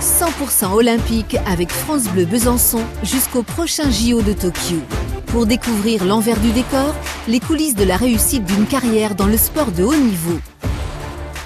100% 0.00 0.72
olympique 0.72 1.36
avec 1.46 1.70
France 1.70 2.04
Bleu 2.04 2.24
Besançon 2.24 2.82
jusqu'au 3.02 3.42
prochain 3.42 3.90
JO 3.90 4.22
de 4.22 4.32
Tokyo. 4.32 4.78
Pour 5.26 5.44
découvrir 5.44 6.06
l'envers 6.06 6.40
du 6.40 6.52
décor, 6.52 6.94
les 7.28 7.38
coulisses 7.38 7.74
de 7.74 7.84
la 7.84 7.96
réussite 7.96 8.44
d'une 8.44 8.66
carrière 8.66 9.14
dans 9.14 9.26
le 9.26 9.36
sport 9.36 9.70
de 9.72 9.84
haut 9.84 9.94
niveau. 9.94 10.40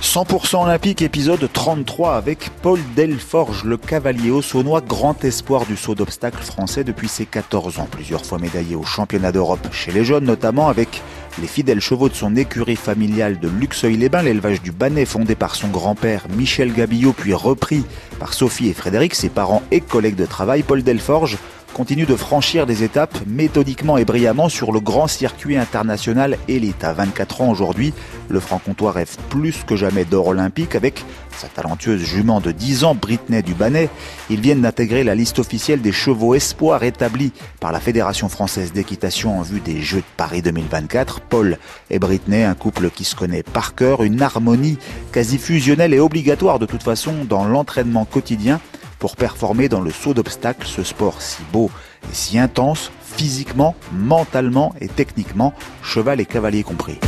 100% 0.05 0.65
olympique, 0.65 1.01
épisode 1.01 1.49
33 1.51 2.15
avec 2.15 2.51
Paul 2.61 2.79
Delforge, 2.95 3.65
le 3.65 3.79
cavalier 3.79 4.31
haut-saunois, 4.31 4.83
grand 4.83 5.25
espoir 5.25 5.65
du 5.65 5.79
saut 5.79 5.95
d'obstacle 5.95 6.43
français 6.43 6.85
depuis 6.85 7.09
ses 7.09 7.25
14 7.25 7.79
ans. 7.79 7.89
Plusieurs 7.91 8.25
fois 8.25 8.39
médaillé 8.39 8.77
au 8.77 8.85
championnat 8.85 9.33
d'Europe 9.33 9.67
chez 9.73 9.93
les 9.93 10.05
jeunes, 10.05 10.27
notamment 10.27 10.69
avec 10.69 11.03
les 11.41 11.47
fidèles 11.47 11.81
chevaux 11.81 12.11
de 12.11 12.15
son 12.15 12.37
écurie 12.37 12.77
familiale 12.77 13.41
de 13.41 13.49
Luxeuil-les-Bains, 13.49 14.23
l'élevage 14.23 14.61
du 14.61 14.73
Bannet 14.73 15.07
fondé 15.07 15.35
par 15.35 15.55
son 15.55 15.69
grand-père 15.69 16.27
Michel 16.37 16.75
Gabillot, 16.75 17.15
puis 17.15 17.33
repris 17.33 17.83
par 18.21 18.35
Sophie 18.35 18.69
et 18.69 18.75
Frédéric, 18.75 19.15
ses 19.15 19.31
parents 19.31 19.63
et 19.71 19.81
collègues 19.81 20.17
de 20.17 20.27
travail. 20.27 20.63
Paul 20.63 20.83
Delforge 20.83 21.39
continue 21.75 22.07
de 22.07 22.15
franchir 22.15 22.67
des 22.67 22.85
étapes 22.85 23.19
méthodiquement 23.27 23.99
et 23.99 24.05
brillamment 24.05 24.49
sur 24.49 24.71
le 24.71 24.79
grand 24.79 25.09
circuit 25.09 25.57
international 25.57 26.39
élite. 26.47 26.85
À 26.85 26.93
24 26.93 27.41
ans 27.41 27.51
aujourd'hui, 27.51 27.93
le 28.29 28.39
franc-comtois 28.39 28.93
rêve 28.93 29.17
plus 29.29 29.65
que 29.67 29.75
jamais 29.75 30.05
d'or 30.05 30.29
olympique 30.29 30.77
avec 30.77 31.05
sa 31.37 31.49
talentueuse 31.49 32.01
jument 32.01 32.41
de 32.41 32.53
10 32.53 32.85
ans, 32.85 32.95
Britney 32.95 33.43
Dubanet. 33.43 33.91
Ils 34.31 34.41
viennent 34.41 34.63
d'intégrer 34.63 35.03
la 35.03 35.17
liste 35.17 35.41
officielle 35.41 35.83
des 35.83 35.91
chevaux 35.91 36.37
espoirs 36.37 36.85
établie 36.85 37.33
par 37.59 37.73
la 37.73 37.81
Fédération 37.81 38.29
française 38.29 38.73
d'équitation 38.73 39.37
en 39.41 39.43
vue 39.43 39.61
des 39.61 39.83
Jeux 39.83 39.99
de 39.99 40.17
Paris 40.17 40.43
2024. 40.43 41.23
Paul 41.23 41.59
et 41.91 41.99
Britney, 41.99 42.45
un 42.45 42.55
couple 42.55 42.89
qui 42.89 43.03
se 43.03 43.17
connaît 43.17 43.43
par 43.43 43.75
cœur, 43.75 44.05
une 44.05 44.23
harmonie 44.23 44.79
quasi 45.11 45.39
fusionnelle 45.39 45.93
et 45.93 45.99
obligatoire 45.99 46.61
de 46.61 46.67
toute 46.67 46.85
façon 46.85 47.25
dans 47.29 47.45
l'entraînement 47.45 48.05
quotidien 48.05 48.61
pour 49.05 49.17
performer 49.17 49.69
dans 49.69 49.83
le 49.83 49.91
saut 49.91 50.15
d'obstacle, 50.15 50.67
ce 50.67 50.83
sport 50.83 51.21
si 51.21 51.43
beau 51.53 51.71
et 52.11 52.15
si 52.15 52.39
intense, 52.39 52.91
physiquement, 53.03 53.75
mentalement 53.93 54.75
et 54.81 54.89
techniquement, 54.89 55.53
cheval 55.83 56.23
et 56.23 56.25
cavalier 56.25 56.63
compris. 56.63 56.99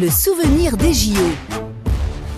Le 0.00 0.08
souvenir 0.08 0.76
des 0.76 0.94
JO. 0.94 1.18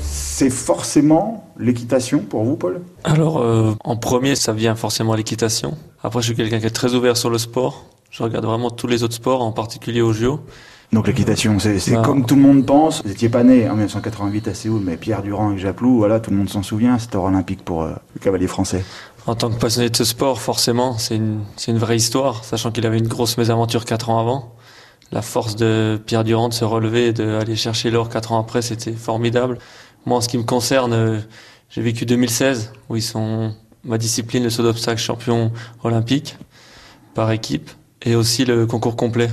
C'est 0.00 0.48
forcément 0.48 1.52
l'équitation 1.58 2.20
pour 2.20 2.44
vous, 2.44 2.56
Paul? 2.56 2.80
Alors, 3.04 3.36
euh, 3.36 3.74
en 3.84 3.96
premier, 3.98 4.34
ça 4.34 4.54
vient 4.54 4.76
forcément 4.76 5.14
l'équitation. 5.14 5.76
Après, 6.02 6.22
je 6.22 6.28
suis 6.28 6.34
quelqu'un 6.34 6.58
qui 6.58 6.64
est 6.64 6.70
très 6.70 6.94
ouvert 6.94 7.18
sur 7.18 7.28
le 7.28 7.36
sport. 7.36 7.84
Je 8.08 8.22
regarde 8.22 8.46
vraiment 8.46 8.70
tous 8.70 8.86
les 8.86 9.02
autres 9.02 9.16
sports, 9.16 9.42
en 9.42 9.52
particulier 9.52 10.00
au 10.00 10.14
JO. 10.14 10.40
Donc 10.94 11.08
l'équitation, 11.08 11.58
c'est 11.58 11.90
bah. 11.90 12.02
comme 12.04 12.24
tout 12.24 12.36
le 12.36 12.40
monde 12.40 12.64
pense. 12.64 13.02
Vous 13.02 13.08
n'étiez 13.08 13.28
pas 13.28 13.42
né 13.42 13.68
en 13.68 13.72
1988 13.72 14.46
à 14.46 14.54
Séoul, 14.54 14.80
mais 14.80 14.96
Pierre 14.96 15.22
Durand 15.22 15.52
et 15.52 15.58
Japlou, 15.58 15.96
voilà, 15.98 16.20
tout 16.20 16.30
le 16.30 16.36
monde 16.36 16.48
s'en 16.48 16.62
souvient, 16.62 17.00
c'était 17.00 17.16
olympique 17.16 17.64
pour 17.64 17.82
euh, 17.82 17.90
le 18.14 18.20
cavalier 18.20 18.46
français. 18.46 18.84
En 19.26 19.34
tant 19.34 19.50
que 19.50 19.58
passionné 19.58 19.90
de 19.90 19.96
ce 19.96 20.04
sport, 20.04 20.40
forcément, 20.40 20.96
c'est 20.96 21.16
une, 21.16 21.40
une 21.66 21.78
vraie 21.78 21.96
histoire, 21.96 22.44
sachant 22.44 22.70
qu'il 22.70 22.86
avait 22.86 22.98
une 22.98 23.08
grosse 23.08 23.36
mésaventure 23.38 23.84
quatre 23.84 24.08
ans 24.08 24.20
avant. 24.20 24.54
La 25.10 25.20
force 25.20 25.56
de 25.56 26.00
Pierre 26.06 26.22
Durand 26.22 26.48
de 26.48 26.54
se 26.54 26.64
relever 26.64 27.08
et 27.08 27.12
d'aller 27.12 27.56
chercher 27.56 27.90
l'or 27.90 28.08
quatre 28.08 28.30
ans 28.30 28.38
après, 28.38 28.62
c'était 28.62 28.92
formidable. 28.92 29.58
Moi, 30.06 30.18
en 30.18 30.20
ce 30.20 30.28
qui 30.28 30.38
me 30.38 30.44
concerne, 30.44 30.92
euh, 30.92 31.18
j'ai 31.70 31.82
vécu 31.82 32.06
2016, 32.06 32.72
où 32.88 32.94
ils 32.94 33.02
sont 33.02 33.52
ma 33.82 33.98
discipline, 33.98 34.44
le 34.44 34.50
saut 34.50 34.62
d'obstacle 34.62 35.00
champion 35.00 35.50
olympique 35.82 36.36
par 37.14 37.32
équipe, 37.32 37.68
et 38.02 38.14
aussi 38.14 38.44
le 38.44 38.66
concours 38.66 38.94
complet. 38.94 39.28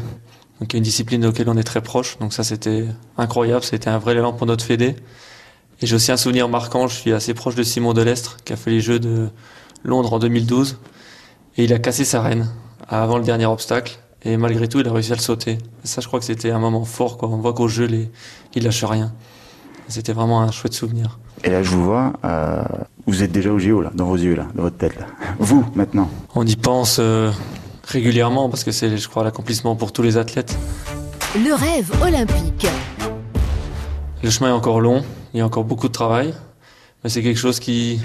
Donc 0.62 0.72
il 0.74 0.76
y 0.76 0.78
a 0.78 0.78
une 0.78 0.84
discipline 0.84 1.26
auquel 1.26 1.50
on 1.50 1.58
est 1.58 1.64
très 1.64 1.82
proche. 1.82 2.20
Donc 2.20 2.34
ça 2.34 2.44
c'était 2.44 2.86
incroyable, 3.18 3.64
c'était 3.64 3.90
un 3.90 3.98
vrai 3.98 4.14
élan 4.14 4.32
pour 4.32 4.46
notre 4.46 4.64
fédé. 4.64 4.96
Et 5.82 5.88
j'ai 5.88 5.96
aussi 5.96 6.12
un 6.12 6.18
souvenir 6.18 6.48
marquant, 6.48 6.88
je 6.88 6.96
suis 6.96 7.12
assez 7.14 7.34
proche 7.34 7.56
de 7.56 7.64
Simon 7.64 7.94
Delestre 7.94 8.38
qui 8.46 8.54
a 8.54 8.56
fait 8.56 8.70
les 8.70 8.80
Jeux 8.80 9.00
de 9.00 9.30
Londres 9.84 10.14
en 10.14 10.20
2012 10.20 10.78
et 11.58 11.64
il 11.64 11.74
a 11.74 11.80
cassé 11.80 12.06
sa 12.06 12.22
reine 12.22 12.48
avant 12.88 13.18
le 13.18 13.24
dernier 13.24 13.48
obstacle 13.48 13.98
et 14.24 14.38
malgré 14.38 14.68
tout 14.68 14.80
il 14.80 14.88
a 14.88 14.94
réussi 14.94 15.12
à 15.12 15.16
le 15.16 15.22
sauter. 15.22 15.54
Et 15.54 15.88
ça 15.88 16.00
je 16.00 16.08
crois 16.08 16.20
que 16.20 16.26
c'était 16.26 16.52
un 16.52 16.60
moment 16.60 16.86
fort 16.86 17.18
quoi. 17.18 17.28
On 17.30 17.38
voit 17.38 17.54
qu'au 17.54 17.68
jeu 17.68 17.88
les... 17.88 18.12
il 18.54 18.64
lâche 18.64 18.84
rien. 18.84 19.12
C'était 19.88 20.14
vraiment 20.14 20.44
un 20.44 20.52
chouette 20.52 20.74
souvenir. 20.74 21.18
Et 21.44 21.50
là 21.50 21.64
je 21.64 21.72
vous 21.72 21.84
vois, 21.84 22.14
euh, 22.24 22.62
vous 23.08 23.24
êtes 23.24 23.32
déjà 23.32 23.52
au 23.52 23.58
JO 23.58 23.82
là, 23.82 23.92
dans 23.96 24.06
vos 24.06 24.16
yeux 24.16 24.36
là, 24.36 24.46
dans 24.54 24.62
votre 24.62 24.78
tête 24.78 25.00
là. 25.00 25.08
Vous 25.40 25.66
maintenant. 25.74 26.08
On 26.36 26.46
y 26.46 26.56
pense. 26.56 26.98
Euh 27.00 27.32
régulièrement 27.92 28.50
parce 28.50 28.64
que 28.64 28.72
c'est, 28.72 28.98
je 28.98 29.08
crois, 29.08 29.24
l'accomplissement 29.24 29.76
pour 29.76 29.92
tous 29.92 30.02
les 30.02 30.18
athlètes. 30.18 30.58
Le 31.36 31.54
rêve 31.54 31.92
olympique. 32.02 32.68
Le 34.24 34.30
chemin 34.30 34.50
est 34.50 34.54
encore 34.54 34.82
long, 34.82 35.04
il 35.34 35.38
y 35.38 35.42
a 35.42 35.46
encore 35.46 35.64
beaucoup 35.64 35.88
de 35.88 35.94
travail, 35.94 36.34
mais 37.04 37.10
c'est 37.10 37.24
quelque 37.24 37.40
chose 37.40 37.60
qui, 37.60 38.00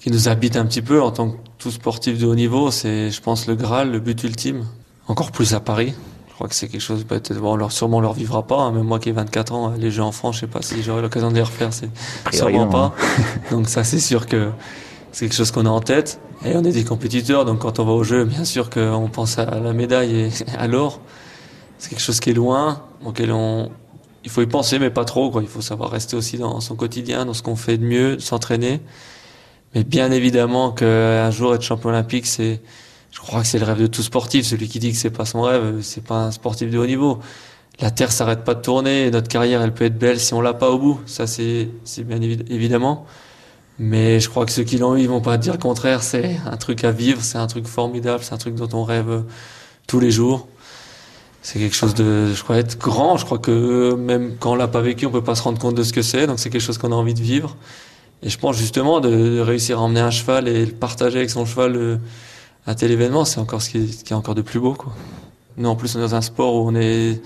qui 0.00 0.10
nous 0.10 0.28
habite 0.28 0.56
un 0.56 0.64
petit 0.66 0.82
peu 0.82 1.02
en 1.02 1.10
tant 1.10 1.30
que 1.30 1.36
tout 1.58 1.70
sportif 1.70 2.18
de 2.18 2.26
haut 2.26 2.34
niveau. 2.34 2.70
C'est, 2.70 3.10
je 3.10 3.20
pense, 3.20 3.46
le 3.46 3.54
Graal, 3.54 3.90
le 3.90 4.00
but 4.00 4.22
ultime. 4.24 4.64
Encore 5.08 5.32
plus 5.32 5.54
à 5.54 5.60
Paris. 5.60 5.94
Je 6.28 6.34
crois 6.34 6.48
que 6.48 6.54
c'est 6.54 6.68
quelque 6.68 6.80
chose, 6.80 7.04
peut-être, 7.04 7.38
bon, 7.38 7.56
leur, 7.56 7.72
sûrement 7.72 7.98
on 7.98 8.00
leur 8.00 8.12
vivra 8.12 8.46
pas. 8.46 8.60
Hein. 8.60 8.72
Même 8.72 8.84
moi 8.84 8.98
qui 8.98 9.08
ai 9.08 9.12
24 9.12 9.52
ans, 9.54 9.72
les 9.78 9.90
Jeux 9.90 10.02
en 10.02 10.12
France, 10.12 10.36
je 10.36 10.40
sais 10.40 10.46
pas 10.46 10.62
si 10.62 10.82
j'aurai 10.82 11.00
l'occasion 11.00 11.30
de 11.30 11.36
les 11.36 11.42
refaire, 11.42 11.72
c'est 11.72 11.90
sûrement 12.32 12.66
pas. 12.66 12.92
Donc 13.50 13.68
ça, 13.68 13.84
c'est 13.84 14.00
sûr 14.00 14.26
que 14.26 14.50
c'est 15.14 15.26
quelque 15.26 15.36
chose 15.36 15.52
qu'on 15.52 15.64
a 15.64 15.70
en 15.70 15.80
tête. 15.80 16.20
Et 16.44 16.56
on 16.56 16.64
est 16.64 16.72
des 16.72 16.82
compétiteurs, 16.82 17.44
donc 17.44 17.60
quand 17.60 17.78
on 17.78 17.84
va 17.84 17.92
au 17.92 18.02
jeu, 18.02 18.24
bien 18.24 18.44
sûr 18.44 18.68
qu'on 18.68 19.08
pense 19.08 19.38
à 19.38 19.60
la 19.60 19.72
médaille 19.72 20.16
et 20.16 20.30
à 20.58 20.66
l'or. 20.66 21.00
C'est 21.78 21.88
quelque 21.88 22.02
chose 22.02 22.18
qui 22.18 22.30
est 22.30 22.34
loin, 22.34 22.82
auquel 23.04 23.30
on, 23.30 23.70
il 24.24 24.30
faut 24.30 24.42
y 24.42 24.46
penser, 24.46 24.80
mais 24.80 24.90
pas 24.90 25.04
trop. 25.04 25.30
Quoi. 25.30 25.42
Il 25.42 25.48
faut 25.48 25.60
savoir 25.60 25.90
rester 25.90 26.16
aussi 26.16 26.36
dans 26.36 26.60
son 26.60 26.74
quotidien, 26.74 27.26
dans 27.26 27.34
ce 27.34 27.44
qu'on 27.44 27.54
fait 27.54 27.78
de 27.78 27.84
mieux, 27.84 28.18
s'entraîner. 28.18 28.80
Mais 29.76 29.84
bien 29.84 30.10
évidemment 30.10 30.72
qu'un 30.72 31.30
jour 31.30 31.54
être 31.54 31.62
champion 31.62 31.90
olympique, 31.90 32.26
c'est, 32.26 32.60
je 33.12 33.20
crois 33.20 33.42
que 33.42 33.46
c'est 33.46 33.60
le 33.60 33.66
rêve 33.66 33.80
de 33.80 33.86
tout 33.86 34.02
sportif. 34.02 34.44
Celui 34.44 34.68
qui 34.68 34.80
dit 34.80 34.90
que 34.90 34.98
c'est 34.98 35.10
pas 35.10 35.26
son 35.26 35.42
rêve, 35.42 35.80
c'est 35.80 36.02
pas 36.02 36.24
un 36.24 36.30
sportif 36.32 36.70
de 36.70 36.78
haut 36.78 36.86
niveau. 36.86 37.20
La 37.80 37.92
terre 37.92 38.10
s'arrête 38.10 38.42
pas 38.42 38.54
de 38.54 38.62
tourner. 38.62 39.12
notre 39.12 39.28
carrière, 39.28 39.62
elle 39.62 39.74
peut 39.74 39.84
être 39.84 39.98
belle 39.98 40.18
si 40.18 40.34
on 40.34 40.40
l'a 40.40 40.54
pas 40.54 40.70
au 40.70 40.78
bout. 40.78 41.00
Ça, 41.06 41.28
c'est, 41.28 41.68
c'est 41.84 42.02
bien 42.02 42.20
évidemment. 42.20 43.06
Mais 43.78 44.20
je 44.20 44.28
crois 44.28 44.46
que 44.46 44.52
ceux 44.52 44.62
qui 44.62 44.78
l'ont 44.78 44.96
eu, 44.96 45.00
ils 45.00 45.08
vont 45.08 45.20
pas 45.20 45.36
dire 45.36 45.52
le 45.52 45.58
contraire. 45.58 46.02
C'est 46.02 46.38
un 46.46 46.56
truc 46.56 46.84
à 46.84 46.92
vivre, 46.92 47.22
c'est 47.22 47.38
un 47.38 47.46
truc 47.46 47.66
formidable, 47.66 48.22
c'est 48.22 48.34
un 48.34 48.38
truc 48.38 48.54
dont 48.54 48.68
on 48.72 48.84
rêve 48.84 49.24
tous 49.86 50.00
les 50.00 50.10
jours. 50.10 50.46
C'est 51.42 51.58
quelque 51.58 51.76
chose 51.76 51.94
de, 51.94 52.32
je 52.34 52.42
crois, 52.42 52.56
être 52.56 52.78
grand. 52.78 53.16
Je 53.16 53.24
crois 53.24 53.38
que 53.38 53.94
même 53.94 54.36
quand 54.38 54.52
on 54.52 54.54
l'a 54.54 54.68
pas 54.68 54.80
vécu, 54.80 55.06
on 55.06 55.10
peut 55.10 55.24
pas 55.24 55.34
se 55.34 55.42
rendre 55.42 55.58
compte 55.58 55.74
de 55.74 55.82
ce 55.82 55.92
que 55.92 56.02
c'est. 56.02 56.26
Donc 56.26 56.38
c'est 56.38 56.50
quelque 56.50 56.62
chose 56.62 56.78
qu'on 56.78 56.92
a 56.92 56.94
envie 56.94 57.14
de 57.14 57.20
vivre. 57.20 57.56
Et 58.22 58.30
je 58.30 58.38
pense 58.38 58.56
justement 58.56 59.00
de, 59.00 59.40
réussir 59.40 59.78
à 59.78 59.82
emmener 59.82 60.00
un 60.00 60.10
cheval 60.10 60.48
et 60.48 60.64
le 60.64 60.72
partager 60.72 61.18
avec 61.18 61.30
son 61.30 61.44
cheval 61.44 61.76
euh, 61.76 61.96
un 62.66 62.74
tel 62.74 62.90
événement, 62.90 63.26
c'est 63.26 63.40
encore 63.40 63.60
ce 63.60 63.70
qui 63.70 63.78
est, 63.78 64.04
qui 64.04 64.12
est 64.14 64.16
encore 64.16 64.34
de 64.34 64.40
plus 64.40 64.58
beau, 64.58 64.72
quoi. 64.72 64.94
Nous, 65.56 65.68
en 65.68 65.76
plus, 65.76 65.94
on 65.94 65.98
est 65.98 66.02
dans 66.02 66.14
un 66.14 66.22
sport 66.22 66.54
où 66.54 66.68
on 66.68 66.74
est 66.74 67.20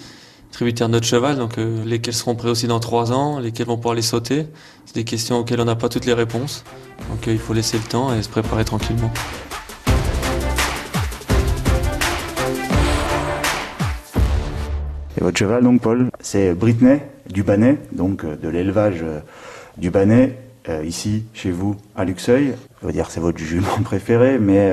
tributaire 0.52 0.88
de 0.88 0.92
notre 0.92 1.06
cheval, 1.06 1.36
donc 1.36 1.58
euh, 1.58 1.84
lesquels 1.84 2.14
seront 2.14 2.34
prêts 2.34 2.48
aussi 2.48 2.66
dans 2.66 2.80
trois 2.80 3.12
ans, 3.12 3.38
lesquels 3.38 3.66
vont 3.66 3.76
pouvoir 3.76 3.94
les 3.94 4.02
sauter. 4.02 4.46
C'est 4.86 4.94
des 4.94 5.04
questions 5.04 5.38
auxquelles 5.38 5.60
on 5.60 5.64
n'a 5.64 5.76
pas 5.76 5.88
toutes 5.88 6.06
les 6.06 6.14
réponses. 6.14 6.64
Donc 7.10 7.28
euh, 7.28 7.32
il 7.32 7.38
faut 7.38 7.52
laisser 7.52 7.76
le 7.76 7.84
temps 7.84 8.14
et 8.14 8.22
se 8.22 8.28
préparer 8.28 8.64
tranquillement. 8.64 9.12
Et 15.16 15.20
votre 15.20 15.36
cheval, 15.36 15.64
donc, 15.64 15.80
Paul, 15.80 16.10
c'est 16.20 16.54
Britney 16.54 17.00
du 17.28 17.42
Bannet, 17.42 17.78
donc 17.92 18.24
euh, 18.24 18.36
de 18.36 18.48
l'élevage 18.48 19.04
du 19.76 19.90
Bannet, 19.90 20.38
ici, 20.84 21.24
chez 21.32 21.50
vous, 21.50 21.76
à 21.96 22.04
Luxeuil. 22.04 22.52
Je 22.82 22.86
veux 22.86 22.92
dire, 22.92 23.10
c'est 23.10 23.20
votre 23.20 23.38
jument 23.38 23.78
préféré, 23.84 24.38
mais 24.38 24.70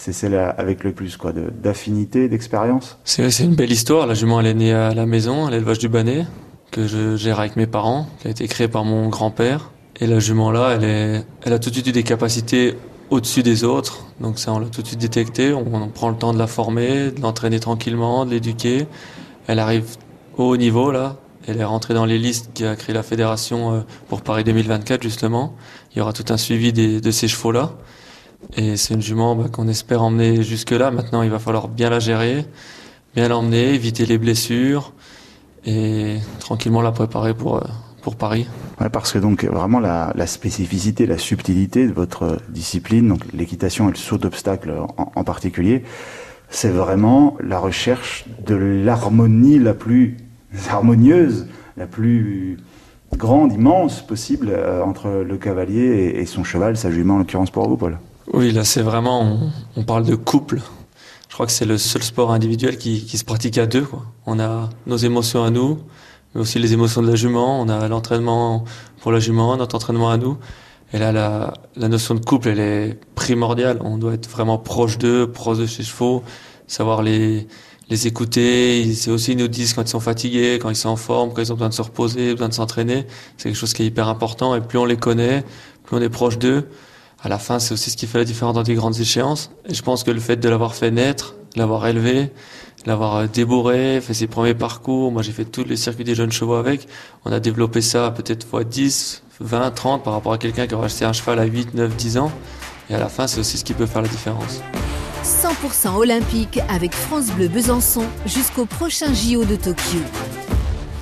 c'est 0.00 0.14
celle 0.14 0.34
avec 0.34 0.82
le 0.82 0.92
plus 0.92 1.18
quoi 1.18 1.32
d'affinité, 1.32 2.30
d'expérience? 2.30 2.98
C'est 3.04 3.40
une 3.40 3.54
belle 3.54 3.70
histoire. 3.70 4.06
La 4.06 4.14
jument 4.14 4.40
elle 4.40 4.46
est 4.46 4.54
née 4.54 4.72
à 4.72 4.94
la 4.94 5.04
maison, 5.04 5.46
à 5.46 5.50
l'élevage 5.50 5.78
du 5.78 5.90
Bannet, 5.90 6.24
que 6.70 6.86
je 6.86 7.16
gère 7.16 7.38
avec 7.38 7.54
mes 7.56 7.66
parents, 7.66 8.06
qui 8.20 8.28
a 8.28 8.30
été 8.30 8.48
créée 8.48 8.68
par 8.68 8.86
mon 8.86 9.10
grand-père. 9.10 9.72
Et 10.00 10.06
la 10.06 10.18
jument 10.18 10.50
là, 10.50 10.78
elle 10.80 11.52
a 11.52 11.58
tout 11.58 11.68
de 11.68 11.74
suite 11.74 11.88
eu 11.88 11.92
des 11.92 12.02
capacités 12.02 12.76
au-dessus 13.10 13.42
des 13.42 13.62
autres. 13.62 14.06
Donc 14.22 14.38
ça, 14.38 14.54
on 14.54 14.58
l'a 14.58 14.68
tout 14.68 14.80
de 14.80 14.86
suite 14.86 15.00
détecté. 15.00 15.52
On, 15.52 15.88
prend 15.88 16.08
le 16.08 16.16
temps 16.16 16.32
de 16.32 16.38
la 16.38 16.46
former, 16.46 17.10
de 17.10 17.20
l'entraîner 17.20 17.60
tranquillement, 17.60 18.24
de 18.24 18.30
l'éduquer. 18.30 18.86
Elle 19.48 19.58
arrive 19.58 19.84
au 20.38 20.44
haut 20.44 20.56
niveau 20.56 20.92
là. 20.92 21.16
Elle 21.46 21.60
est 21.60 21.64
rentrée 21.64 21.92
dans 21.92 22.06
les 22.06 22.18
listes 22.18 22.50
qui 22.54 22.64
a 22.64 22.74
créé 22.74 22.94
la 22.94 23.02
fédération 23.02 23.74
euh, 23.74 23.80
pour 24.08 24.22
Paris 24.22 24.44
2024 24.44 25.02
justement. 25.02 25.54
Il 25.92 25.98
y 25.98 26.00
aura 26.00 26.14
tout 26.14 26.24
un 26.30 26.38
suivi 26.38 26.72
de 26.72 27.10
ces 27.10 27.28
chevaux 27.28 27.52
là. 27.52 27.74
Et 28.56 28.76
c'est 28.76 28.94
une 28.94 29.02
jument 29.02 29.36
bah, 29.36 29.48
qu'on 29.50 29.68
espère 29.68 30.02
emmener 30.02 30.42
jusque-là. 30.42 30.90
Maintenant, 30.90 31.22
il 31.22 31.30
va 31.30 31.38
falloir 31.38 31.68
bien 31.68 31.90
la 31.90 31.98
gérer, 31.98 32.44
bien 33.14 33.28
l'emmener, 33.28 33.74
éviter 33.74 34.06
les 34.06 34.18
blessures 34.18 34.92
et 35.64 36.16
tranquillement 36.40 36.82
la 36.82 36.92
préparer 36.92 37.34
pour, 37.34 37.58
euh, 37.58 37.66
pour 38.02 38.16
Paris. 38.16 38.48
Ouais, 38.80 38.88
parce 38.88 39.12
que 39.12 39.18
donc 39.18 39.44
vraiment 39.44 39.78
la, 39.78 40.26
spécificité, 40.26 41.06
la 41.06 41.18
subtilité 41.18 41.86
de 41.86 41.92
votre 41.92 42.38
discipline, 42.48 43.08
donc 43.08 43.20
l'équitation 43.34 43.88
et 43.88 43.92
le 43.92 43.98
saut 43.98 44.18
d'obstacle 44.18 44.72
en, 44.96 45.12
en, 45.14 45.24
particulier, 45.24 45.84
c'est 46.48 46.70
vraiment 46.70 47.36
la 47.42 47.58
recherche 47.58 48.24
de 48.46 48.54
l'harmonie 48.54 49.58
la 49.58 49.74
plus 49.74 50.16
harmonieuse, 50.70 51.46
la 51.76 51.86
plus 51.86 52.58
grande, 53.16 53.52
immense 53.52 54.04
possible 54.04 54.50
entre 54.84 55.24
le 55.26 55.36
cavalier 55.36 56.14
et, 56.16 56.26
son 56.26 56.44
cheval, 56.44 56.76
sa 56.76 56.90
jument 56.90 57.16
en 57.16 57.18
l'occurrence 57.18 57.50
pour 57.50 57.68
vous, 57.68 57.76
Paul. 57.76 57.98
Oui, 58.32 58.52
là 58.52 58.62
c'est 58.64 58.82
vraiment, 58.82 59.50
on, 59.76 59.82
parle 59.82 60.04
de 60.04 60.14
couple. 60.14 60.60
Je 61.28 61.34
crois 61.34 61.46
que 61.46 61.52
c'est 61.52 61.64
le 61.64 61.78
seul 61.78 62.02
sport 62.02 62.32
individuel 62.32 62.78
qui, 62.78 63.04
qui, 63.04 63.18
se 63.18 63.24
pratique 63.24 63.58
à 63.58 63.66
deux. 63.66 63.82
Quoi. 63.82 64.04
On 64.24 64.38
a 64.38 64.70
nos 64.86 64.96
émotions 64.96 65.42
à 65.42 65.50
nous, 65.50 65.78
mais 66.34 66.40
aussi 66.40 66.60
les 66.60 66.72
émotions 66.72 67.02
de 67.02 67.08
la 67.08 67.16
jument. 67.16 67.60
On 67.60 67.68
a 67.68 67.88
l'entraînement 67.88 68.64
pour 69.00 69.10
la 69.10 69.18
jument, 69.18 69.56
notre 69.56 69.74
entraînement 69.74 70.10
à 70.10 70.16
nous. 70.16 70.38
Et 70.92 70.98
là, 70.98 71.10
la, 71.10 71.54
la, 71.74 71.88
notion 71.88 72.14
de 72.14 72.24
couple, 72.24 72.48
elle 72.48 72.60
est 72.60 73.00
primordiale. 73.16 73.78
On 73.82 73.98
doit 73.98 74.14
être 74.14 74.28
vraiment 74.28 74.58
proche 74.58 74.98
d'eux, 74.98 75.26
proche 75.30 75.58
de 75.58 75.66
ses 75.66 75.82
chevaux, 75.82 76.22
savoir 76.68 77.02
les, 77.02 77.48
les 77.88 78.06
écouter. 78.06 78.92
C'est 78.94 79.10
aussi, 79.10 79.32
ils 79.32 79.38
nous 79.38 79.48
disent 79.48 79.72
quand 79.72 79.82
ils 79.82 79.88
sont 79.88 80.00
fatigués, 80.00 80.60
quand 80.62 80.70
ils 80.70 80.76
sont 80.76 80.88
en 80.88 80.96
forme, 80.96 81.32
quand 81.32 81.42
ils 81.42 81.52
ont 81.52 81.56
besoin 81.56 81.68
de 81.68 81.74
se 81.74 81.82
reposer, 81.82 82.32
besoin 82.32 82.48
de 82.48 82.54
s'entraîner. 82.54 83.06
C'est 83.36 83.48
quelque 83.48 83.58
chose 83.58 83.72
qui 83.72 83.82
est 83.82 83.86
hyper 83.86 84.06
important. 84.06 84.54
Et 84.54 84.60
plus 84.60 84.78
on 84.78 84.84
les 84.84 84.96
connaît, 84.96 85.44
plus 85.84 85.96
on 85.96 86.00
est 86.00 86.08
proche 86.08 86.38
d'eux. 86.38 86.68
À 87.22 87.28
la 87.28 87.38
fin, 87.38 87.58
c'est 87.58 87.74
aussi 87.74 87.90
ce 87.90 87.96
qui 87.96 88.06
fait 88.06 88.18
la 88.18 88.24
différence 88.24 88.54
dans 88.54 88.62
des 88.62 88.74
grandes 88.74 88.98
échéances. 88.98 89.50
Et 89.68 89.74
je 89.74 89.82
pense 89.82 90.04
que 90.04 90.10
le 90.10 90.20
fait 90.20 90.36
de 90.36 90.48
l'avoir 90.48 90.74
fait 90.74 90.90
naître, 90.90 91.34
l'avoir 91.54 91.86
élevé, 91.86 92.32
l'avoir 92.86 93.16
euh, 93.16 93.26
débourré, 93.26 94.00
fait 94.00 94.14
ses 94.14 94.26
premiers 94.26 94.54
parcours. 94.54 95.12
Moi, 95.12 95.20
j'ai 95.20 95.32
fait 95.32 95.44
tous 95.44 95.64
les 95.64 95.76
circuits 95.76 96.04
des 96.04 96.14
jeunes 96.14 96.32
chevaux 96.32 96.54
avec. 96.54 96.88
On 97.26 97.32
a 97.32 97.38
développé 97.38 97.82
ça 97.82 98.10
peut-être 98.10 98.46
fois 98.46 98.64
10, 98.64 99.22
20, 99.40 99.70
30 99.70 100.02
par 100.02 100.14
rapport 100.14 100.32
à 100.32 100.38
quelqu'un 100.38 100.66
qui 100.66 100.74
aurait 100.74 100.86
acheté 100.86 101.04
un 101.04 101.12
cheval 101.12 101.38
à 101.38 101.44
8, 101.44 101.74
9, 101.74 101.94
10 101.94 102.18
ans. 102.18 102.32
Et 102.88 102.94
à 102.94 102.98
la 102.98 103.08
fin, 103.08 103.26
c'est 103.26 103.40
aussi 103.40 103.58
ce 103.58 103.64
qui 103.64 103.74
peut 103.74 103.86
faire 103.86 104.02
la 104.02 104.08
différence. 104.08 104.62
100% 105.22 105.96
olympique 105.96 106.58
avec 106.70 106.94
France 106.94 107.26
Bleu 107.32 107.48
Besançon 107.48 108.04
jusqu'au 108.24 108.64
prochain 108.64 109.12
JO 109.12 109.44
de 109.44 109.56
Tokyo. 109.56 109.98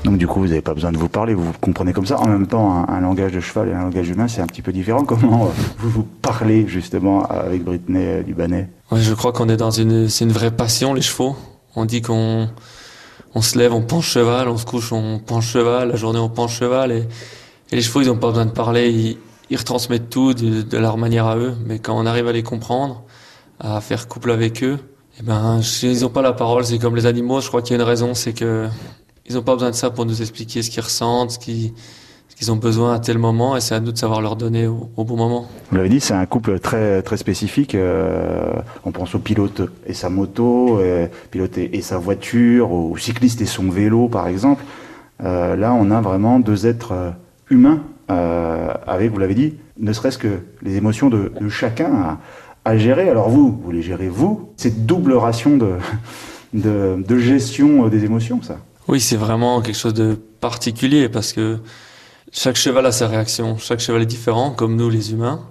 Donc 0.08 0.16
du 0.16 0.26
coup, 0.26 0.40
vous 0.40 0.46
n'avez 0.46 0.62
pas 0.62 0.72
besoin 0.72 0.90
de 0.90 0.96
vous 0.96 1.10
parler, 1.10 1.34
vous 1.34 1.52
comprenez 1.60 1.92
comme 1.92 2.06
ça. 2.06 2.18
En 2.18 2.28
même 2.28 2.46
temps, 2.46 2.88
un, 2.88 3.00
langage 3.00 3.32
de 3.32 3.40
cheval 3.40 3.68
et 3.68 3.74
un 3.74 3.82
langage 3.82 4.08
humain, 4.08 4.26
c'est 4.26 4.40
un 4.40 4.46
petit 4.46 4.62
peu 4.62 4.72
différent. 4.72 5.04
Comment 5.06 5.44
euh, 5.44 5.50
vous 5.80 5.90
vous 5.90 6.02
parlez 6.02 6.66
justement 6.66 7.26
avec 7.26 7.62
Britney 7.62 8.00
euh, 8.02 8.22
Dubanet 8.22 8.70
Je 8.90 9.12
crois 9.12 9.32
qu'on 9.32 9.50
est 9.50 9.58
dans 9.58 9.70
une, 9.70 10.08
c'est 10.08 10.24
une 10.24 10.32
vraie 10.32 10.50
passion 10.50 10.94
les 10.94 11.02
chevaux. 11.02 11.36
On 11.76 11.84
dit 11.84 12.00
qu'on 12.00 12.48
on 13.34 13.42
se 13.42 13.58
lève, 13.58 13.74
on 13.74 13.82
penche 13.82 14.08
cheval, 14.08 14.48
on 14.48 14.56
se 14.56 14.64
couche, 14.64 14.92
on 14.92 15.18
penche 15.18 15.46
cheval, 15.52 15.90
la 15.90 15.96
journée 15.96 16.18
on 16.18 16.30
penche 16.30 16.58
cheval 16.58 16.90
et, 16.90 17.06
et 17.70 17.76
les 17.76 17.82
chevaux 17.82 18.00
ils 18.00 18.06
n'ont 18.06 18.16
pas 18.16 18.28
besoin 18.28 18.46
de 18.46 18.50
parler, 18.50 18.88
ils, 18.88 19.18
ils 19.50 19.58
retransmettent 19.58 20.08
tout 20.08 20.32
de, 20.32 20.62
de, 20.62 20.78
leur 20.78 20.96
manière 20.96 21.26
à 21.26 21.36
eux. 21.36 21.52
Mais 21.66 21.80
quand 21.80 21.94
on 21.94 22.06
arrive 22.06 22.28
à 22.28 22.32
les 22.32 22.42
comprendre, 22.42 23.02
à 23.60 23.82
faire 23.82 24.08
couple 24.08 24.30
avec 24.30 24.64
eux, 24.64 24.78
eh 25.20 25.22
ben 25.22 25.60
ils 25.82 26.00
n'ont 26.00 26.08
pas 26.08 26.22
la 26.22 26.32
parole. 26.32 26.64
C'est 26.64 26.78
comme 26.78 26.96
les 26.96 27.04
animaux. 27.04 27.42
Je 27.42 27.48
crois 27.48 27.60
qu'il 27.60 27.76
y 27.76 27.78
a 27.78 27.82
une 27.82 27.86
raison, 27.86 28.14
c'est 28.14 28.32
que 28.32 28.68
ils 29.28 29.34
n'ont 29.34 29.42
pas 29.42 29.54
besoin 29.54 29.70
de 29.70 29.74
ça 29.74 29.90
pour 29.90 30.06
nous 30.06 30.20
expliquer 30.20 30.62
ce 30.62 30.70
qu'ils 30.70 30.82
ressentent, 30.82 31.32
ce 31.32 31.38
qu'ils 31.38 31.72
ont 32.50 32.56
besoin 32.56 32.94
à 32.94 32.98
tel 32.98 33.18
moment 33.18 33.56
et 33.56 33.60
c'est 33.60 33.74
à 33.74 33.80
nous 33.80 33.92
de 33.92 33.98
savoir 33.98 34.20
leur 34.20 34.36
donner 34.36 34.66
au, 34.66 35.04
bon 35.04 35.16
moment. 35.16 35.46
Vous 35.70 35.76
l'avez 35.76 35.88
dit, 35.88 36.00
c'est 36.00 36.14
un 36.14 36.26
couple 36.26 36.60
très 36.60 37.02
très 37.02 37.16
spécifique. 37.16 37.74
Euh, 37.74 38.52
on 38.84 38.92
pense 38.92 39.14
au 39.14 39.18
pilote 39.18 39.62
et 39.86 39.92
sa 39.92 40.08
moto, 40.08 40.78
euh, 40.78 41.08
pilote 41.30 41.58
et, 41.58 41.82
sa 41.82 41.98
voiture, 41.98 42.72
au 42.72 42.96
cycliste 42.96 43.40
et 43.40 43.46
son 43.46 43.70
vélo 43.70 44.08
par 44.08 44.28
exemple. 44.28 44.64
Euh, 45.22 45.56
là, 45.56 45.74
on 45.74 45.90
a 45.90 46.00
vraiment 46.00 46.38
deux 46.38 46.66
êtres 46.66 46.92
euh, 46.92 47.10
humains 47.50 47.82
avec, 48.86 49.12
vous 49.12 49.18
l'avez 49.18 49.34
dit, 49.34 49.54
ne 49.78 49.92
serait-ce 49.92 50.16
que 50.16 50.38
les 50.62 50.76
émotions 50.76 51.10
de, 51.10 51.30
chacun 51.50 52.18
à, 52.64 52.76
gérer. 52.78 53.10
Alors 53.10 53.28
vous, 53.28 53.60
vous 53.62 53.70
les 53.70 53.82
gérez 53.82 54.08
vous. 54.08 54.48
C'est 54.56 54.86
double 54.86 55.12
ration 55.12 55.58
de 56.54 57.18
gestion 57.18 57.86
des 57.88 58.06
émotions, 58.06 58.40
ça. 58.40 58.56
Oui, 58.88 59.02
c'est 59.02 59.16
vraiment 59.16 59.60
quelque 59.60 59.76
chose 59.76 59.92
de 59.92 60.18
particulier 60.40 61.10
parce 61.10 61.34
que 61.34 61.58
chaque 62.32 62.56
cheval 62.56 62.86
a 62.86 62.92
sa 62.92 63.06
réaction. 63.06 63.58
Chaque 63.58 63.80
cheval 63.80 64.00
est 64.00 64.06
différent, 64.06 64.50
comme 64.50 64.76
nous 64.76 64.88
les 64.88 65.12
humains. 65.12 65.46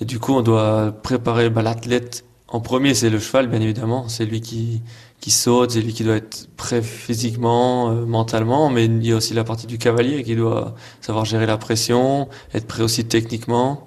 Et 0.00 0.04
du 0.04 0.18
coup, 0.18 0.34
on 0.34 0.42
doit 0.42 0.90
préparer 0.90 1.50
bah, 1.50 1.62
l'athlète. 1.62 2.24
En 2.48 2.58
premier, 2.58 2.94
c'est 2.94 3.10
le 3.10 3.20
cheval, 3.20 3.46
bien 3.46 3.60
évidemment. 3.60 4.08
C'est 4.08 4.24
lui 4.24 4.40
qui, 4.40 4.82
qui 5.20 5.30
saute, 5.30 5.70
c'est 5.70 5.80
lui 5.80 5.92
qui 5.92 6.02
doit 6.02 6.16
être 6.16 6.48
prêt 6.56 6.82
physiquement, 6.82 7.90
euh, 7.90 8.04
mentalement. 8.06 8.70
Mais 8.70 8.86
il 8.86 9.06
y 9.06 9.12
a 9.12 9.16
aussi 9.16 9.34
la 9.34 9.44
partie 9.44 9.68
du 9.68 9.78
cavalier 9.78 10.24
qui 10.24 10.34
doit 10.34 10.74
savoir 11.00 11.24
gérer 11.24 11.46
la 11.46 11.58
pression, 11.58 12.28
être 12.54 12.66
prêt 12.66 12.82
aussi 12.82 13.04
techniquement. 13.04 13.86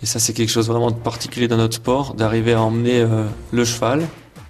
Et 0.00 0.06
ça, 0.06 0.20
c'est 0.20 0.32
quelque 0.32 0.50
chose 0.50 0.68
vraiment 0.68 0.92
de 0.92 0.96
particulier 0.96 1.48
dans 1.48 1.56
notre 1.56 1.74
sport, 1.74 2.14
d'arriver 2.14 2.52
à 2.52 2.62
emmener 2.62 3.00
euh, 3.00 3.24
le 3.50 3.64
cheval 3.64 4.06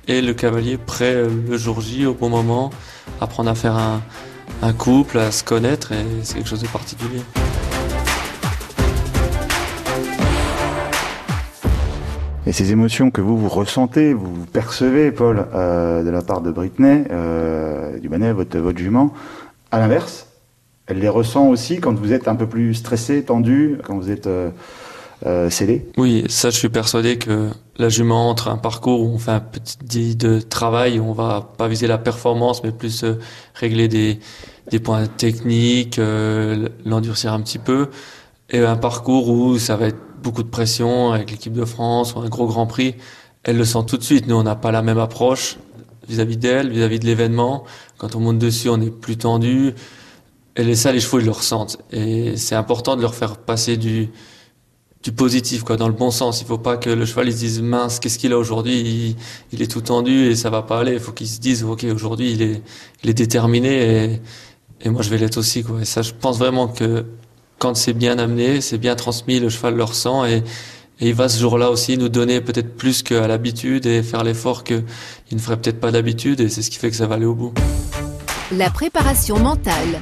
et 0.08 0.20
le 0.22 0.34
cavalier 0.34 0.78
prêt 0.78 1.14
euh, 1.14 1.28
le 1.48 1.56
jour 1.56 1.80
J 1.80 2.06
au 2.06 2.14
bon 2.14 2.28
moment, 2.28 2.70
apprendre 3.20 3.50
à 3.50 3.54
faire 3.54 3.76
un, 3.76 4.72
couple, 4.72 5.18
à 5.18 5.30
se 5.30 5.44
connaître, 5.44 5.92
et 5.92 6.04
c'est 6.22 6.34
quelque 6.34 6.48
chose 6.48 6.62
de 6.62 6.68
particulier. 6.68 7.20
Et 12.46 12.52
ces 12.52 12.72
émotions 12.72 13.10
que 13.10 13.20
vous, 13.20 13.38
vous 13.38 13.48
ressentez, 13.48 14.12
vous, 14.14 14.46
percevez, 14.52 15.12
Paul, 15.12 15.46
euh, 15.54 16.02
de 16.02 16.10
la 16.10 16.22
part 16.22 16.40
de 16.40 16.50
Britney, 16.50 17.04
euh, 17.10 17.98
du 17.98 18.08
Banet, 18.08 18.32
votre, 18.32 18.58
votre 18.58 18.78
jument, 18.78 19.14
à 19.70 19.78
l'inverse, 19.78 20.26
elle 20.86 20.98
les 20.98 21.08
ressent 21.08 21.46
aussi 21.48 21.80
quand 21.80 21.94
vous 21.94 22.12
êtes 22.12 22.26
un 22.26 22.34
peu 22.34 22.46
plus 22.46 22.74
stressé, 22.74 23.22
tendu, 23.22 23.78
quand 23.84 23.96
vous 23.96 24.10
êtes 24.10 24.26
euh, 24.26 24.50
euh, 25.26 25.50
Oui, 25.96 26.24
ça 26.28 26.50
je 26.50 26.56
suis 26.56 26.68
persuadé 26.68 27.18
que 27.18 27.50
la 27.76 27.88
jument 27.88 28.28
entre 28.28 28.48
un 28.48 28.56
parcours 28.56 29.02
où 29.02 29.06
on 29.06 29.18
fait 29.18 29.30
un 29.30 29.40
petit 29.40 30.16
de 30.16 30.40
travail, 30.40 30.98
où 30.98 31.04
on 31.04 31.12
va 31.12 31.52
pas 31.56 31.68
viser 31.68 31.86
la 31.86 31.98
performance, 31.98 32.62
mais 32.62 32.72
plus 32.72 33.04
euh, 33.04 33.18
régler 33.54 33.88
des, 33.88 34.18
des 34.70 34.78
points 34.78 35.06
techniques, 35.06 35.98
euh, 35.98 36.68
l'endurcir 36.84 37.32
un 37.32 37.40
petit 37.40 37.58
peu, 37.58 37.88
et 38.50 38.58
un 38.60 38.76
parcours 38.76 39.28
où 39.28 39.58
ça 39.58 39.76
va 39.76 39.88
être 39.88 40.00
beaucoup 40.22 40.42
de 40.42 40.48
pression 40.48 41.12
avec 41.12 41.30
l'équipe 41.30 41.52
de 41.52 41.64
France 41.64 42.14
ou 42.14 42.20
un 42.20 42.28
gros 42.28 42.46
Grand 42.46 42.66
Prix, 42.66 42.94
elle 43.44 43.56
le 43.56 43.64
sent 43.64 43.80
tout 43.86 43.96
de 43.96 44.02
suite. 44.04 44.28
Nous, 44.28 44.36
on 44.36 44.42
n'a 44.44 44.54
pas 44.54 44.70
la 44.70 44.82
même 44.82 44.98
approche 44.98 45.58
vis-à-vis 46.08 46.36
d'elle, 46.36 46.70
vis-à-vis 46.70 47.00
de 47.00 47.06
l'événement. 47.06 47.64
Quand 47.98 48.14
on 48.14 48.20
monte 48.20 48.38
dessus, 48.38 48.68
on 48.68 48.80
est 48.80 48.90
plus 48.90 49.16
tendu. 49.16 49.74
Et 50.56 50.74
ça, 50.74 50.92
les 50.92 51.00
chevaux, 51.00 51.18
ils 51.18 51.24
le 51.24 51.32
ressentent. 51.32 51.78
Et 51.90 52.36
c'est 52.36 52.54
important 52.54 52.96
de 52.96 53.02
leur 53.02 53.14
faire 53.14 53.36
passer 53.36 53.76
du, 53.76 54.10
du 55.02 55.10
positif, 55.10 55.64
quoi, 55.64 55.76
dans 55.76 55.88
le 55.88 55.94
bon 55.94 56.10
sens. 56.10 56.40
Il 56.40 56.46
faut 56.46 56.58
pas 56.58 56.76
que 56.76 56.90
le 56.90 57.04
cheval 57.04 57.28
il 57.28 57.32
se 57.32 57.38
dise 57.38 57.60
mince, 57.60 57.98
qu'est-ce 57.98 58.18
qu'il 58.18 58.32
a 58.32 58.38
aujourd'hui? 58.38 59.16
Il, 59.52 59.62
est 59.62 59.70
tout 59.70 59.80
tendu 59.80 60.26
et 60.26 60.36
ça 60.36 60.48
va 60.48 60.62
pas 60.62 60.78
aller. 60.78 60.92
Il 60.92 61.00
faut 61.00 61.12
qu'il 61.12 61.26
se 61.26 61.40
dise 61.40 61.64
ok 61.64 61.84
aujourd'hui 61.92 62.32
il 62.32 62.42
est 62.42 62.62
il 63.02 63.10
est 63.10 63.14
déterminé 63.14 64.04
et, 64.04 64.20
et 64.82 64.90
moi 64.90 65.02
je 65.02 65.10
vais 65.10 65.18
l'être 65.18 65.38
aussi 65.38 65.64
quoi. 65.64 65.80
Et 65.80 65.84
ça, 65.84 66.02
je 66.02 66.12
pense 66.12 66.38
vraiment 66.38 66.68
que 66.68 67.04
quand 67.58 67.76
c'est 67.76 67.92
bien 67.92 68.18
amené, 68.18 68.60
c'est 68.60 68.78
bien 68.78 68.94
transmis, 68.94 69.40
le 69.40 69.48
cheval 69.48 69.74
le 69.74 69.84
ressent 69.84 70.24
et, 70.24 70.42
et 71.00 71.08
il 71.08 71.14
va 71.14 71.28
ce 71.28 71.40
jour-là 71.40 71.70
aussi 71.70 71.98
nous 71.98 72.08
donner 72.08 72.40
peut-être 72.40 72.76
plus 72.76 73.02
qu'à 73.02 73.26
l'habitude 73.26 73.86
et 73.86 74.04
faire 74.04 74.22
l'effort 74.22 74.62
qu'il 74.62 74.84
ne 75.32 75.38
ferait 75.38 75.56
peut-être 75.56 75.80
pas 75.80 75.90
d'habitude 75.90 76.40
et 76.40 76.48
c'est 76.48 76.62
ce 76.62 76.70
qui 76.70 76.78
fait 76.78 76.90
que 76.90 76.96
ça 76.96 77.06
va 77.06 77.16
aller 77.16 77.24
au 77.24 77.34
bout. 77.34 77.52
La 78.52 78.70
préparation 78.70 79.38
mentale. 79.38 80.00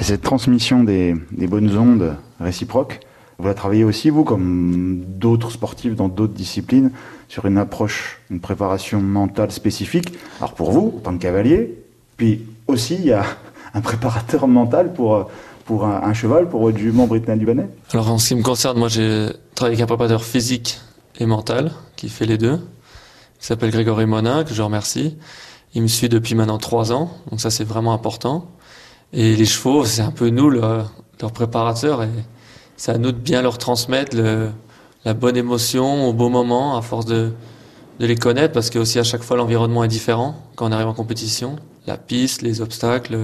Cette 0.00 0.22
transmission 0.22 0.82
des, 0.82 1.14
des 1.30 1.46
bonnes 1.46 1.76
ondes 1.76 2.16
réciproques, 2.40 3.00
vous 3.38 3.46
la 3.46 3.54
travaillez 3.54 3.84
aussi, 3.84 4.10
vous, 4.10 4.24
comme 4.24 5.04
d'autres 5.06 5.50
sportifs 5.50 5.94
dans 5.94 6.08
d'autres 6.08 6.32
disciplines, 6.32 6.90
sur 7.28 7.44
une 7.44 7.58
approche, 7.58 8.20
une 8.30 8.40
préparation 8.40 9.00
mentale 9.00 9.50
spécifique. 9.50 10.08
Alors 10.38 10.54
pour 10.54 10.70
vous, 10.72 10.94
en 10.96 11.00
tant 11.00 11.16
que 11.16 11.22
cavalier, 11.22 11.82
puis 12.16 12.46
aussi 12.66 12.94
il 12.94 13.06
y 13.06 13.12
a 13.12 13.24
un 13.74 13.80
préparateur 13.80 14.48
mental 14.48 14.94
pour, 14.94 15.28
pour 15.66 15.84
un, 15.84 16.14
cheval, 16.14 16.48
pour 16.48 16.62
votre 16.62 16.78
jument 16.78 17.06
Britannique 17.06 17.40
Dubanet? 17.40 17.68
Alors 17.92 18.10
en 18.10 18.18
ce 18.18 18.28
qui 18.28 18.36
me 18.36 18.42
concerne, 18.42 18.78
moi 18.78 18.88
j'ai 18.88 19.28
travaillé 19.54 19.74
avec 19.74 19.82
un 19.82 19.86
préparateur 19.86 20.24
physique 20.24 20.80
et 21.18 21.26
mental 21.26 21.72
qui 21.96 22.08
fait 22.08 22.26
les 22.26 22.38
deux, 22.38 22.56
qui 23.38 23.46
s'appelle 23.46 23.70
Grégory 23.70 24.06
Monin, 24.06 24.44
que 24.44 24.54
je 24.54 24.62
remercie. 24.62 25.16
Il 25.74 25.82
me 25.82 25.88
suit 25.88 26.08
depuis 26.08 26.34
maintenant 26.34 26.58
trois 26.58 26.92
ans, 26.92 27.10
donc 27.30 27.40
ça 27.40 27.50
c'est 27.50 27.64
vraiment 27.64 27.92
important. 27.92 28.46
Et 29.12 29.36
les 29.36 29.44
chevaux, 29.44 29.84
c'est 29.84 30.02
un 30.02 30.10
peu 30.10 30.30
nous, 30.30 30.48
leur 30.48 30.90
préparateur. 31.34 32.02
Et 32.02 32.08
c'est 32.76 32.92
à 32.92 32.98
nous 32.98 33.12
de 33.12 33.18
bien 33.18 33.42
leur 33.42 33.58
transmettre 33.58 34.16
le, 34.16 34.50
la 35.04 35.14
bonne 35.14 35.36
émotion 35.36 36.08
au 36.08 36.12
bon 36.12 36.30
moment, 36.30 36.76
à 36.76 36.82
force 36.82 37.06
de, 37.06 37.32
de 38.00 38.06
les 38.06 38.16
connaître, 38.16 38.52
parce 38.52 38.70
que 38.70 38.78
aussi 38.78 38.98
à 38.98 39.04
chaque 39.04 39.22
fois 39.22 39.36
l'environnement 39.36 39.84
est 39.84 39.88
différent 39.88 40.36
quand 40.54 40.68
on 40.68 40.72
arrive 40.72 40.88
en 40.88 40.94
compétition. 40.94 41.56
La 41.86 41.96
piste, 41.96 42.42
les 42.42 42.60
obstacles, 42.60 43.16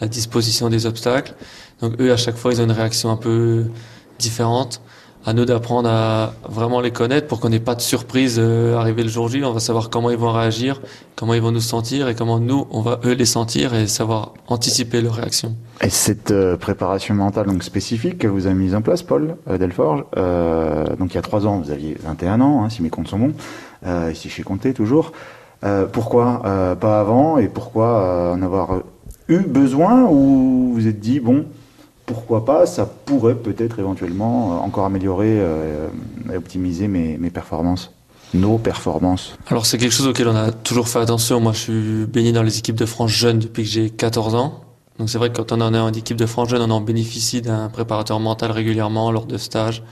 la 0.00 0.06
disposition 0.06 0.68
des 0.70 0.86
obstacles. 0.86 1.34
Donc 1.80 2.00
eux, 2.00 2.12
à 2.12 2.16
chaque 2.16 2.36
fois, 2.36 2.52
ils 2.52 2.60
ont 2.60 2.64
une 2.64 2.70
réaction 2.72 3.10
un 3.10 3.16
peu 3.16 3.64
différente 4.18 4.80
à 5.26 5.32
nous 5.32 5.44
d'apprendre 5.44 5.88
à 5.88 6.34
vraiment 6.48 6.80
les 6.80 6.92
connaître 6.92 7.26
pour 7.26 7.40
qu'on 7.40 7.48
n'ait 7.48 7.58
pas 7.58 7.74
de 7.74 7.80
surprise 7.80 8.36
euh, 8.38 8.76
arriver 8.76 9.02
le 9.02 9.08
jour 9.08 9.28
J. 9.28 9.42
On 9.42 9.52
va 9.52 9.58
savoir 9.58 9.90
comment 9.90 10.10
ils 10.10 10.16
vont 10.16 10.30
réagir, 10.30 10.80
comment 11.16 11.34
ils 11.34 11.42
vont 11.42 11.50
nous 11.50 11.60
sentir 11.60 12.08
et 12.08 12.14
comment 12.14 12.38
nous, 12.38 12.68
on 12.70 12.80
va 12.80 13.00
eux 13.04 13.12
les 13.12 13.24
sentir 13.24 13.74
et 13.74 13.88
savoir 13.88 14.34
anticiper 14.46 15.02
leurs 15.02 15.14
réactions. 15.14 15.56
Et 15.82 15.90
cette 15.90 16.30
euh, 16.30 16.56
préparation 16.56 17.16
mentale 17.16 17.46
donc 17.46 17.64
spécifique 17.64 18.18
que 18.18 18.28
vous 18.28 18.46
avez 18.46 18.54
mise 18.54 18.76
en 18.76 18.82
place, 18.82 19.02
Paul 19.02 19.36
euh, 19.50 19.58
Delforge, 19.58 20.04
euh, 20.16 20.94
donc 20.96 21.12
il 21.12 21.16
y 21.16 21.18
a 21.18 21.22
trois 21.22 21.44
ans, 21.44 21.58
vous 21.58 21.72
aviez 21.72 21.96
21 22.04 22.40
ans, 22.40 22.62
hein, 22.62 22.70
si 22.70 22.82
mes 22.82 22.88
comptes 22.88 23.08
sont 23.08 23.18
bons, 23.18 23.34
euh, 23.84 24.10
ici 24.12 24.28
chez 24.28 24.44
Comté 24.44 24.74
toujours. 24.74 25.10
pourquoi 25.92 26.76
pas 26.80 27.00
avant 27.00 27.38
et 27.38 27.48
pourquoi 27.48 28.32
en 28.32 28.42
avoir 28.42 28.82
eu 29.28 29.38
besoin 29.40 30.04
ou 30.04 30.72
vous 30.74 30.86
êtes 30.86 31.00
dit, 31.00 31.18
bon, 31.18 31.46
pourquoi 32.06 32.44
pas, 32.44 32.66
ça 32.66 32.86
pourrait 32.86 33.34
peut-être 33.34 33.78
éventuellement 33.78 34.64
encore 34.64 34.84
améliorer 34.84 35.38
et 36.32 36.36
optimiser 36.36 36.88
mes, 36.88 37.30
performances 37.30 37.92
nos 38.34 38.58
performances 38.58 39.36
Alors 39.48 39.66
c'est 39.66 39.78
quelque 39.78 39.92
chose 39.92 40.08
auquel 40.08 40.28
on 40.28 40.34
a 40.34 40.50
toujours 40.50 40.88
fait 40.88 40.98
attention. 40.98 41.40
Moi 41.40 41.52
je 41.52 41.58
suis 41.58 42.06
baigné 42.06 42.32
dans 42.32 42.42
les 42.42 42.58
équipes 42.58 42.76
de 42.76 42.86
France 42.86 43.10
jeunes 43.10 43.38
depuis 43.38 43.62
que 43.62 43.68
j'ai 43.68 43.90
14 43.90 44.34
ans. 44.34 44.60
Donc 44.98 45.10
c'est 45.10 45.18
vrai 45.18 45.30
que 45.30 45.36
quand 45.36 45.52
on 45.52 45.60
en 45.60 45.74
est 45.74 45.78
en 45.78 45.92
équipe 45.92 46.16
de 46.16 46.26
France 46.26 46.48
jeune, 46.48 46.62
on 46.62 46.70
en 46.70 46.80
bénéficie 46.80 47.42
d'un 47.42 47.68
préparateur 47.68 48.18
mental 48.18 48.50
régulièrement 48.50 49.12
lors 49.12 49.26
de 49.26 49.36
stages. 49.36 49.82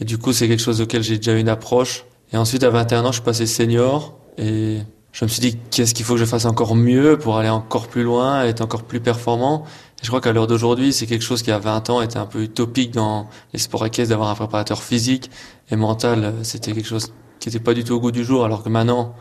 Et 0.00 0.04
du 0.04 0.18
coup 0.18 0.32
c'est 0.32 0.48
quelque 0.48 0.62
chose 0.62 0.80
auquel 0.80 1.02
j'ai 1.02 1.18
déjà 1.18 1.34
une 1.34 1.48
approche. 1.48 2.04
Et 2.32 2.36
ensuite 2.36 2.64
à 2.64 2.70
21 2.70 3.04
ans 3.04 3.08
je 3.08 3.16
suis 3.16 3.22
passé 3.22 3.46
senior 3.46 4.14
et 4.38 4.78
je 5.12 5.24
me 5.24 5.28
suis 5.28 5.40
dit 5.40 5.58
qu'est-ce 5.70 5.94
qu'il 5.94 6.04
faut 6.04 6.14
que 6.14 6.20
je 6.20 6.24
fasse 6.24 6.46
encore 6.46 6.74
mieux 6.74 7.18
pour 7.18 7.36
aller 7.36 7.50
encore 7.50 7.86
plus 7.88 8.02
loin, 8.02 8.44
être 8.44 8.62
encore 8.62 8.82
plus 8.82 9.00
performant? 9.00 9.64
Je 10.02 10.08
crois 10.08 10.20
qu'à 10.20 10.32
l'heure 10.32 10.48
d'aujourd'hui, 10.48 10.92
c'est 10.92 11.06
quelque 11.06 11.22
chose 11.22 11.42
qui 11.42 11.52
à 11.52 11.60
20 11.60 11.90
ans 11.90 12.02
était 12.02 12.16
un 12.16 12.26
peu 12.26 12.42
utopique 12.42 12.90
dans 12.90 13.28
les 13.52 13.60
sports 13.60 13.86
équestres 13.86 14.10
d'avoir 14.10 14.30
un 14.30 14.34
préparateur 14.34 14.82
physique 14.82 15.30
et 15.70 15.76
mental. 15.76 16.34
C'était 16.42 16.72
quelque 16.72 16.88
chose 16.88 17.12
qui 17.38 17.48
n'était 17.48 17.60
pas 17.62 17.72
du 17.72 17.84
tout 17.84 17.94
au 17.94 18.00
goût 18.00 18.10
du 18.10 18.24
jour, 18.24 18.44
alors 18.44 18.64
que 18.64 18.68
maintenant, 18.68 19.14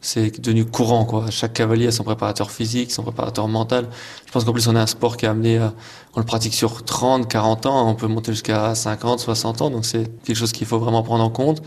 c'est 0.00 0.40
devenu 0.40 0.64
courant, 0.64 1.04
quoi. 1.04 1.28
Chaque 1.30 1.54
cavalier 1.54 1.88
a 1.88 1.90
son 1.90 2.04
préparateur 2.04 2.52
physique, 2.52 2.92
son 2.92 3.02
préparateur 3.02 3.48
mental. 3.48 3.88
Je 4.26 4.32
pense 4.32 4.44
qu'en 4.44 4.52
plus, 4.52 4.68
on 4.68 4.76
est 4.76 4.78
un 4.78 4.86
sport 4.86 5.16
qui 5.16 5.26
a 5.26 5.32
amené, 5.32 5.58
on 6.14 6.20
le 6.20 6.26
pratique 6.26 6.54
sur 6.54 6.84
30, 6.84 7.28
40 7.28 7.66
ans, 7.66 7.88
on 7.88 7.96
peut 7.96 8.06
monter 8.06 8.30
jusqu'à 8.30 8.76
50, 8.76 9.18
60 9.18 9.62
ans, 9.62 9.70
donc 9.70 9.84
c'est 9.84 10.08
quelque 10.22 10.36
chose 10.36 10.52
qu'il 10.52 10.68
faut 10.68 10.78
vraiment 10.78 11.02
prendre 11.02 11.24
en 11.24 11.30
compte. 11.30 11.62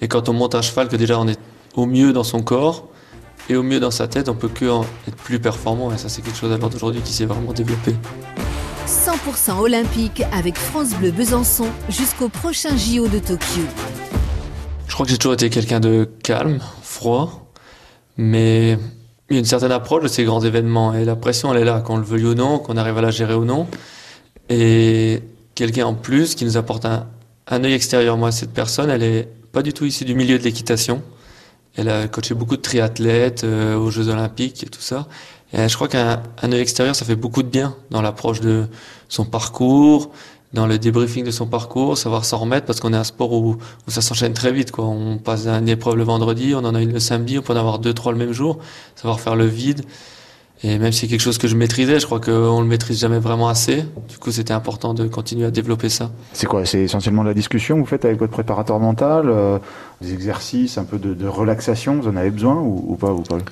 Et 0.00 0.08
quand 0.08 0.30
on 0.30 0.32
monte 0.32 0.54
à 0.54 0.62
cheval, 0.62 0.88
que 0.88 0.96
déjà 0.96 1.20
on 1.20 1.28
est 1.28 1.38
au 1.74 1.84
mieux 1.84 2.14
dans 2.14 2.24
son 2.24 2.40
corps 2.40 2.88
et 3.48 3.56
au 3.56 3.62
mieux 3.62 3.80
dans 3.80 3.90
sa 3.90 4.08
tête, 4.08 4.28
on 4.28 4.34
peut 4.34 4.48
que 4.48 4.64
être 5.06 5.16
plus 5.16 5.38
performant, 5.38 5.92
et 5.92 5.98
ça, 5.98 6.08
c'est 6.08 6.22
quelque 6.22 6.36
chose 6.36 6.52
à 6.52 6.58
l'heure 6.58 6.70
d'aujourd'hui 6.70 7.00
qui 7.02 7.12
s'est 7.12 7.26
vraiment 7.26 7.52
développé. 7.52 7.94
100% 8.86 9.58
olympique 9.58 10.22
avec 10.32 10.56
France 10.56 10.94
Bleu 10.94 11.10
Besançon 11.10 11.66
jusqu'au 11.88 12.28
prochain 12.28 12.76
JO 12.76 13.08
de 13.08 13.18
Tokyo. 13.18 13.62
Je 14.86 14.94
crois 14.94 15.04
que 15.04 15.12
j'ai 15.12 15.18
toujours 15.18 15.34
été 15.34 15.50
quelqu'un 15.50 15.80
de 15.80 16.08
calme, 16.22 16.60
froid, 16.82 17.52
mais 18.16 18.78
il 19.28 19.34
y 19.34 19.36
a 19.36 19.40
une 19.40 19.44
certaine 19.44 19.72
approche 19.72 20.04
de 20.04 20.08
ces 20.08 20.24
grands 20.24 20.40
événements 20.40 20.94
et 20.94 21.04
la 21.04 21.16
pression 21.16 21.52
elle 21.52 21.62
est 21.62 21.64
là, 21.64 21.80
qu'on 21.80 21.96
le 21.96 22.04
veuille 22.04 22.26
ou 22.26 22.34
non, 22.34 22.58
qu'on 22.58 22.76
arrive 22.76 22.96
à 22.98 23.02
la 23.02 23.10
gérer 23.10 23.34
ou 23.34 23.44
non. 23.44 23.66
Et 24.48 25.20
quelqu'un 25.56 25.86
en 25.86 25.94
plus 25.94 26.36
qui 26.36 26.44
nous 26.44 26.56
apporte 26.56 26.84
un, 26.84 27.06
un 27.48 27.64
œil 27.64 27.72
extérieur. 27.72 28.16
Moi, 28.16 28.30
cette 28.32 28.52
personne, 28.52 28.90
elle 28.90 29.02
est 29.02 29.28
pas 29.52 29.62
du 29.62 29.72
tout 29.72 29.84
issue 29.84 30.04
du 30.04 30.14
milieu 30.14 30.38
de 30.38 30.44
l'équitation. 30.44 31.02
Elle 31.76 31.88
a 31.88 32.08
coaché 32.08 32.34
beaucoup 32.34 32.56
de 32.56 32.62
triathlètes 32.62 33.44
euh, 33.44 33.76
aux 33.76 33.90
Jeux 33.90 34.08
Olympiques 34.08 34.62
et 34.64 34.66
tout 34.66 34.80
ça. 34.80 35.08
Et 35.52 35.68
je 35.68 35.74
crois 35.74 35.88
qu'un 35.88 36.22
œil 36.44 36.60
extérieur, 36.60 36.96
ça 36.96 37.04
fait 37.04 37.16
beaucoup 37.16 37.42
de 37.42 37.48
bien 37.48 37.76
dans 37.90 38.02
l'approche 38.02 38.40
de 38.40 38.66
son 39.08 39.24
parcours, 39.24 40.10
dans 40.52 40.66
le 40.66 40.78
débriefing 40.78 41.24
de 41.24 41.30
son 41.30 41.46
parcours, 41.46 41.98
savoir 41.98 42.24
s'en 42.24 42.38
remettre 42.38 42.66
parce 42.66 42.80
qu'on 42.80 42.92
est 42.92 42.96
un 42.96 43.04
sport 43.04 43.32
où, 43.32 43.58
ça 43.88 44.00
s'enchaîne 44.00 44.32
très 44.32 44.52
vite. 44.52 44.72
On 44.78 45.18
passe 45.18 45.46
une 45.46 45.68
épreuve 45.68 45.96
le 45.96 46.04
vendredi, 46.04 46.54
on 46.54 46.64
en 46.64 46.74
a 46.74 46.80
une 46.80 46.92
le 46.92 47.00
samedi, 47.00 47.38
on 47.38 47.42
peut 47.42 47.52
en 47.52 47.56
avoir 47.56 47.78
deux, 47.78 47.94
trois 47.94 48.12
le 48.12 48.18
même 48.18 48.32
jour, 48.32 48.58
savoir 48.96 49.20
faire 49.20 49.36
le 49.36 49.46
vide. 49.46 49.82
Et 50.62 50.78
même 50.78 50.90
si 50.90 51.00
c'est 51.00 51.08
quelque 51.08 51.20
chose 51.20 51.36
que 51.36 51.48
je 51.48 51.56
maîtrisais, 51.56 52.00
je 52.00 52.06
crois 52.06 52.20
qu'on 52.20 52.60
le 52.60 52.66
maîtrise 52.66 52.98
jamais 52.98 53.18
vraiment 53.18 53.48
assez. 53.48 53.84
Du 54.08 54.16
coup, 54.18 54.32
c'était 54.32 54.54
important 54.54 54.94
de 54.94 55.06
continuer 55.06 55.44
à 55.44 55.50
développer 55.50 55.90
ça. 55.90 56.10
C'est 56.32 56.46
quoi? 56.46 56.64
C'est 56.64 56.80
essentiellement 56.80 57.22
de 57.22 57.28
la 57.28 57.34
discussion 57.34 57.76
que 57.76 57.80
vous 57.80 57.86
faites 57.86 58.06
avec 58.06 58.18
votre 58.18 58.32
préparateur 58.32 58.78
mental, 58.80 59.28
euh, 59.28 59.58
des 60.00 60.14
exercices, 60.14 60.78
un 60.78 60.84
peu 60.84 60.98
de, 60.98 61.12
de, 61.12 61.26
relaxation. 61.26 62.00
Vous 62.00 62.08
en 62.08 62.16
avez 62.16 62.30
besoin 62.30 62.54
ou, 62.54 62.84
ou 62.88 62.96
pas, 62.96 63.12
vous 63.12 63.22
Paul? 63.22 63.42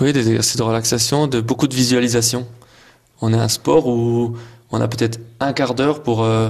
Oui, 0.00 0.12
des 0.12 0.28
exercices 0.28 0.56
de 0.56 0.62
relaxation, 0.62 1.28
de 1.28 1.40
beaucoup 1.40 1.68
de 1.68 1.74
visualisation. 1.74 2.46
On 3.20 3.32
est 3.32 3.38
un 3.38 3.48
sport 3.48 3.86
où 3.86 4.34
on 4.70 4.80
a 4.80 4.88
peut-être 4.88 5.20
un 5.40 5.52
quart 5.52 5.74
d'heure 5.74 6.02
pour 6.02 6.24
euh, 6.24 6.48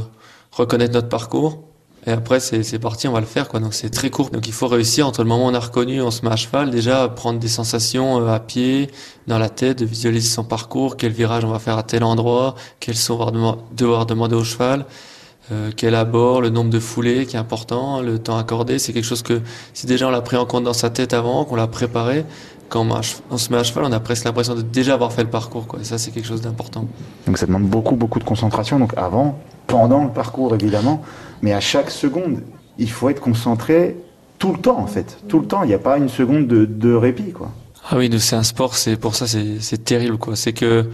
reconnaître 0.52 0.94
notre 0.94 1.08
parcours. 1.08 1.67
Et 2.08 2.10
après, 2.10 2.40
c'est 2.40 2.78
parti, 2.78 3.06
on 3.06 3.12
va 3.12 3.20
le 3.20 3.26
faire, 3.26 3.48
quoi. 3.48 3.60
Donc, 3.60 3.74
c'est 3.74 3.90
très 3.90 4.08
court. 4.08 4.30
Donc, 4.30 4.46
il 4.48 4.54
faut 4.54 4.66
réussir 4.66 5.06
entre 5.06 5.22
le 5.22 5.28
moment 5.28 5.44
où 5.44 5.50
on 5.50 5.54
a 5.54 5.60
reconnu, 5.60 6.00
on 6.00 6.10
se 6.10 6.24
met 6.24 6.32
à 6.32 6.36
cheval, 6.36 6.70
déjà, 6.70 7.06
prendre 7.06 7.38
des 7.38 7.48
sensations 7.48 8.22
euh, 8.22 8.32
à 8.32 8.40
pied, 8.40 8.90
dans 9.26 9.38
la 9.38 9.50
tête, 9.50 9.80
de 9.80 9.84
visualiser 9.84 10.30
son 10.30 10.42
parcours, 10.42 10.96
quel 10.96 11.12
virage 11.12 11.44
on 11.44 11.50
va 11.50 11.58
faire 11.58 11.76
à 11.76 11.82
tel 11.82 12.02
endroit, 12.02 12.54
quel 12.80 12.96
saut 12.96 13.18
on 13.20 13.26
va 13.26 13.58
devoir 13.76 14.06
demander 14.06 14.36
au 14.36 14.42
cheval, 14.42 14.86
euh, 15.52 15.70
quel 15.76 15.94
abord, 15.94 16.40
le 16.40 16.48
nombre 16.48 16.70
de 16.70 16.80
foulées 16.80 17.26
qui 17.26 17.36
est 17.36 17.38
important, 17.38 18.00
le 18.00 18.18
temps 18.18 18.38
accordé. 18.38 18.78
C'est 18.78 18.94
quelque 18.94 19.04
chose 19.04 19.22
que, 19.22 19.42
si 19.74 19.84
déjà 19.84 20.08
on 20.08 20.10
l'a 20.10 20.22
pris 20.22 20.38
en 20.38 20.46
compte 20.46 20.64
dans 20.64 20.72
sa 20.72 20.88
tête 20.88 21.12
avant, 21.12 21.44
qu'on 21.44 21.56
l'a 21.56 21.66
préparé, 21.66 22.24
quand 22.68 22.86
on, 23.30 23.38
se 23.38 23.52
met 23.52 23.58
à 23.58 23.62
cheval, 23.62 23.84
on 23.84 23.92
a 23.92 24.00
presque 24.00 24.24
l'impression 24.24 24.54
de 24.54 24.62
déjà 24.62 24.94
avoir 24.94 25.12
fait 25.12 25.22
le 25.22 25.30
parcours. 25.30 25.66
Quoi. 25.66 25.80
Et 25.80 25.84
ça, 25.84 25.98
c'est 25.98 26.10
quelque 26.10 26.26
chose 26.26 26.42
d'important. 26.42 26.86
Donc 27.26 27.38
ça 27.38 27.46
demande 27.46 27.64
beaucoup, 27.64 27.96
beaucoup 27.96 28.18
de 28.18 28.24
concentration. 28.24 28.78
Donc 28.78 28.92
avant, 28.96 29.38
pendant 29.66 30.04
le 30.04 30.10
parcours, 30.10 30.54
évidemment, 30.54 31.02
mais 31.42 31.52
à 31.52 31.60
chaque 31.60 31.90
seconde, 31.90 32.42
il 32.78 32.90
faut 32.90 33.08
être 33.08 33.20
concentré 33.20 33.96
tout 34.38 34.52
le 34.52 34.58
temps, 34.58 34.78
en 34.78 34.86
fait. 34.86 35.18
Tout 35.28 35.40
le 35.40 35.46
temps. 35.46 35.62
Il 35.62 35.68
n'y 35.68 35.74
a 35.74 35.78
pas 35.78 35.98
une 35.98 36.08
seconde 36.08 36.46
de, 36.46 36.94
répit, 36.94 37.32
quoi. 37.32 37.50
Ah 37.90 37.96
oui, 37.96 38.10
c'est 38.20 38.36
un 38.36 38.42
sport, 38.42 38.74
c'est 38.74 38.96
pour 38.96 39.14
ça, 39.14 39.26
c'est 39.26 39.84
terrible, 39.84 40.18
quoi. 40.18 40.36
C'est 40.36 40.52
que 40.52 40.88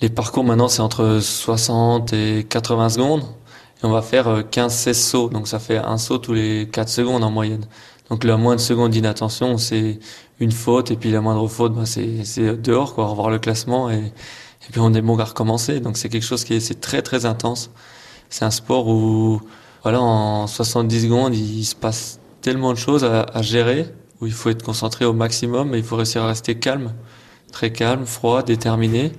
les 0.00 0.10
parcours 0.10 0.44
maintenant, 0.44 0.68
c'est 0.68 0.82
entre 0.82 1.20
60 1.20 2.12
et 2.12 2.46
80 2.48 2.90
secondes. 2.90 3.22
Et 3.82 3.86
on 3.86 3.90
va 3.90 4.02
faire 4.02 4.42
15-16 4.42 4.88
euh, 4.88 4.92
sauts. 4.92 5.28
Donc 5.28 5.48
ça 5.48 5.58
fait 5.58 5.78
un 5.78 5.98
saut 5.98 6.18
tous 6.18 6.34
les 6.34 6.68
4 6.70 6.88
secondes 6.88 7.24
en 7.24 7.30
moyenne. 7.30 7.64
Donc 8.10 8.24
la 8.24 8.36
moindre 8.36 8.60
seconde 8.60 8.92
d'inattention, 8.92 9.58
c'est 9.58 9.98
une 10.40 10.52
faute, 10.52 10.90
et 10.90 10.96
puis 10.96 11.10
la 11.10 11.20
moindre 11.20 11.46
faute, 11.48 11.74
bah, 11.74 11.84
c'est 11.86 12.62
dehors, 12.62 12.94
quoi, 12.94 13.06
revoir 13.06 13.30
le 13.30 13.38
classement, 13.38 13.90
et, 13.90 14.12
puis 14.70 14.80
on 14.80 14.92
est 14.92 15.00
bon 15.00 15.18
à 15.18 15.24
recommencer. 15.24 15.80
Donc 15.80 15.96
c'est 15.96 16.08
quelque 16.08 16.26
chose 16.26 16.44
qui 16.44 16.54
est, 16.54 16.80
très 16.80 17.00
très 17.02 17.24
intense. 17.24 17.70
C'est 18.28 18.44
un 18.44 18.50
sport 18.50 18.88
où, 18.88 19.40
voilà, 19.82 20.00
en 20.00 20.46
70 20.46 21.02
secondes, 21.04 21.34
il 21.34 21.64
se 21.64 21.74
passe 21.74 22.20
tellement 22.42 22.72
de 22.72 22.78
choses 22.78 23.04
à, 23.04 23.22
à 23.22 23.42
gérer, 23.42 23.86
où 24.20 24.26
il 24.26 24.32
faut 24.32 24.50
être 24.50 24.62
concentré 24.62 25.04
au 25.04 25.12
maximum, 25.12 25.74
et 25.74 25.78
il 25.78 25.84
faut 25.84 25.96
réussir 25.96 26.22
à 26.22 26.28
rester 26.28 26.56
calme, 26.56 26.92
très 27.52 27.72
calme, 27.72 28.04
froid, 28.04 28.42
déterminé. 28.42 29.12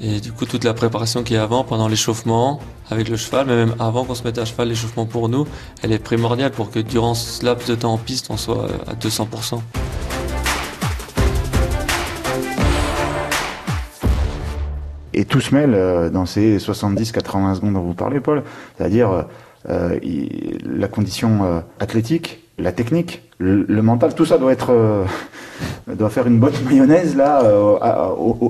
Et 0.00 0.20
du 0.20 0.32
coup, 0.32 0.44
toute 0.44 0.64
la 0.64 0.74
préparation 0.74 1.22
qui 1.22 1.34
est 1.34 1.38
avant, 1.38 1.64
pendant 1.64 1.88
l'échauffement, 1.88 2.60
avec 2.90 3.08
le 3.08 3.16
cheval, 3.16 3.46
mais 3.46 3.56
même 3.56 3.74
avant 3.78 4.04
qu'on 4.04 4.14
se 4.14 4.24
mette 4.24 4.38
à 4.38 4.44
cheval, 4.44 4.68
l'échauffement 4.68 5.06
pour 5.06 5.28
nous, 5.28 5.46
elle 5.82 5.92
est 5.92 5.98
primordiale 5.98 6.50
pour 6.50 6.70
que 6.70 6.80
durant 6.80 7.14
ce 7.14 7.44
laps 7.44 7.68
de 7.68 7.74
temps 7.74 7.94
en 7.94 7.98
piste, 7.98 8.26
on 8.30 8.36
soit 8.36 8.68
à 8.86 8.94
200%. 8.94 9.60
Et 15.14 15.24
tout 15.24 15.40
se 15.40 15.54
mêle 15.54 15.74
euh, 15.74 16.10
dans 16.10 16.26
ces 16.26 16.58
70-80 16.58 17.56
secondes 17.56 17.74
dont 17.74 17.82
vous 17.82 17.94
parlez, 17.94 18.20
Paul. 18.20 18.42
C'est-à-dire 18.76 19.26
euh, 19.70 19.98
la 20.66 20.88
condition 20.88 21.42
euh, 21.44 21.60
athlétique, 21.80 22.40
la 22.58 22.70
technique, 22.70 23.22
le, 23.38 23.64
mental, 23.80 24.14
tout 24.14 24.26
ça 24.26 24.36
doit 24.36 24.52
être 24.52 24.70
euh, 24.70 25.04
doit 25.86 26.10
faire 26.10 26.26
une 26.26 26.38
bonne 26.38 26.52
mayonnaise 26.68 27.16
là 27.16 27.42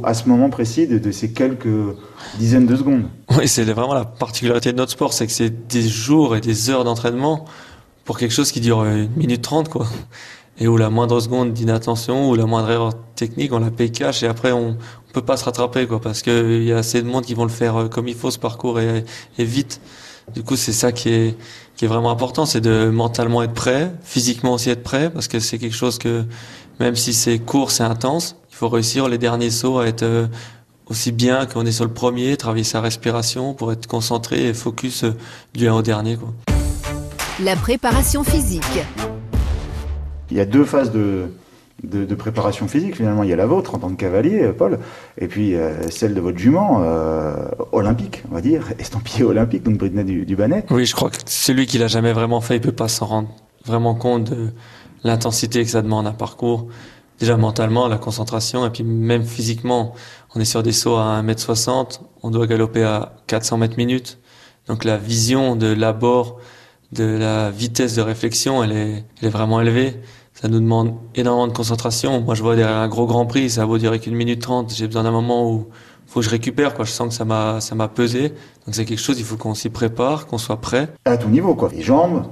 à, 0.03 0.15
ce 0.15 0.29
moment 0.29 0.51
précis 0.51 0.89
de, 0.89 1.13
ces 1.13 1.33
quelques 1.33 1.69
dizaines 2.39 2.67
de 2.67 2.75
secondes. 2.75 3.05
Oui, 3.39 3.47
c'est 3.47 3.63
vraiment 3.65 3.95
la 3.95 4.05
particularité 4.05 4.73
de 4.73 4.77
notre 4.77 4.91
sport, 4.91 5.13
c'est 5.13 5.27
que 5.27 5.33
c'est 5.33 5.69
des 5.69 5.83
jours 5.83 6.35
et 6.35 6.41
des 6.41 6.69
heures 6.69 6.85
d'entraînement 6.85 7.45
pour 8.05 8.19
quelque 8.19 8.35
chose 8.35 8.51
qui 8.51 8.61
dure 8.61 8.85
une 8.85 9.11
minute 9.17 9.43
trente, 9.43 9.69
quoi 9.69 9.87
et 10.59 10.69
où 10.69 10.77
la 10.77 10.91
moindre 10.91 11.21
seconde 11.21 11.53
d'inattention 11.53 12.31
ou 12.31 12.35
la 12.35 12.47
moindre 12.47 12.71
erreur 12.71 12.93
technique, 13.17 13.53
on 13.53 13.59
la 13.59 13.71
paye 13.71 13.91
cash 13.91 14.23
et 14.23 14.29
après 14.29 14.53
on 14.53 14.77
peut 15.15 15.23
pas 15.23 15.37
se 15.37 15.45
rattraper 15.45 15.87
quoi 15.87 16.01
parce 16.01 16.23
qu'il 16.23 16.65
y 16.65 16.73
a 16.73 16.79
assez 16.79 17.01
de 17.01 17.07
monde 17.07 17.25
qui 17.25 17.35
vont 17.35 17.45
le 17.45 17.51
faire 17.51 17.77
euh, 17.77 17.89
comme 17.89 18.09
il 18.09 18.15
faut 18.15 18.31
ce 18.31 18.39
parcours 18.39 18.81
et, 18.81 19.05
et 19.39 19.45
vite. 19.45 19.81
Du 20.35 20.43
coup, 20.43 20.57
c'est 20.57 20.73
ça 20.73 20.91
qui 20.93 21.11
est 21.11 21.37
qui 21.77 21.85
est 21.85 21.89
vraiment 21.89 22.11
important, 22.11 22.47
c'est 22.47 22.61
de 22.61 22.89
mentalement 22.89 23.43
être 23.43 23.53
prêt, 23.53 23.93
physiquement 24.03 24.53
aussi 24.53 24.71
être 24.71 24.85
prêt 24.85 25.11
parce 25.11 25.27
que 25.27 25.41
c'est 25.41 25.59
quelque 25.59 25.75
chose 25.75 25.99
que 25.99 26.25
même 26.79 26.95
si 26.95 27.13
c'est 27.13 27.39
court, 27.39 27.71
c'est 27.73 27.83
intense, 27.83 28.37
il 28.51 28.57
faut 28.57 28.69
réussir 28.69 29.09
les 29.09 29.19
derniers 29.19 29.51
sauts 29.51 29.79
à 29.81 29.87
être 29.87 30.05
euh, 30.05 30.27
aussi 30.87 31.11
bien 31.11 31.47
qu'on 31.47 31.67
est 31.67 31.73
sur 31.73 31.85
le 31.85 31.93
premier, 31.93 32.37
travailler 32.37 32.65
sa 32.65 32.81
respiration 32.81 33.55
pour 33.55 33.73
être 33.73 33.87
concentré 33.87 34.49
et 34.49 34.55
focus 34.55 35.05
euh, 35.05 35.15
du 35.53 35.69
un 35.69 35.75
au 35.75 35.83
dernier 35.83 36.17
quoi. 36.17 36.33
La 37.43 37.57
préparation 37.57 38.23
physique 38.23 38.63
il 40.31 40.37
y 40.39 40.41
a 40.41 40.47
deux 40.47 40.65
phases 40.65 40.91
de, 40.91 41.29
de, 41.89 42.15
préparation 42.15 42.69
physique 42.69 42.97
finalement. 42.97 43.23
Il 43.23 43.31
y 43.31 43.33
a 43.33 43.37
la 43.37 43.47
vôtre 43.47 43.75
en 43.75 43.79
tant 43.79 43.91
que 43.91 43.97
cavalier, 43.97 44.53
Paul, 44.57 44.79
et 45.19 45.29
puis 45.29 45.55
euh, 45.55 45.89
celle 45.91 46.15
de 46.15 46.21
votre 46.21 46.39
jument 46.39 46.83
euh, 46.83 47.35
olympique, 47.73 48.23
on 48.31 48.35
va 48.35 48.41
dire, 48.41 48.73
estampillé 48.79 49.25
olympique, 49.25 49.63
donc 49.63 49.79
Britney 49.79 50.05
du, 50.05 50.27
du 50.27 50.37
Banet. 50.37 50.65
Oui, 50.71 50.87
je 50.87 50.95
crois 50.95 51.11
que 51.11 51.17
celui 51.27 51.67
qui 51.67 51.79
l'a 51.79 51.89
jamais 51.89 52.13
vraiment 52.13 52.41
fait, 52.41 52.57
il 52.57 52.61
peut 52.61 52.73
pas 52.73 52.89
s'en 52.89 53.07
rendre 53.07 53.29
vraiment 53.65 53.95
compte 53.95 54.31
de 54.31 54.51
l'intensité 55.03 55.63
que 55.65 55.71
ça 55.71 55.83
demande 55.83 56.07
un 56.07 56.13
parcours. 56.13 56.69
Déjà 57.21 57.37
mentalement, 57.37 57.87
la 57.87 57.99
concentration, 57.99 58.67
et 58.67 58.71
puis 58.71 58.83
même 58.83 59.25
physiquement, 59.25 59.95
on 60.35 60.41
est 60.41 60.45
sur 60.45 60.63
des 60.63 60.73
sauts 60.73 60.97
à 60.97 61.23
1m60, 61.23 62.01
on 62.23 62.31
doit 62.31 62.47
galoper 62.47 62.83
à 62.83 63.15
400 63.29 63.59
mètres 63.59 63.77
minutes. 63.77 64.19
Donc 64.67 64.85
la 64.85 64.97
vision 64.97 65.55
de 65.55 65.73
l'abord, 65.73 66.41
de 66.93 67.05
la 67.05 67.51
vitesse 67.51 67.95
de 67.95 68.03
réflexion, 68.03 68.65
elle 68.65 69.05
est 69.23 69.29
vraiment 69.29 69.61
élevée. 69.61 70.01
Ça 70.35 70.49
nous 70.49 70.59
demande 70.61 70.95
énormément 71.15 71.47
de 71.47 71.53
concentration. 71.53 72.21
Moi, 72.21 72.35
je 72.35 72.43
vois 72.43 72.57
derrière 72.57 72.77
un 72.79 72.89
gros 72.89 73.07
Grand 73.07 73.25
Prix, 73.25 73.51
ça 73.51 73.65
vaut 73.65 73.79
dire 73.79 73.99
qu'une 74.01 74.17
minute 74.17 74.43
trente. 74.43 74.73
J'ai 74.75 74.87
besoin 74.87 75.05
d'un 75.05 75.13
moment 75.13 75.51
où 75.51 75.69
faut 76.07 76.21
que 76.21 76.27
je 76.27 76.31
récupère, 76.31 76.75
quoi. 76.75 76.85
Je 76.85 76.91
sens 76.91 77.09
que 77.09 77.15
ça 77.15 77.25
m'a, 77.25 77.61
ça 77.61 77.75
m'a 77.75 77.89
pesé. 77.89 78.31
Donc 78.67 78.75
c'est 78.75 78.85
quelque 78.85 79.01
chose, 79.01 79.19
il 79.19 79.25
faut 79.25 79.37
qu'on 79.37 79.55
s'y 79.55 79.71
prépare, 79.71 80.27
qu'on 80.27 80.39
soit 80.39 80.61
prêt. 80.61 80.89
À 81.05 81.17
tout 81.17 81.29
niveau, 81.29 81.55
quoi. 81.55 81.71
Les 81.73 81.83
jambes, 81.83 82.25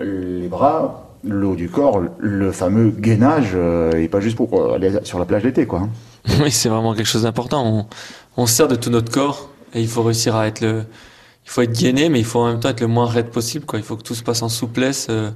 les 0.00 0.48
bras, 0.48 1.10
le 1.22 1.46
haut 1.46 1.56
du 1.56 1.68
corps, 1.68 2.00
le 2.18 2.52
fameux 2.52 2.90
gainage, 2.90 3.50
euh, 3.54 3.92
et 3.92 4.08
pas 4.08 4.20
juste 4.20 4.36
pour 4.36 4.54
euh, 4.54 4.74
aller 4.74 4.98
sur 5.02 5.18
la 5.18 5.24
plage 5.24 5.42
d'été, 5.42 5.66
quoi. 5.66 5.80
Hein. 5.80 5.90
Oui, 6.42 6.50
c'est 6.50 6.68
vraiment 6.68 6.94
quelque 6.94 7.06
chose 7.06 7.22
d'important. 7.22 7.66
On, 7.66 7.86
on 8.36 8.46
sert 8.46 8.68
de 8.68 8.76
tout 8.76 8.90
notre 8.90 9.12
corps 9.12 9.50
et 9.74 9.80
il 9.80 9.88
faut 9.88 10.02
réussir 10.02 10.36
à 10.36 10.46
être 10.46 10.60
le, 10.60 10.84
il 11.44 11.50
faut 11.50 11.62
être 11.62 11.78
gainé, 11.78 12.08
mais 12.08 12.20
il 12.20 12.24
faut 12.24 12.40
en 12.40 12.46
même 12.48 12.60
temps 12.60 12.68
être 12.68 12.80
le 12.80 12.86
moins 12.86 13.06
raide 13.06 13.30
possible, 13.30 13.64
quoi. 13.64 13.78
Il 13.78 13.84
faut 13.84 13.96
que 13.96 14.02
tout 14.02 14.14
se 14.14 14.22
passe 14.22 14.42
en 14.42 14.48
souplesse. 14.48 15.08
Euh, 15.10 15.30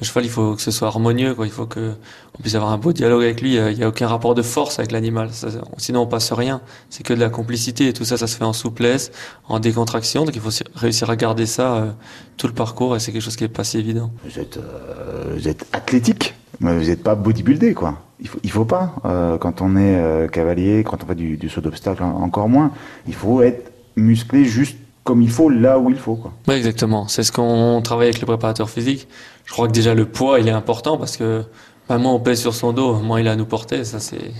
le 0.00 0.04
cheval, 0.04 0.24
il 0.24 0.30
faut 0.30 0.54
que 0.54 0.62
ce 0.62 0.70
soit 0.70 0.88
harmonieux, 0.88 1.34
quoi. 1.34 1.46
Il 1.46 1.52
faut 1.52 1.66
que 1.66 1.94
on 2.36 2.42
puisse 2.42 2.56
avoir 2.56 2.72
un 2.72 2.78
beau 2.78 2.92
dialogue 2.92 3.22
avec 3.22 3.40
lui. 3.40 3.54
Il 3.54 3.76
n'y 3.76 3.82
a, 3.84 3.88
aucun 3.88 4.08
rapport 4.08 4.34
de 4.34 4.42
force 4.42 4.78
avec 4.78 4.90
l'animal. 4.90 5.30
Sinon, 5.78 6.02
on 6.02 6.06
passe 6.06 6.32
rien. 6.32 6.60
C'est 6.90 7.04
que 7.04 7.14
de 7.14 7.20
la 7.20 7.30
complicité 7.30 7.88
et 7.88 7.92
tout 7.92 8.04
ça, 8.04 8.16
ça 8.16 8.26
se 8.26 8.36
fait 8.36 8.44
en 8.44 8.52
souplesse, 8.52 9.12
en 9.48 9.60
décontraction. 9.60 10.24
Donc, 10.24 10.34
il 10.34 10.40
faut 10.40 10.50
réussir 10.74 11.10
à 11.10 11.16
garder 11.16 11.46
ça 11.46 11.76
euh, 11.76 11.90
tout 12.36 12.48
le 12.48 12.52
parcours 12.54 12.96
et 12.96 13.00
c'est 13.00 13.12
quelque 13.12 13.22
chose 13.22 13.36
qui 13.36 13.44
est 13.44 13.48
pas 13.48 13.64
si 13.64 13.78
évident. 13.78 14.10
Vous 14.24 14.40
êtes, 14.40 14.56
euh, 14.56 15.34
vous 15.36 15.46
êtes 15.46 15.64
athlétique, 15.72 16.34
mais 16.58 16.76
vous 16.76 16.86
n'êtes 16.86 17.02
pas 17.02 17.14
bodybuildé, 17.14 17.74
quoi. 17.74 18.00
Il 18.20 18.28
faut, 18.28 18.38
il 18.42 18.50
faut 18.50 18.64
pas. 18.64 18.94
Euh, 19.04 19.38
quand 19.38 19.60
on 19.60 19.76
est 19.76 19.96
euh, 19.96 20.28
cavalier, 20.28 20.82
quand 20.84 21.02
on 21.04 21.06
fait 21.06 21.14
du, 21.14 21.36
du 21.36 21.48
saut 21.48 21.60
d'obstacle, 21.60 22.02
encore 22.02 22.48
moins. 22.48 22.72
Il 23.06 23.14
faut 23.14 23.42
être 23.42 23.70
musclé 23.96 24.44
juste 24.44 24.76
comme 25.04 25.20
il 25.20 25.30
faut 25.30 25.50
là 25.50 25.78
où 25.78 25.90
il 25.90 25.98
faut. 25.98 26.16
Quoi. 26.16 26.32
Oui, 26.48 26.54
exactement. 26.54 27.06
C'est 27.08 27.22
ce 27.22 27.30
qu'on 27.30 27.80
travaille 27.82 28.08
avec 28.08 28.20
le 28.20 28.26
préparateur 28.26 28.68
physique. 28.70 29.06
Je 29.44 29.52
crois 29.52 29.68
que 29.68 29.72
déjà 29.72 29.94
le 29.94 30.06
poids, 30.06 30.40
il 30.40 30.48
est 30.48 30.52
important 30.52 30.96
parce 30.96 31.18
que 31.18 31.44
bah, 31.88 31.98
moins 31.98 32.14
on 32.14 32.20
pèse 32.20 32.40
sur 32.40 32.54
son 32.54 32.72
dos, 32.72 32.94
moins 32.94 33.20
il 33.20 33.28
a 33.28 33.32
à 33.32 33.36
nous 33.36 33.44
porter. 33.44 33.84
Ça, 33.84 34.00
c'est 34.00 34.32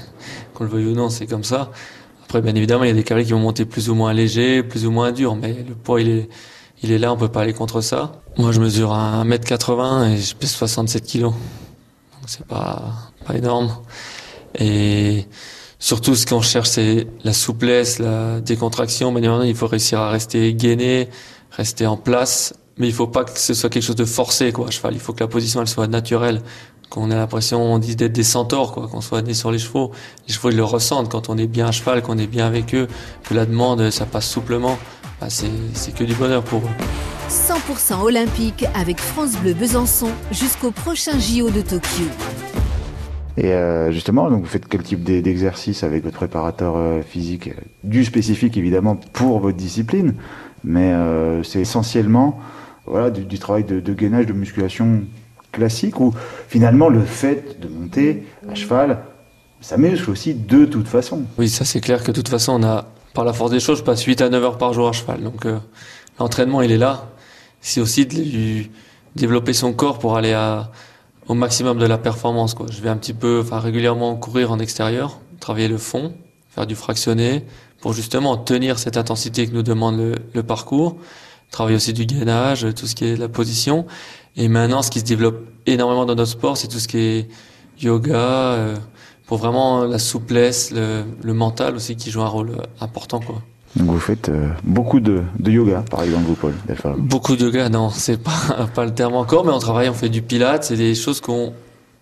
qu'on 0.54 0.64
le 0.64 0.70
veuille 0.70 0.86
ou 0.86 0.94
non, 0.94 1.10
c'est 1.10 1.26
comme 1.26 1.44
ça. 1.44 1.70
Après, 2.24 2.40
bien 2.40 2.54
évidemment, 2.54 2.84
il 2.84 2.88
y 2.88 2.90
a 2.90 2.94
des 2.94 3.04
cavaliers 3.04 3.26
qui 3.26 3.32
vont 3.32 3.38
monter 3.38 3.66
plus 3.66 3.90
ou 3.90 3.94
moins 3.94 4.14
légers, 4.14 4.62
plus 4.62 4.86
ou 4.86 4.90
moins 4.90 5.12
durs, 5.12 5.36
mais 5.36 5.52
le 5.68 5.74
poids, 5.74 6.00
il 6.00 6.08
est, 6.08 6.28
il 6.82 6.90
est 6.90 6.98
là, 6.98 7.12
on 7.12 7.16
peut 7.18 7.28
pas 7.28 7.42
aller 7.42 7.52
contre 7.52 7.82
ça. 7.82 8.12
Moi, 8.38 8.50
je 8.50 8.60
mesure 8.60 8.92
1m80 8.92 10.14
et 10.14 10.16
je 10.16 10.34
pèse 10.34 10.50
67 10.50 11.06
kg. 11.06 11.20
Donc, 11.20 11.34
c'est 12.26 12.46
pas, 12.46 12.94
pas 13.26 13.36
énorme. 13.36 13.70
Et 14.58 15.26
surtout, 15.84 16.14
ce 16.14 16.24
qu'on 16.24 16.40
cherche, 16.40 16.70
c'est 16.70 17.06
la 17.24 17.34
souplesse, 17.34 17.98
la 17.98 18.40
décontraction. 18.40 19.12
Mais 19.12 19.20
il 19.46 19.54
faut 19.54 19.66
réussir 19.66 20.00
à 20.00 20.08
rester 20.08 20.54
gainé, 20.54 21.10
rester 21.50 21.86
en 21.86 21.98
place. 21.98 22.54
Mais 22.78 22.88
il 22.88 22.94
faut 22.94 23.06
pas 23.06 23.24
que 23.24 23.38
ce 23.38 23.52
soit 23.52 23.68
quelque 23.68 23.82
chose 23.82 23.96
de 23.96 24.06
forcé, 24.06 24.50
quoi, 24.50 24.70
cheval. 24.70 24.94
Il 24.94 25.00
faut 25.00 25.12
que 25.12 25.20
la 25.20 25.28
position, 25.28 25.60
elle 25.60 25.68
soit 25.68 25.86
naturelle. 25.86 26.40
Qu'on 26.88 27.10
ait 27.10 27.14
l'impression, 27.14 27.60
on 27.62 27.78
dit 27.78 27.96
d'être 27.96 28.12
des 28.12 28.24
centaures, 28.24 28.72
quoi, 28.72 28.88
qu'on 28.88 29.02
soit 29.02 29.20
né 29.20 29.34
sur 29.34 29.52
les 29.52 29.58
chevaux. 29.58 29.90
Les 30.26 30.32
chevaux, 30.32 30.50
ils 30.50 30.56
le 30.56 30.64
ressentent 30.64 31.10
quand 31.10 31.28
on 31.28 31.36
est 31.36 31.46
bien 31.46 31.66
à 31.66 31.72
cheval, 31.72 32.02
qu'on 32.02 32.18
est 32.18 32.26
bien 32.26 32.46
avec 32.46 32.74
eux, 32.74 32.88
que 33.22 33.34
la 33.34 33.44
demande, 33.44 33.90
ça 33.90 34.06
passe 34.06 34.28
souplement. 34.28 34.78
Bah, 35.20 35.28
c'est 35.28 35.94
que 35.94 36.04
du 36.04 36.14
bonheur 36.14 36.42
pour 36.42 36.60
eux. 36.60 37.28
100% 37.28 38.00
olympique 38.00 38.64
avec 38.74 39.00
France 39.00 39.32
Bleu 39.42 39.54
Besançon 39.54 40.08
jusqu'au 40.32 40.70
prochain 40.70 41.18
JO 41.18 41.50
de 41.50 41.60
Tokyo. 41.60 42.04
Et 43.36 43.52
euh, 43.52 43.90
justement, 43.90 44.30
donc 44.30 44.42
vous 44.42 44.48
faites 44.48 44.68
quel 44.68 44.82
type 44.82 45.02
d'exercice 45.02 45.82
avec 45.82 46.04
votre 46.04 46.16
préparateur 46.16 46.76
euh, 46.76 47.02
physique? 47.02 47.50
Du 47.82 48.04
spécifique 48.04 48.56
évidemment 48.56 48.96
pour 48.96 49.40
votre 49.40 49.56
discipline, 49.56 50.14
mais 50.62 50.92
euh, 50.92 51.42
c'est 51.42 51.60
essentiellement 51.60 52.40
voilà 52.86 53.10
du, 53.10 53.38
travail 53.38 53.64
de, 53.64 53.94
gainage, 53.94 54.26
de 54.26 54.32
musculation 54.32 55.02
classique, 55.50 55.98
où 56.00 56.12
finalement 56.48 56.88
le 56.88 57.00
fait 57.00 57.58
de 57.60 57.66
monter 57.66 58.24
à 58.48 58.54
cheval, 58.54 59.00
ça 59.60 59.78
muscle 59.78 60.10
aussi 60.10 60.34
de 60.34 60.64
toute 60.66 60.86
façon. 60.86 61.22
Oui, 61.38 61.48
ça 61.48 61.64
c'est 61.64 61.80
clair 61.80 62.02
que 62.02 62.12
de 62.12 62.16
toute 62.16 62.28
façon, 62.28 62.52
on 62.60 62.62
a 62.62 62.86
par 63.14 63.24
la 63.24 63.32
force 63.32 63.50
des 63.50 63.60
choses, 63.60 63.78
je 63.78 63.84
passe 63.84 64.02
8 64.02 64.20
à 64.20 64.28
9 64.28 64.44
heures 64.44 64.58
par 64.58 64.74
jour 64.74 64.88
à 64.88 64.92
cheval, 64.92 65.22
donc 65.22 65.46
l'entraînement 66.18 66.62
il 66.62 66.70
est 66.70 66.78
là. 66.78 67.08
C'est 67.60 67.80
aussi 67.80 68.04
de 68.04 68.14
lui 68.14 68.70
développer 69.16 69.54
son 69.54 69.72
corps 69.72 69.98
pour 69.98 70.16
aller 70.16 70.32
à 70.34 70.70
au 71.28 71.34
maximum 71.34 71.78
de 71.78 71.86
la 71.86 71.98
performance. 71.98 72.54
Quoi. 72.54 72.66
Je 72.70 72.80
vais 72.80 72.88
un 72.88 72.96
petit 72.96 73.14
peu, 73.14 73.40
enfin 73.42 73.58
régulièrement 73.60 74.16
courir 74.16 74.52
en 74.52 74.58
extérieur, 74.58 75.20
travailler 75.40 75.68
le 75.68 75.78
fond, 75.78 76.14
faire 76.50 76.66
du 76.66 76.74
fractionné, 76.74 77.44
pour 77.80 77.92
justement 77.92 78.36
tenir 78.36 78.78
cette 78.78 78.96
intensité 78.96 79.46
que 79.46 79.52
nous 79.52 79.62
demande 79.62 79.98
le, 79.98 80.14
le 80.32 80.42
parcours. 80.42 80.96
Travailler 81.50 81.76
aussi 81.76 81.92
du 81.92 82.04
gainage, 82.06 82.66
tout 82.74 82.86
ce 82.86 82.94
qui 82.94 83.04
est 83.04 83.16
la 83.16 83.28
position. 83.28 83.86
Et 84.36 84.48
maintenant, 84.48 84.82
ce 84.82 84.90
qui 84.90 85.00
se 85.00 85.04
développe 85.04 85.46
énormément 85.66 86.04
dans 86.04 86.16
notre 86.16 86.30
sport, 86.30 86.56
c'est 86.56 86.66
tout 86.66 86.80
ce 86.80 86.88
qui 86.88 86.98
est 86.98 87.28
yoga, 87.80 88.16
euh, 88.16 88.76
pour 89.26 89.38
vraiment 89.38 89.84
la 89.84 89.98
souplesse, 89.98 90.72
le, 90.72 91.04
le 91.22 91.34
mental 91.34 91.76
aussi 91.76 91.94
qui 91.96 92.10
joue 92.10 92.22
un 92.22 92.28
rôle 92.28 92.56
important. 92.80 93.20
quoi. 93.20 93.42
Donc 93.76 93.88
vous 93.88 93.98
faites 93.98 94.28
euh, 94.28 94.50
beaucoup 94.62 95.00
de, 95.00 95.22
de, 95.38 95.50
yoga, 95.50 95.84
par 95.90 96.02
exemple, 96.02 96.24
vous, 96.26 96.34
Paul 96.34 96.54
Delphine. 96.66 96.94
Beaucoup 96.96 97.34
de 97.34 97.44
yoga, 97.44 97.68
non, 97.68 97.90
c'est 97.90 98.22
pas, 98.22 98.68
pas 98.74 98.84
le 98.84 98.94
terme 98.94 99.14
encore, 99.14 99.44
mais 99.44 99.52
on 99.52 99.58
travaille, 99.58 99.88
on 99.88 99.94
fait 99.94 100.08
du 100.08 100.22
pilates, 100.22 100.64
c'est 100.64 100.76
des 100.76 100.94
choses 100.94 101.20
qu'on... 101.20 101.52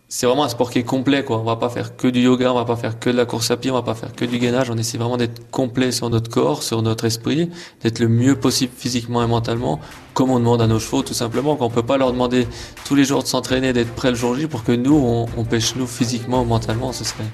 C'est 0.08 0.26
vraiment 0.26 0.44
un 0.44 0.50
sport 0.50 0.70
qui 0.70 0.78
est 0.78 0.82
complet, 0.84 1.24
quoi. 1.24 1.38
On 1.38 1.42
va 1.42 1.56
pas 1.56 1.70
faire 1.70 1.96
que 1.96 2.06
du 2.06 2.20
yoga, 2.20 2.52
on 2.52 2.54
va 2.54 2.66
pas 2.66 2.76
faire 2.76 2.98
que 2.98 3.08
de 3.08 3.16
la 3.16 3.24
course 3.24 3.50
à 3.50 3.56
pied, 3.56 3.70
on 3.70 3.74
va 3.74 3.80
pas 3.80 3.94
faire 3.94 4.12
que 4.12 4.26
du 4.26 4.38
gainage. 4.38 4.68
On 4.68 4.76
essaie 4.76 4.98
vraiment 4.98 5.16
d'être 5.16 5.50
complet 5.50 5.90
sur 5.90 6.10
notre 6.10 6.30
corps, 6.30 6.62
sur 6.62 6.82
notre 6.82 7.06
esprit, 7.06 7.48
d'être 7.82 7.98
le 7.98 8.08
mieux 8.08 8.36
possible 8.36 8.74
physiquement 8.76 9.24
et 9.24 9.26
mentalement, 9.26 9.80
comme 10.12 10.28
on 10.28 10.38
demande 10.38 10.60
à 10.60 10.66
nos 10.66 10.78
chevaux, 10.78 11.00
tout 11.02 11.14
simplement. 11.14 11.56
Qu'on 11.56 11.70
peut 11.70 11.82
pas 11.82 11.96
leur 11.96 12.12
demander 12.12 12.46
tous 12.84 12.94
les 12.94 13.06
jours 13.06 13.22
de 13.22 13.26
s'entraîner, 13.26 13.72
d'être 13.72 13.94
prêt 13.94 14.10
le 14.10 14.16
jour 14.16 14.36
J 14.36 14.48
pour 14.48 14.64
que 14.64 14.72
nous, 14.72 14.94
on, 14.94 15.28
on 15.34 15.44
pêche 15.44 15.76
nous 15.76 15.86
physiquement 15.86 16.42
ou 16.42 16.44
mentalement, 16.44 16.92
ce 16.92 17.04
serait 17.04 17.24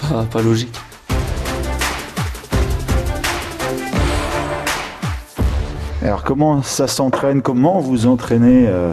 pas, 0.00 0.24
pas 0.24 0.42
logique. 0.42 0.74
Alors 6.04 6.24
comment 6.24 6.62
ça 6.62 6.88
s'entraîne? 6.88 7.42
Comment 7.42 7.78
vous 7.80 8.06
entraînez 8.06 8.66
euh, 8.66 8.92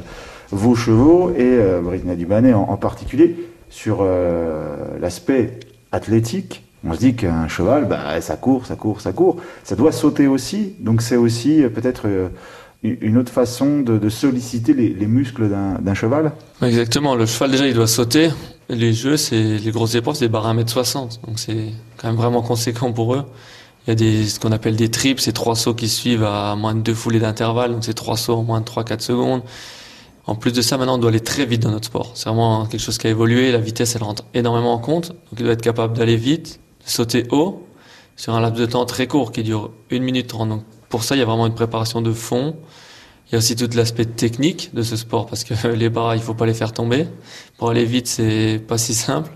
vos 0.51 0.75
chevaux? 0.75 1.31
Et 1.31 1.41
euh, 1.41 1.81
Dubanet 2.15 2.53
en, 2.53 2.77
particulier 2.77 3.35
sur 3.69 3.99
euh, 4.01 4.75
l'aspect 4.99 5.59
athlétique 5.91 6.63
On 6.87 6.93
se 6.93 6.99
dit 6.99 7.15
qu'un 7.15 7.47
cheval, 7.47 7.85
bah, 7.85 8.21
ça 8.21 8.35
court, 8.35 8.65
ça 8.67 8.75
court, 8.75 9.01
ça 9.01 9.11
court. 9.11 9.37
Ça 9.63 9.75
doit 9.75 9.91
sauter 9.91 10.27
aussi. 10.27 10.75
Donc 10.79 11.01
c'est 11.01 11.15
aussi 11.15 11.63
euh, 11.63 11.69
peut-être 11.69 12.07
une 12.83 13.17
autre 13.17 13.31
façon 13.31 13.79
de, 13.79 14.09
solliciter 14.09 14.73
les, 14.73 14.89
les 14.89 15.07
muscles 15.07 15.49
d'un 15.49 15.93
cheval? 15.95 16.31
Exactement. 16.61 17.15
Le 17.15 17.25
cheval 17.25 17.51
déjà, 17.51 17.67
il 17.67 17.73
doit 17.73 17.87
sauter. 17.87 18.29
Les 18.69 18.93
jeux, 18.93 19.17
c'est 19.17 19.57
les 19.57 19.71
grosses 19.71 19.95
épreuves, 19.95 20.15
c'est 20.15 20.25
des 20.25 20.31
barres 20.31 20.47
à 20.47 20.53
1m60. 20.53 21.21
Donc 21.25 21.39
c'est 21.39 21.69
quand 21.97 22.07
même 22.07 22.17
vraiment 22.17 22.43
conséquent 22.43 22.93
pour 22.93 23.15
eux. 23.15 23.25
Il 23.89 23.93
y 23.93 23.93
a 23.93 23.95
des, 23.95 24.27
ce 24.27 24.39
qu'on 24.39 24.51
appelle 24.51 24.75
des 24.75 24.91
trips, 24.91 25.19
c'est 25.19 25.33
trois 25.33 25.55
sauts 25.55 25.73
qui 25.73 25.89
suivent 25.89 26.23
à 26.23 26.55
moins 26.55 26.75
de 26.75 26.81
deux 26.81 26.93
foulées 26.93 27.19
d'intervalle, 27.19 27.71
donc 27.71 27.83
c'est 27.83 27.95
trois 27.95 28.17
sauts 28.17 28.35
en 28.35 28.43
moins 28.43 28.61
de 28.61 28.65
3-4 28.65 28.99
secondes. 28.99 29.41
En 30.27 30.35
plus 30.35 30.51
de 30.51 30.61
ça, 30.61 30.77
maintenant, 30.77 30.93
on 30.93 30.97
doit 30.99 31.09
aller 31.09 31.21
très 31.21 31.47
vite 31.47 31.63
dans 31.63 31.71
notre 31.71 31.87
sport. 31.87 32.11
C'est 32.13 32.29
vraiment 32.29 32.67
quelque 32.67 32.81
chose 32.81 32.99
qui 32.99 33.07
a 33.07 33.09
évolué. 33.09 33.51
La 33.51 33.57
vitesse, 33.57 33.95
elle 33.95 34.03
rentre 34.03 34.25
énormément 34.35 34.73
en 34.73 34.77
compte. 34.77 35.09
Donc, 35.09 35.39
il 35.39 35.43
doit 35.43 35.53
être 35.53 35.63
capable 35.63 35.97
d'aller 35.97 36.17
vite, 36.17 36.59
de 36.85 36.89
sauter 36.91 37.25
haut, 37.31 37.65
sur 38.15 38.35
un 38.35 38.41
laps 38.41 38.61
de 38.61 38.67
temps 38.67 38.85
très 38.85 39.07
court 39.07 39.31
qui 39.31 39.41
dure 39.41 39.71
une 39.89 40.03
minute 40.03 40.27
trente. 40.27 40.49
Donc, 40.49 40.61
pour 40.89 41.03
ça, 41.03 41.15
il 41.15 41.19
y 41.19 41.23
a 41.23 41.25
vraiment 41.25 41.47
une 41.47 41.55
préparation 41.55 42.03
de 42.03 42.13
fond. 42.13 42.57
Il 43.27 43.31
y 43.31 43.35
a 43.37 43.39
aussi 43.39 43.55
tout 43.55 43.71
l'aspect 43.75 44.05
technique 44.05 44.69
de 44.75 44.83
ce 44.83 44.97
sport 44.97 45.25
parce 45.25 45.43
que 45.43 45.67
les 45.73 45.89
barres, 45.89 46.13
il 46.13 46.21
faut 46.21 46.35
pas 46.35 46.45
les 46.45 46.53
faire 46.53 46.73
tomber. 46.73 47.07
Pour 47.57 47.71
aller 47.71 47.85
vite, 47.85 48.05
c'est 48.05 48.61
pas 48.67 48.77
si 48.77 48.93
simple. 48.93 49.31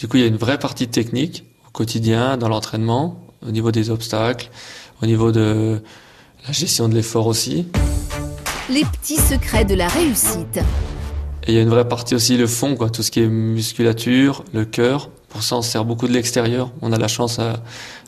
Du 0.00 0.08
coup, 0.08 0.16
il 0.16 0.22
y 0.22 0.24
a 0.24 0.28
une 0.28 0.36
vraie 0.36 0.58
partie 0.58 0.88
technique 0.88 1.44
au 1.68 1.70
quotidien, 1.70 2.36
dans 2.36 2.48
l'entraînement 2.48 3.23
au 3.46 3.50
niveau 3.50 3.70
des 3.70 3.90
obstacles, 3.90 4.50
au 5.02 5.06
niveau 5.06 5.32
de 5.32 5.80
la 6.46 6.52
gestion 6.52 6.88
de 6.88 6.94
l'effort 6.94 7.26
aussi. 7.26 7.66
Les 8.70 8.84
petits 8.84 9.16
secrets 9.16 9.64
de 9.64 9.74
la 9.74 9.88
réussite. 9.88 10.60
Et 11.46 11.52
il 11.52 11.54
y 11.54 11.58
a 11.58 11.62
une 11.62 11.68
vraie 11.68 11.86
partie 11.86 12.14
aussi 12.14 12.36
le 12.38 12.46
fond, 12.46 12.74
quoi, 12.74 12.88
tout 12.88 13.02
ce 13.02 13.10
qui 13.10 13.20
est 13.20 13.26
musculature, 13.26 14.44
le 14.54 14.64
cœur. 14.64 15.10
Pour 15.28 15.42
ça, 15.42 15.56
on 15.56 15.62
se 15.62 15.70
sert 15.70 15.84
beaucoup 15.84 16.08
de 16.08 16.12
l'extérieur. 16.12 16.70
On 16.80 16.92
a 16.92 16.98
la 16.98 17.08
chance, 17.08 17.38
à 17.38 17.62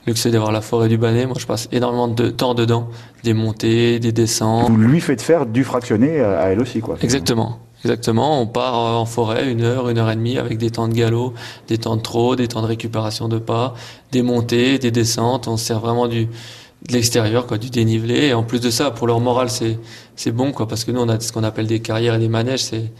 luxe 0.06 0.26
d'avoir 0.26 0.52
la 0.52 0.60
forêt 0.60 0.88
du 0.88 0.96
Bannet. 0.96 1.26
Moi, 1.26 1.36
je 1.38 1.46
passe 1.46 1.68
énormément 1.72 2.08
de 2.08 2.30
temps 2.30 2.54
dedans, 2.54 2.88
des 3.24 3.34
montées, 3.34 3.98
des 3.98 4.12
descentes. 4.12 4.70
Vous 4.70 4.76
lui 4.76 5.00
faites 5.00 5.20
faire 5.20 5.44
du 5.44 5.64
fractionné 5.64 6.20
à 6.20 6.46
elle 6.46 6.60
aussi, 6.60 6.80
quoi. 6.80 6.96
Exactement. 7.02 7.58
Exactement, 7.86 8.40
on 8.42 8.48
part 8.48 8.74
en 8.74 9.06
forêt 9.06 9.48
une 9.48 9.62
heure, 9.62 9.88
une 9.88 9.98
heure 9.98 10.10
et 10.10 10.16
demie 10.16 10.38
avec 10.38 10.58
des 10.58 10.72
temps 10.72 10.88
de 10.88 10.92
galop, 10.92 11.34
des 11.68 11.78
temps 11.78 11.94
de 11.94 12.02
trot, 12.02 12.34
des 12.34 12.48
temps 12.48 12.60
de 12.60 12.66
récupération 12.66 13.28
de 13.28 13.38
pas, 13.38 13.74
des 14.10 14.22
montées, 14.22 14.80
des 14.80 14.90
descentes. 14.90 15.46
On 15.46 15.56
se 15.56 15.66
sert 15.66 15.78
vraiment 15.78 16.08
du 16.08 16.26
de 16.26 16.92
l'extérieur, 16.92 17.46
quoi, 17.46 17.58
du 17.58 17.70
dénivelé. 17.70 18.26
Et 18.26 18.34
en 18.34 18.42
plus 18.42 18.58
de 18.58 18.70
ça, 18.70 18.90
pour 18.90 19.06
leur 19.06 19.20
morale, 19.20 19.50
c'est 19.50 19.78
c'est 20.16 20.32
bon, 20.32 20.50
quoi, 20.50 20.66
parce 20.66 20.82
que 20.82 20.90
nous 20.90 21.00
on 21.00 21.08
a 21.08 21.20
ce 21.20 21.30
qu'on 21.30 21.44
appelle 21.44 21.68
des 21.68 21.78
carrières 21.78 22.16
et 22.16 22.18
des 22.18 22.28
manèges. 22.28 22.64
C'est 22.64 22.90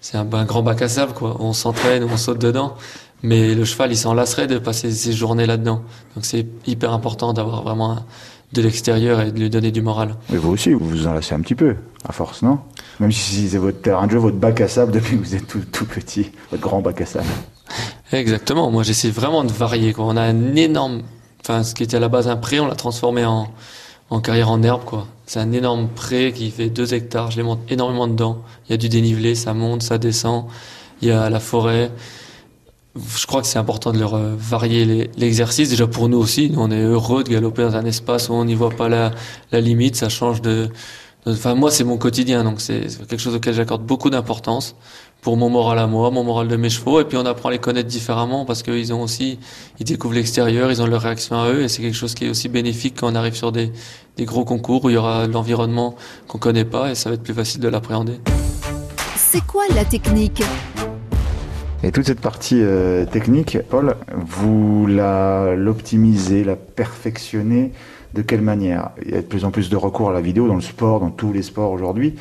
c'est 0.00 0.16
un, 0.16 0.26
un, 0.32 0.44
grand 0.44 0.64
bac 0.64 0.82
à 0.82 0.88
sable, 0.88 1.12
quoi. 1.12 1.36
On 1.38 1.52
s'entraîne, 1.52 2.02
on 2.02 2.16
saute 2.16 2.40
dedans. 2.40 2.74
Mais 3.22 3.54
le 3.54 3.64
cheval, 3.64 3.92
il 3.92 3.96
s'en 3.96 4.12
lasserait 4.12 4.48
de 4.48 4.58
passer 4.58 4.90
ses 4.90 5.12
journées 5.12 5.46
là-dedans. 5.46 5.82
Donc 6.16 6.24
c'est 6.24 6.46
hyper 6.66 6.92
important 6.92 7.32
d'avoir 7.32 7.62
vraiment 7.62 7.92
un, 7.92 8.04
de 8.52 8.62
l'extérieur 8.62 9.20
et 9.20 9.32
de 9.32 9.38
lui 9.38 9.50
donner 9.50 9.70
du 9.70 9.82
moral. 9.82 10.16
Mais 10.30 10.38
vous 10.38 10.50
aussi, 10.50 10.72
vous 10.72 10.86
vous 10.86 11.06
en 11.06 11.14
lassez 11.14 11.34
un 11.34 11.40
petit 11.40 11.54
peu, 11.54 11.76
à 12.06 12.12
force, 12.12 12.42
non? 12.42 12.58
Même 13.00 13.12
si 13.12 13.48
c'est 13.48 13.58
votre 13.58 13.80
terrain 13.80 14.06
de 14.06 14.12
jeu, 14.12 14.18
votre 14.18 14.36
bac 14.36 14.60
à 14.60 14.68
sable 14.68 14.92
depuis 14.92 15.18
que 15.18 15.24
vous 15.24 15.34
êtes 15.34 15.46
tout, 15.46 15.62
tout 15.70 15.86
petit, 15.86 16.30
votre 16.50 16.62
grand 16.62 16.80
bac 16.80 17.00
à 17.00 17.06
sable. 17.06 17.26
Exactement. 18.12 18.70
Moi, 18.70 18.82
j'essaie 18.82 19.10
vraiment 19.10 19.44
de 19.44 19.52
varier. 19.52 19.94
Quoi. 19.94 20.04
On 20.04 20.16
a 20.16 20.22
un 20.22 20.54
énorme 20.54 21.02
enfin, 21.42 21.62
ce 21.62 21.74
qui 21.74 21.82
était 21.82 21.96
à 21.96 22.00
la 22.00 22.08
base 22.08 22.28
un 22.28 22.36
pré, 22.36 22.60
on 22.60 22.66
l'a 22.66 22.74
transformé 22.74 23.24
en, 23.24 23.48
en 24.10 24.20
carrière 24.20 24.50
en 24.50 24.62
herbe, 24.62 24.84
quoi. 24.84 25.06
C'est 25.26 25.40
un 25.40 25.52
énorme 25.52 25.88
pré 25.88 26.32
qui 26.32 26.50
fait 26.50 26.68
deux 26.68 26.94
hectares. 26.94 27.30
Je 27.30 27.38
les 27.38 27.42
monte 27.42 27.60
énormément 27.70 28.06
dedans. 28.06 28.42
Il 28.68 28.72
y 28.72 28.74
a 28.74 28.76
du 28.76 28.88
dénivelé, 28.88 29.34
ça 29.34 29.54
monte, 29.54 29.82
ça 29.82 29.98
descend. 29.98 30.44
Il 31.00 31.08
y 31.08 31.10
a 31.10 31.30
la 31.30 31.40
forêt. 31.40 31.90
Je 32.94 33.26
crois 33.26 33.40
que 33.40 33.46
c'est 33.46 33.58
important 33.58 33.92
de 33.92 33.98
leur 33.98 34.14
euh, 34.14 34.34
varier 34.36 35.10
l'exercice. 35.16 35.70
Déjà 35.70 35.86
pour 35.86 36.08
nous 36.08 36.18
aussi, 36.18 36.50
nous, 36.50 36.60
on 36.60 36.70
est 36.70 36.82
heureux 36.82 37.24
de 37.24 37.30
galoper 37.30 37.62
dans 37.62 37.76
un 37.76 37.86
espace 37.86 38.28
où 38.28 38.34
on 38.34 38.44
n'y 38.44 38.54
voit 38.54 38.70
pas 38.70 38.88
la, 38.88 39.12
limite. 39.52 39.96
Ça 39.96 40.10
change 40.10 40.42
de. 40.42 40.68
Enfin, 41.24 41.54
moi, 41.54 41.70
c'est 41.70 41.84
mon 41.84 41.96
quotidien, 41.96 42.44
donc 42.44 42.60
c'est 42.60 42.86
quelque 43.08 43.20
chose 43.20 43.36
auquel 43.36 43.54
j'accorde 43.54 43.86
beaucoup 43.86 44.10
d'importance 44.10 44.74
pour 45.22 45.36
mon 45.36 45.48
moral 45.48 45.78
à 45.78 45.86
moi, 45.86 46.10
mon 46.10 46.24
moral 46.24 46.48
de 46.48 46.56
mes 46.56 46.68
chevaux, 46.68 47.00
et 47.00 47.04
puis 47.04 47.16
on 47.16 47.24
apprend 47.24 47.48
à 47.48 47.52
les 47.52 47.60
connaître 47.60 47.88
différemment 47.88 48.44
parce 48.44 48.64
qu'ils 48.64 48.92
ont 48.92 49.02
aussi, 49.02 49.38
ils 49.78 49.86
découvrent 49.86 50.16
l'extérieur, 50.16 50.72
ils 50.72 50.82
ont 50.82 50.86
leur 50.86 51.00
réaction 51.00 51.40
à 51.40 51.48
eux, 51.48 51.62
et 51.62 51.68
c'est 51.68 51.80
quelque 51.80 51.96
chose 51.96 52.14
qui 52.14 52.24
est 52.24 52.28
aussi 52.28 52.48
bénéfique 52.48 52.96
quand 52.98 53.12
on 53.12 53.14
arrive 53.14 53.36
sur 53.36 53.52
des, 53.52 53.72
des 54.16 54.24
gros 54.24 54.44
concours 54.44 54.84
où 54.84 54.90
il 54.90 54.94
y 54.94 54.96
aura 54.96 55.28
l'environnement 55.28 55.94
qu'on 56.26 56.38
connaît 56.38 56.64
pas, 56.64 56.90
et 56.90 56.96
ça 56.96 57.08
va 57.08 57.14
être 57.14 57.22
plus 57.22 57.34
facile 57.34 57.60
de 57.60 57.68
l'appréhender. 57.68 58.18
C'est 59.16 59.46
quoi 59.46 59.62
la 59.76 59.84
technique? 59.84 60.42
Et 61.82 61.92
toute 61.92 62.06
cette 62.06 62.20
partie 62.20 62.60
euh, 62.60 63.04
technique, 63.04 63.58
Paul, 63.68 63.96
vous 64.14 64.86
l'optimisez, 64.86 66.44
la 66.44 66.56
perfectionnez 66.56 67.72
de 68.14 68.22
quelle 68.22 68.42
manière? 68.42 68.90
Il 69.04 69.12
y 69.12 69.14
a 69.14 69.22
de 69.22 69.26
plus 69.26 69.44
en 69.44 69.50
plus 69.50 69.68
de 69.68 69.76
recours 69.76 70.10
à 70.10 70.12
la 70.12 70.20
vidéo 70.20 70.46
dans 70.48 70.54
le 70.54 70.60
sport, 70.60 71.00
dans 71.00 71.10
tous 71.10 71.32
les 71.32 71.42
sports 71.42 71.72
aujourd'hui. 71.72 72.14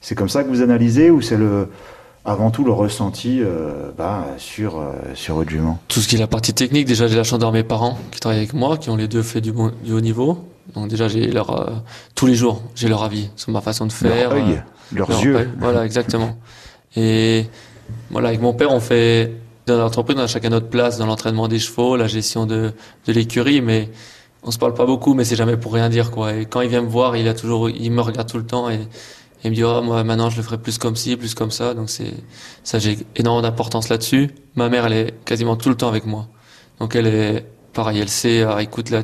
C'est 0.00 0.14
comme 0.14 0.28
ça 0.28 0.44
que 0.44 0.48
vous 0.48 0.62
analysez 0.62 1.10
ou 1.10 1.20
c'est 1.20 1.36
le 1.36 1.68
avant 2.26 2.50
tout 2.50 2.64
le 2.64 2.72
ressenti 2.72 3.40
euh, 3.40 3.92
bah, 3.96 4.26
sur, 4.36 4.78
euh, 4.78 4.90
sur 5.14 5.36
votre 5.36 5.48
jument? 5.48 5.78
Tout 5.86 6.00
ce 6.00 6.08
qui 6.08 6.16
est 6.16 6.18
la 6.18 6.26
partie 6.26 6.52
technique, 6.52 6.86
déjà 6.86 7.06
j'ai 7.06 7.16
la 7.16 7.22
chance 7.22 7.38
d'avoir 7.38 7.52
mes 7.52 7.62
parents 7.62 7.96
qui 8.10 8.18
travaillent 8.18 8.40
avec 8.40 8.52
moi, 8.52 8.76
qui 8.76 8.90
ont 8.90 8.96
les 8.96 9.06
deux 9.06 9.22
fait 9.22 9.40
du, 9.40 9.52
bon, 9.52 9.72
du 9.84 9.92
haut 9.92 10.00
niveau. 10.00 10.44
Donc 10.74 10.88
déjà 10.88 11.06
j'ai 11.06 11.30
leur 11.30 11.50
euh, 11.50 11.72
tous 12.16 12.26
les 12.26 12.34
jours 12.34 12.60
j'ai 12.74 12.88
leur 12.88 13.04
avis 13.04 13.30
sur 13.36 13.52
ma 13.52 13.60
façon 13.60 13.86
de 13.86 13.92
faire, 13.92 14.30
leur 14.30 14.44
œil, 14.44 14.62
leurs 14.92 15.22
yeux. 15.22 15.48
Voilà 15.60 15.84
exactement. 15.84 16.36
Et 16.96 17.46
voilà 18.10 18.28
avec 18.28 18.40
mon 18.40 18.52
père 18.52 18.72
on 18.72 18.80
fait 18.80 19.32
dans 19.66 19.78
l'entreprise 19.78 20.16
on 20.16 20.22
a 20.22 20.26
chacun 20.26 20.50
notre 20.50 20.68
place 20.68 20.96
dans 20.96 21.06
l'entraînement 21.06 21.48
des 21.48 21.58
chevaux, 21.58 21.96
la 21.96 22.06
gestion 22.06 22.46
de, 22.46 22.72
l'écurie, 23.06 23.60
mais 23.60 23.90
on 24.42 24.50
se 24.50 24.58
parle 24.58 24.74
pas 24.74 24.86
beaucoup, 24.86 25.14
mais 25.14 25.24
c'est 25.24 25.34
jamais 25.34 25.56
pour 25.56 25.72
rien 25.72 25.88
dire 25.88 26.12
quoi. 26.12 26.34
Et 26.34 26.46
quand 26.46 26.60
il 26.60 26.68
vient 26.68 26.82
me 26.82 26.88
voir, 26.88 27.16
il 27.16 27.26
a 27.26 27.34
toujours, 27.34 27.68
il 27.68 27.90
me 27.90 28.00
regarde 28.00 28.30
tout 28.30 28.38
le 28.38 28.46
temps 28.46 28.70
et 28.70 28.78
il 29.42 29.50
me 29.50 29.56
dit 29.56 29.64
oh, 29.64 29.82
moi 29.82 30.04
maintenant 30.04 30.30
je 30.30 30.36
le 30.36 30.42
ferai 30.42 30.58
plus 30.58 30.78
comme 30.78 30.94
ci, 30.94 31.16
plus 31.16 31.34
comme 31.34 31.50
ça. 31.50 31.74
Donc 31.74 31.90
c'est 31.90 32.14
ça 32.62 32.78
j'ai 32.78 32.98
énormément 33.16 33.42
d'importance 33.42 33.88
là-dessus. 33.88 34.30
Ma 34.54 34.68
mère 34.68 34.86
elle 34.86 34.92
est 34.92 35.24
quasiment 35.24 35.56
tout 35.56 35.68
le 35.68 35.76
temps 35.76 35.88
avec 35.88 36.06
moi. 36.06 36.28
Donc 36.78 36.94
elle 36.94 37.08
est 37.08 37.46
pareil, 37.72 37.98
elle 37.98 38.08
sait 38.08 38.42
ah, 38.42 38.62
écoute 38.62 38.90
là 38.90 39.02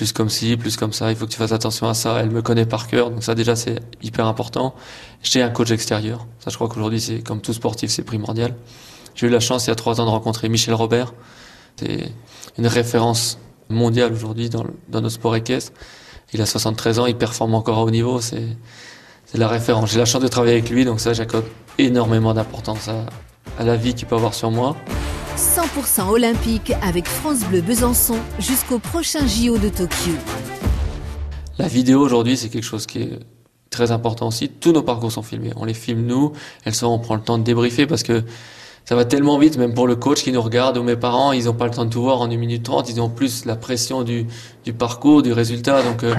plus 0.00 0.14
comme 0.14 0.30
ci, 0.30 0.56
plus 0.56 0.78
comme 0.78 0.94
ça, 0.94 1.10
il 1.10 1.16
faut 1.16 1.26
que 1.26 1.30
tu 1.30 1.36
fasses 1.36 1.52
attention 1.52 1.86
à 1.86 1.92
ça. 1.92 2.16
Elle 2.20 2.30
me 2.30 2.40
connaît 2.40 2.64
par 2.64 2.86
cœur, 2.86 3.10
donc 3.10 3.22
ça 3.22 3.34
déjà 3.34 3.54
c'est 3.54 3.80
hyper 4.00 4.24
important. 4.24 4.74
J'ai 5.22 5.42
un 5.42 5.50
coach 5.50 5.70
extérieur. 5.72 6.26
Ça 6.38 6.48
je 6.48 6.54
crois 6.54 6.68
qu'aujourd'hui 6.68 7.02
c'est 7.02 7.18
comme 7.20 7.42
tout 7.42 7.52
sportif, 7.52 7.90
c'est 7.90 8.02
primordial. 8.02 8.54
J'ai 9.14 9.26
eu 9.26 9.30
la 9.30 9.40
chance 9.40 9.66
il 9.66 9.68
y 9.68 9.72
a 9.72 9.74
trois 9.74 10.00
ans 10.00 10.06
de 10.06 10.10
rencontrer 10.10 10.48
Michel 10.48 10.72
Robert. 10.72 11.12
C'est 11.76 12.12
une 12.56 12.66
référence 12.66 13.38
mondiale 13.68 14.14
aujourd'hui 14.14 14.48
dans, 14.48 14.64
dans 14.88 15.02
notre 15.02 15.16
sport 15.16 15.36
équestre. 15.36 15.72
Il 16.32 16.40
a 16.40 16.46
73 16.46 16.98
ans, 17.00 17.04
il 17.04 17.16
performe 17.16 17.54
encore 17.54 17.76
à 17.76 17.82
haut 17.82 17.90
niveau. 17.90 18.22
C'est 18.22 18.56
c'est 19.26 19.36
la 19.38 19.48
référence. 19.48 19.92
J'ai 19.92 19.98
la 19.98 20.06
chance 20.06 20.22
de 20.22 20.28
travailler 20.28 20.54
avec 20.54 20.70
lui, 20.70 20.86
donc 20.86 20.98
ça, 20.98 21.12
j'accorde 21.12 21.44
énormément 21.76 22.32
d'importance 22.32 22.88
à, 22.88 23.04
la 23.62 23.76
vie 23.76 23.92
qu'il 23.92 24.08
peut 24.08 24.16
avoir 24.16 24.32
sur 24.32 24.50
moi. 24.50 24.76
100% 25.40 26.10
olympique 26.10 26.70
avec 26.82 27.08
France 27.08 27.40
Bleu 27.48 27.62
Besançon 27.62 28.18
jusqu'au 28.38 28.78
prochain 28.78 29.26
JO 29.26 29.56
de 29.56 29.70
Tokyo. 29.70 30.12
La 31.58 31.66
vidéo 31.66 32.02
aujourd'hui, 32.02 32.36
c'est 32.36 32.50
quelque 32.50 32.62
chose 32.64 32.84
qui 32.84 32.98
est 32.98 33.18
très 33.70 33.90
important 33.90 34.28
aussi. 34.28 34.50
Tous 34.50 34.72
nos 34.72 34.82
parcours 34.82 35.10
sont 35.10 35.22
filmés. 35.22 35.52
On 35.56 35.64
les 35.64 35.72
filme 35.72 36.04
nous. 36.04 36.32
Elles 36.66 36.74
sont, 36.74 36.88
on 36.88 36.98
prend 36.98 37.14
le 37.14 37.22
temps 37.22 37.38
de 37.38 37.42
débriefer 37.42 37.86
parce 37.86 38.02
que 38.02 38.22
ça 38.84 38.96
va 38.96 39.04
tellement 39.04 39.38
vite, 39.38 39.56
même 39.56 39.72
pour 39.72 39.86
le 39.86 39.94
coach 39.94 40.24
qui 40.24 40.32
nous 40.32 40.42
regarde 40.42 40.76
ou 40.76 40.82
mes 40.82 40.96
parents, 40.96 41.32
ils 41.32 41.44
n'ont 41.44 41.54
pas 41.54 41.66
le 41.66 41.70
temps 41.70 41.84
de 41.84 41.90
tout 41.90 42.02
voir 42.02 42.20
en 42.20 42.30
1 42.30 42.36
minute 42.36 42.64
30. 42.64 42.90
Ils 42.90 43.00
ont 43.00 43.08
plus 43.08 43.44
la 43.44 43.54
pression 43.54 44.02
du, 44.02 44.26
du 44.64 44.72
parcours, 44.72 45.22
du 45.22 45.32
résultat. 45.32 45.82
Donc, 45.82 46.02
euh, 46.02 46.14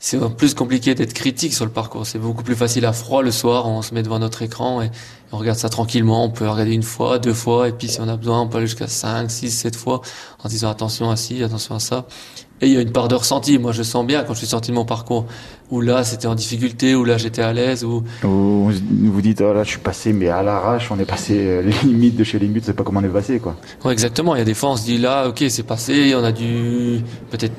c'est 0.00 0.18
plus 0.36 0.54
compliqué 0.54 0.94
d'être 0.94 1.14
critique 1.14 1.54
sur 1.54 1.64
le 1.64 1.70
parcours. 1.70 2.04
C'est 2.04 2.18
beaucoup 2.18 2.42
plus 2.42 2.56
facile 2.56 2.84
à 2.84 2.92
froid 2.92 3.22
le 3.22 3.30
soir. 3.30 3.68
On 3.68 3.80
se 3.80 3.94
met 3.94 4.02
devant 4.02 4.18
notre 4.18 4.42
écran 4.42 4.82
et 4.82 4.90
on 5.32 5.38
regarde 5.38 5.58
ça 5.58 5.68
tranquillement. 5.68 6.24
On 6.24 6.30
peut 6.30 6.48
regarder 6.48 6.72
une 6.72 6.82
fois, 6.82 7.18
deux 7.18 7.32
fois, 7.32 7.68
et 7.68 7.72
puis 7.72 7.88
si 7.88 8.00
on 8.00 8.08
a 8.08 8.16
besoin, 8.16 8.40
on 8.40 8.48
peut 8.48 8.58
aller 8.58 8.66
jusqu'à 8.66 8.88
cinq, 8.88 9.30
six, 9.30 9.50
sept 9.50 9.76
fois 9.76 10.00
en 10.42 10.48
disant 10.48 10.70
attention 10.70 11.10
à 11.10 11.16
ci, 11.16 11.42
attention 11.42 11.74
à 11.74 11.80
ça. 11.80 12.06
Et 12.62 12.68
il 12.68 12.72
y 12.72 12.76
a 12.76 12.80
une 12.80 12.92
part 12.92 13.08
de 13.08 13.14
ressenti. 13.14 13.58
Moi, 13.58 13.72
je 13.72 13.82
sens 13.82 14.06
bien 14.06 14.22
quand 14.24 14.32
je 14.32 14.38
suis 14.38 14.46
sorti 14.46 14.70
de 14.70 14.76
mon 14.76 14.84
parcours. 14.84 15.26
Où 15.70 15.80
là, 15.80 16.04
c'était 16.04 16.26
en 16.26 16.34
difficulté, 16.34 16.94
où 16.94 17.04
là, 17.04 17.18
j'étais 17.18 17.42
à 17.42 17.52
l'aise, 17.52 17.84
où... 17.84 18.04
Vous 18.22 18.70
vous 18.70 19.20
dites, 19.20 19.40
oh 19.40 19.52
là, 19.52 19.64
je 19.64 19.70
suis 19.70 19.80
passé, 19.80 20.12
mais 20.12 20.28
à 20.28 20.42
l'arrache, 20.42 20.90
on 20.92 20.98
est 20.98 21.04
passé 21.04 21.34
euh, 21.38 21.62
les 21.62 21.72
limites 21.88 22.16
de 22.16 22.22
chez 22.22 22.38
les 22.38 22.46
limites, 22.46 22.64
c'est 22.64 22.72
pas 22.72 22.84
comment 22.84 23.00
on 23.00 23.04
est 23.04 23.08
passé, 23.08 23.40
quoi. 23.40 23.56
Ouais, 23.84 23.92
exactement. 23.92 24.36
Il 24.36 24.38
y 24.38 24.42
a 24.42 24.44
des 24.44 24.54
fois, 24.54 24.70
on 24.70 24.76
se 24.76 24.84
dit, 24.84 24.98
là, 24.98 25.28
ok, 25.28 25.44
c'est 25.48 25.64
passé, 25.64 26.14
on 26.14 26.22
a 26.22 26.30
dû 26.30 27.00
peut-être 27.30 27.52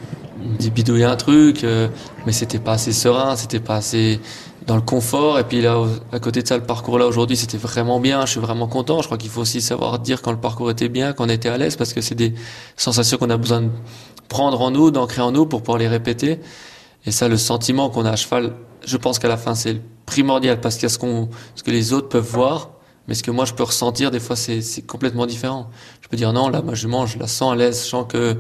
bidouiller 0.73 1.05
un 1.05 1.15
truc, 1.15 1.63
euh, 1.63 1.89
mais 2.25 2.31
c'était 2.31 2.60
pas 2.60 2.73
assez 2.73 2.93
serein, 2.93 3.36
c'était 3.36 3.60
pas 3.60 3.75
assez 3.75 4.19
dans 4.67 4.75
le 4.75 4.82
confort. 4.82 5.39
Et 5.39 5.43
puis 5.45 5.62
là, 5.62 5.82
à 6.12 6.19
côté 6.19 6.43
de 6.43 6.47
ça, 6.47 6.58
le 6.58 6.63
parcours 6.63 6.99
là 6.99 7.08
aujourd'hui, 7.08 7.38
c'était 7.38 7.58
vraiment 7.58 7.99
bien. 7.99 8.25
Je 8.25 8.32
suis 8.32 8.39
vraiment 8.39 8.67
content. 8.67 9.01
Je 9.01 9.08
crois 9.08 9.17
qu'il 9.17 9.30
faut 9.30 9.41
aussi 9.41 9.62
savoir 9.62 9.97
dire 9.99 10.21
quand 10.21 10.32
le 10.32 10.39
parcours 10.39 10.69
était 10.69 10.89
bien, 10.89 11.13
qu'on 11.13 11.30
était 11.30 11.49
à 11.49 11.58
l'aise, 11.58 11.75
parce 11.77 11.93
que 11.93 12.01
c'est 12.01 12.15
des 12.15 12.34
sensations 12.75 13.17
qu'on 13.17 13.30
a 13.30 13.38
besoin 13.38 13.62
de 13.62 13.69
prendre 14.27 14.62
en 14.62 14.69
nous, 14.69 14.91
d'ancrer 14.91 15.21
en 15.21 15.32
nous 15.32 15.45
pour 15.45 15.62
pouvoir 15.62 15.80
les 15.80 15.88
répéter. 15.88 16.39
Et 17.06 17.12
ça, 17.12 17.30
le 17.30 17.38
sentiment 17.38 17.89
qu'on 17.89 18.06
a 18.06 18.12
à 18.12 18.15
cheval, 18.17 18.53
je 18.86 18.97
pense 18.97 19.17
qu'à 19.17 19.30
la 19.30 19.38
fin, 19.38 19.56
c'est 19.56 19.82
primordial 20.06 20.60
parce 20.60 20.75
qu'il 20.75 20.84
y 20.84 20.86
a 20.88 20.89
ce, 20.89 20.99
qu'on, 20.99 21.30
ce 21.56 21.63
que 21.63 21.71
les 21.71 21.93
autres 21.93 22.10
peuvent 22.10 22.30
voir, 22.30 22.71
mais 23.08 23.13
ce 23.13 23.23
que 23.23 23.32
moi 23.32 23.45
je 23.45 23.53
peux 23.53 23.63
ressentir, 23.63 24.12
des 24.12 24.19
fois, 24.19 24.36
c'est, 24.36 24.62
c'est 24.62 24.82
complètement 24.82 25.25
différent. 25.25 25.69
Je 26.01 26.10
peux 26.10 26.17
dire 26.17 26.34
non, 26.34 26.49
là, 26.49 26.62
moi, 26.62 26.75
je 26.75 26.88
mange, 26.89 27.13
je 27.13 27.19
la 27.19 27.27
sens 27.27 27.53
à 27.53 27.56
l'aise, 27.56 27.82
je 27.82 27.89
sens 27.89 28.06
que 28.10 28.38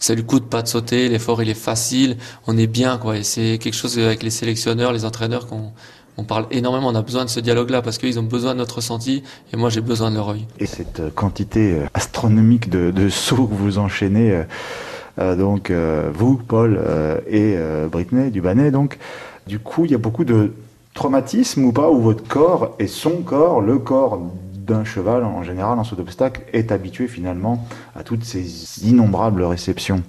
ça 0.00 0.14
lui 0.14 0.24
coûte 0.24 0.46
pas 0.46 0.62
de 0.62 0.68
sauter, 0.68 1.08
l'effort 1.08 1.42
il 1.42 1.48
est 1.48 1.54
facile, 1.54 2.16
on 2.46 2.56
est 2.58 2.66
bien 2.66 2.98
quoi. 2.98 3.18
Et 3.18 3.22
c'est 3.22 3.58
quelque 3.58 3.76
chose 3.76 3.98
avec 3.98 4.22
les 4.22 4.30
sélectionneurs, 4.30 4.92
les 4.92 5.04
entraîneurs 5.04 5.46
qu'on 5.46 5.72
on 6.16 6.24
parle 6.24 6.46
énormément, 6.50 6.88
on 6.88 6.94
a 6.94 7.02
besoin 7.02 7.24
de 7.24 7.30
ce 7.30 7.40
dialogue-là 7.40 7.82
parce 7.82 7.96
qu'ils 7.96 8.18
ont 8.18 8.24
besoin 8.24 8.52
de 8.52 8.58
notre 8.58 8.76
ressenti 8.76 9.22
et 9.52 9.56
moi 9.56 9.70
j'ai 9.70 9.80
besoin 9.80 10.10
de 10.10 10.16
leur 10.16 10.30
œil. 10.30 10.46
Et 10.58 10.66
cette 10.66 11.00
euh, 11.00 11.10
quantité 11.14 11.72
euh, 11.72 11.86
astronomique 11.94 12.68
de, 12.68 13.08
sauts 13.08 13.46
que 13.46 13.54
vous 13.54 13.78
enchaînez, 13.78 14.42
euh, 15.18 15.36
donc 15.36 15.70
vous, 15.70 16.36
Paul 16.36 16.80
et 17.28 17.56
Britney 17.90 18.30
Dubanet, 18.30 18.70
donc 18.70 18.98
du 19.46 19.58
coup 19.58 19.84
il 19.84 19.90
y 19.90 19.94
a 19.94 19.98
beaucoup 19.98 20.24
de 20.24 20.52
traumatisme 20.94 21.64
ou 21.64 21.72
pas 21.72 21.90
où 21.90 22.00
votre 22.00 22.26
corps 22.26 22.74
et 22.78 22.86
son 22.86 23.22
corps, 23.22 23.60
le 23.60 23.78
corps 23.78 24.20
d'un 24.70 24.84
cheval 24.84 25.24
en 25.24 25.42
général 25.42 25.78
en 25.78 25.84
saut 25.84 25.96
d'obstacle 25.96 26.42
est 26.52 26.72
habitué 26.72 27.08
finalement 27.08 27.66
à 27.94 28.02
toutes 28.02 28.24
ces 28.24 28.86
innombrables 28.88 29.42
réceptions. 29.42 30.02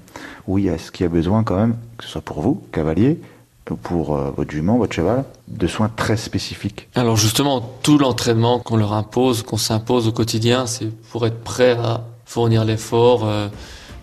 Oui, 0.47 0.67
est-ce 0.67 0.91
qu'il 0.91 1.03
y 1.03 1.07
a 1.07 1.11
besoin 1.11 1.43
quand 1.43 1.55
même, 1.55 1.75
que 1.97 2.03
ce 2.03 2.09
soit 2.09 2.21
pour 2.21 2.41
vous, 2.41 2.61
cavalier, 2.71 3.19
pour 3.65 4.15
euh, 4.15 4.31
votre 4.35 4.51
jument, 4.51 4.77
votre 4.77 4.93
cheval, 4.93 5.23
de 5.47 5.67
soins 5.67 5.89
très 5.89 6.17
spécifiques 6.17 6.89
Alors 6.95 7.15
justement, 7.17 7.61
tout 7.81 7.97
l'entraînement 7.97 8.59
qu'on 8.59 8.77
leur 8.77 8.93
impose, 8.93 9.43
qu'on 9.43 9.57
s'impose 9.57 10.07
au 10.07 10.11
quotidien, 10.11 10.67
c'est 10.67 10.87
pour 11.09 11.25
être 11.25 11.41
prêt 11.43 11.71
à 11.71 12.03
fournir 12.25 12.65
l'effort 12.65 13.25
euh, 13.25 13.47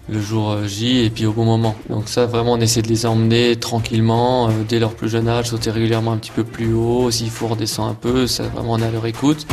le 0.09 0.21
jour 0.21 0.51
euh, 0.51 0.67
J 0.67 1.05
et 1.05 1.11
puis 1.11 1.27
au 1.27 1.33
bon 1.33 1.45
moment. 1.45 1.77
Donc 1.89 2.09
ça, 2.09 2.27
vraiment, 2.27 2.53
on 2.53 2.61
essaie 2.61 2.83
de 2.83 2.89
les 2.89 3.07
emmener 3.07 3.57
tranquillement, 3.57 4.51
dès 4.69 4.79
leur 4.79 4.95
plus 4.95 5.09
jeune 5.09 5.29
âge, 5.29 5.51
sauter 5.51 5.71
régulièrement 5.71 6.13
un 6.13 6.19
petit 6.19 6.33
peu 6.33 6.45
plus 6.45 6.73
haut. 6.73 7.11
S'il 7.11 7.31
faut, 7.31 7.47
redescendre 7.47 7.91
un 7.91 7.95
peu, 7.95 8.27
ça 8.27 8.45
vraiment, 8.45 8.73
on 8.73 8.79
est 8.79 8.87
à 8.87 8.91
leur 8.91 9.07
écoute. 9.07 9.47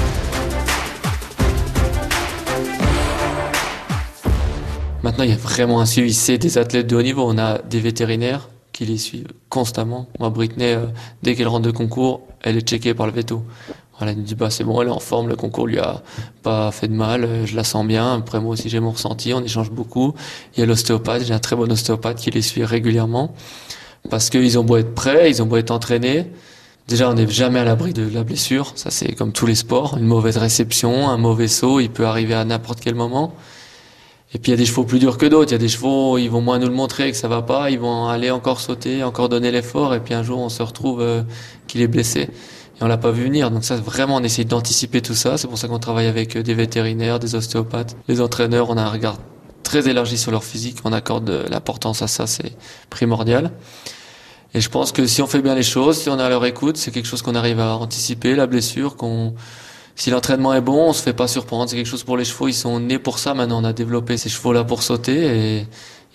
Maintenant, 5.15 5.31
il 5.31 5.31
y 5.31 5.33
a 5.33 5.37
vraiment 5.37 5.79
un 5.79 5.85
suivi. 5.85 6.13
C'est 6.13 6.37
des 6.37 6.57
athlètes 6.57 6.87
de 6.87 6.95
haut 6.97 7.01
niveau. 7.01 7.23
On 7.25 7.37
a 7.37 7.59
des 7.59 7.79
vétérinaires 7.79 8.49
qui 8.73 8.85
les 8.85 8.97
suivent 8.97 9.31
constamment. 9.47 10.07
Moi, 10.19 10.29
Britney, 10.29 10.73
euh, 10.73 10.87
dès 11.23 11.35
qu'elle 11.35 11.47
rentre 11.47 11.65
de 11.65 11.71
concours, 11.71 12.19
elle 12.43 12.57
est 12.57 12.67
checkée 12.67 12.93
par 12.93 13.05
le 13.05 13.13
veto. 13.13 13.41
Voilà, 13.97 14.11
elle 14.11 14.17
me 14.17 14.23
dit 14.23 14.35
bah 14.35 14.49
c'est 14.49 14.65
bon, 14.65 14.81
elle 14.81 14.89
est 14.89 14.91
en 14.91 14.99
forme, 14.99 15.29
le 15.29 15.37
concours 15.37 15.67
lui 15.67 15.79
a 15.79 16.03
pas 16.43 16.69
fait 16.73 16.89
de 16.89 16.93
mal, 16.93 17.23
euh, 17.23 17.45
je 17.45 17.55
la 17.55 17.63
sens 17.63 17.87
bien. 17.87 18.15
Après 18.15 18.41
moi 18.41 18.51
aussi 18.51 18.67
j'ai 18.67 18.81
mon 18.81 18.91
ressenti, 18.91 19.33
on 19.33 19.41
échange 19.41 19.71
beaucoup. 19.71 20.13
Il 20.53 20.59
y 20.59 20.63
a 20.63 20.65
l'ostéopathe, 20.65 21.23
j'ai 21.23 21.33
un 21.33 21.39
très 21.39 21.55
bon 21.55 21.71
ostéopathe 21.71 22.17
qui 22.17 22.29
les 22.29 22.41
suit 22.41 22.65
régulièrement 22.65 23.33
parce 24.09 24.29
qu'ils 24.29 24.59
ont 24.59 24.65
beau 24.65 24.75
être 24.75 24.95
prêts, 24.95 25.29
ils 25.29 25.41
ont 25.41 25.45
beau 25.45 25.55
être 25.55 25.71
entraînés. 25.71 26.25
Déjà, 26.89 27.09
on 27.09 27.13
n'est 27.13 27.29
jamais 27.29 27.59
à 27.59 27.63
l'abri 27.63 27.93
de 27.93 28.05
la 28.13 28.25
blessure. 28.25 28.73
Ça, 28.75 28.91
c'est 28.91 29.13
comme 29.13 29.31
tous 29.31 29.45
les 29.45 29.55
sports. 29.55 29.97
Une 29.97 30.07
mauvaise 30.07 30.35
réception, 30.35 31.07
un 31.07 31.17
mauvais 31.17 31.47
saut, 31.47 31.79
il 31.79 31.89
peut 31.89 32.05
arriver 32.05 32.33
à 32.33 32.43
n'importe 32.43 32.81
quel 32.81 32.95
moment. 32.95 33.33
Et 34.35 34.37
puis 34.37 34.51
il 34.51 34.55
y 34.55 34.57
a 34.57 34.57
des 34.57 34.65
chevaux 34.65 34.83
plus 34.83 34.99
durs 34.99 35.17
que 35.17 35.25
d'autres. 35.25 35.51
Il 35.51 35.53
y 35.53 35.55
a 35.55 35.59
des 35.59 35.69
chevaux, 35.69 36.17
ils 36.17 36.27
vont 36.27 36.41
moins 36.41 36.59
nous 36.59 36.67
le 36.67 36.73
montrer 36.73 37.09
que 37.09 37.15
ça 37.15 37.29
va 37.29 37.41
pas. 37.41 37.69
Ils 37.69 37.79
vont 37.79 38.09
aller 38.09 38.31
encore 38.31 38.59
sauter, 38.59 39.01
encore 39.01 39.29
donner 39.29 39.49
l'effort. 39.49 39.95
Et 39.95 40.01
puis 40.01 40.13
un 40.13 40.23
jour, 40.23 40.39
on 40.39 40.49
se 40.49 40.61
retrouve 40.61 40.99
euh, 40.99 41.23
qu'il 41.67 41.79
est 41.79 41.87
blessé. 41.87 42.19
Et 42.23 42.29
on 42.81 42.87
l'a 42.87 42.97
pas 42.97 43.11
vu 43.11 43.23
venir. 43.23 43.49
Donc 43.49 43.63
ça, 43.63 43.77
vraiment, 43.77 44.17
on 44.17 44.23
essaie 44.23 44.43
d'anticiper 44.43 45.01
tout 45.01 45.13
ça. 45.13 45.37
C'est 45.37 45.47
pour 45.47 45.57
ça 45.57 45.69
qu'on 45.69 45.79
travaille 45.79 46.07
avec 46.07 46.35
euh, 46.35 46.43
des 46.43 46.53
vétérinaires, 46.53 47.17
des 47.17 47.33
ostéopathes, 47.33 47.95
les 48.09 48.19
entraîneurs. 48.19 48.69
On 48.69 48.75
a 48.75 48.81
un 48.81 48.89
regard 48.89 49.19
très 49.63 49.87
élargie 49.87 50.17
sur 50.17 50.31
leur 50.31 50.43
physique. 50.43 50.79
On 50.83 50.91
accorde 50.91 51.23
de 51.23 51.45
l'importance 51.49 52.01
à 52.01 52.07
ça, 52.07 52.27
c'est 52.27 52.51
primordial. 52.89 53.51
Et 54.53 54.59
je 54.59 54.69
pense 54.69 54.91
que 54.91 55.07
si 55.07 55.21
on 55.21 55.27
fait 55.27 55.41
bien 55.41 55.55
les 55.55 55.63
choses, 55.63 55.97
si 55.97 56.09
on 56.09 56.19
a 56.19 56.27
leur 56.27 56.43
écoute, 56.43 56.75
c'est 56.75 56.91
quelque 56.91 57.07
chose 57.07 57.21
qu'on 57.21 57.35
arrive 57.35 57.61
à 57.61 57.77
anticiper, 57.77 58.35
la 58.35 58.47
blessure, 58.47 58.97
qu'on, 58.97 59.33
si 59.95 60.09
l'entraînement 60.09 60.53
est 60.53 60.61
bon, 60.61 60.89
on 60.89 60.93
se 60.93 61.01
fait 61.01 61.13
pas 61.13 61.27
surprendre. 61.27 61.69
C'est 61.69 61.77
quelque 61.77 61.85
chose 61.87 62.03
pour 62.03 62.17
les 62.17 62.25
chevaux. 62.25 62.47
Ils 62.47 62.53
sont 62.53 62.79
nés 62.79 62.99
pour 62.99 63.17
ça. 63.17 63.33
Maintenant, 63.33 63.61
on 63.61 63.63
a 63.63 63.73
développé 63.73 64.17
ces 64.17 64.29
chevaux-là 64.29 64.65
pour 64.65 64.83
sauter 64.83 65.57
et 65.59 65.67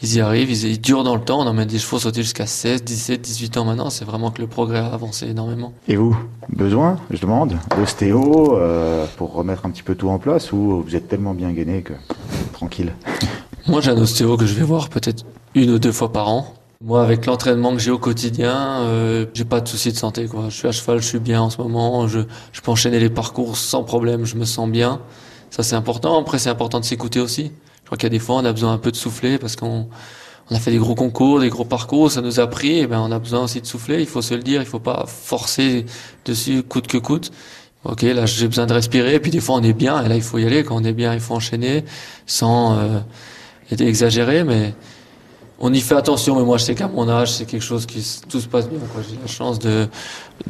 ils 0.03 0.17
y 0.17 0.21
arrivent. 0.21 0.51
Ils, 0.51 0.73
ils 0.73 0.81
durent 0.81 1.03
dans 1.03 1.15
le 1.15 1.23
temps. 1.23 1.41
On 1.41 1.47
emmène 1.47 1.67
des 1.67 1.79
chevaux 1.79 1.99
sauter 1.99 2.23
jusqu'à 2.23 2.47
16, 2.47 2.85
17, 2.85 3.21
18 3.23 3.57
ans 3.57 3.65
maintenant. 3.65 3.89
C'est 3.89 4.05
vraiment 4.05 4.31
que 4.31 4.43
le 4.43 4.49
progrès 4.49 4.81
a 4.81 4.87
avancé 4.87 5.29
énormément. 5.29 5.73
Et 5.89 5.97
vous, 5.97 6.17
besoin, 6.51 6.99
je 7.11 7.21
demande, 7.21 7.57
d'ostéo 7.77 8.59
euh, 8.59 9.07
pour 9.17 9.33
remettre 9.33 9.65
un 9.65 9.71
petit 9.71 9.83
peu 9.83 9.95
tout 9.95 10.11
en 10.11 10.19
place 10.19 10.53
ou 10.53 10.83
vous 10.87 10.95
êtes 10.95 11.09
tellement 11.09 11.33
bien 11.33 11.51
gainé 11.53 11.83
que 11.83 11.95
tranquille? 12.53 12.93
Moi, 13.67 13.81
j'ai 13.81 13.91
un 13.91 13.99
ostéo 13.99 14.37
que 14.37 14.47
je 14.47 14.55
vais 14.55 14.65
voir 14.65 14.91
peut-être 14.91 15.25
une 15.55 15.71
ou 15.71 15.79
deux 15.79 15.93
fois 15.93 16.13
par 16.13 16.29
an. 16.29 16.55
Moi, 16.83 17.03
avec 17.03 17.27
l'entraînement 17.27 17.73
que 17.75 17.79
j'ai 17.79 17.91
au 17.91 17.99
quotidien, 17.99 18.81
euh, 18.87 19.27
j'ai 19.35 19.45
pas 19.45 19.61
de 19.61 19.69
soucis 19.69 19.93
de 19.93 19.99
santé. 19.99 20.27
Quoi. 20.27 20.49
Je 20.49 20.57
suis 20.57 20.67
à 20.67 20.73
cheval, 20.73 21.03
je 21.03 21.07
suis 21.07 21.19
bien 21.19 21.43
en 21.43 21.51
ce 21.51 21.59
moment. 21.61 22.09
Je, 22.09 22.21
je 22.53 22.61
peux 22.63 22.71
enchaîner 22.71 22.99
les 22.99 23.11
parcours 23.11 23.59
sans 23.59 23.85
problème. 23.85 24.25
Je 24.25 24.35
me 24.37 24.47
sens 24.47 24.67
bien. 24.67 25.03
Ça, 25.51 25.63
c'est 25.63 25.77
important. 25.77 26.19
Après, 26.19 26.39
c'est 26.39 26.49
important 26.49 26.81
de 26.81 26.87
s'écouter 26.87 27.21
aussi. 27.21 27.53
Je 27.81 27.85
crois 27.85 27.99
qu'il 27.99 28.05
y 28.05 28.07
a 28.07 28.09
des 28.09 28.19
fois, 28.19 28.37
on 28.37 28.47
a 28.47 28.53
besoin 28.53 28.73
un 28.73 28.79
peu 28.79 28.91
de 28.91 28.97
souffler 28.97 29.37
parce 29.37 29.57
qu'on 29.57 29.89
on 30.51 30.55
a 30.57 30.59
fait 30.59 30.71
des 30.71 30.79
gros 30.79 30.95
concours, 30.95 31.41
des 31.41 31.51
gros 31.51 31.67
parcours. 31.67 32.11
Ça 32.11 32.23
nous 32.23 32.41
a 32.41 32.47
pris. 32.47 32.79
Et 32.79 32.87
ben, 32.87 33.01
on 33.01 33.13
a 33.13 33.19
besoin 33.19 33.41
aussi 33.45 33.61
de 33.61 33.67
souffler. 33.67 34.01
Il 34.01 34.07
faut 34.07 34.23
se 34.23 34.33
le 34.33 34.43
dire. 34.43 34.63
Il 34.63 34.67
faut 34.67 34.81
pas 34.81 35.05
forcer 35.07 35.85
dessus 36.25 36.63
coûte 36.63 36.87
que 36.87 36.97
coûte. 36.97 37.31
Ok, 37.85 38.01
là, 38.01 38.25
j'ai 38.25 38.49
besoin 38.49 38.65
de 38.65 38.73
respirer. 38.73 39.17
Et 39.17 39.21
puis 39.21 39.31
des 39.31 39.41
fois, 39.41 39.57
on 39.57 39.63
est 39.63 39.75
bien. 39.75 40.03
Et 40.03 40.09
là, 40.09 40.17
il 40.17 40.23
faut 40.23 40.39
y 40.39 40.47
aller. 40.47 40.65
Quand 40.65 40.77
on 40.81 40.85
est 40.85 40.95
bien, 40.95 41.13
il 41.13 41.21
faut 41.21 41.35
enchaîner 41.35 41.85
sans 42.25 42.79
euh, 42.79 43.01
exagérer. 43.71 44.45
Mais 44.45 44.73
on 45.63 45.73
y 45.75 45.81
fait 45.81 45.95
attention, 45.95 46.37
mais 46.37 46.45
moi 46.45 46.57
je 46.57 46.65
sais 46.65 46.75
qu'à 46.75 46.89
mon 46.89 47.09
âge, 47.09 47.33
c'est 47.33 47.45
quelque 47.45 47.63
chose 47.63 47.85
qui 47.85 48.05
tout 48.29 48.41
se 48.41 48.49
passe 48.49 48.69
bien. 48.69 48.79
J'ai 49.09 49.17
la 49.21 49.27
chance 49.27 49.59
de 49.59 49.89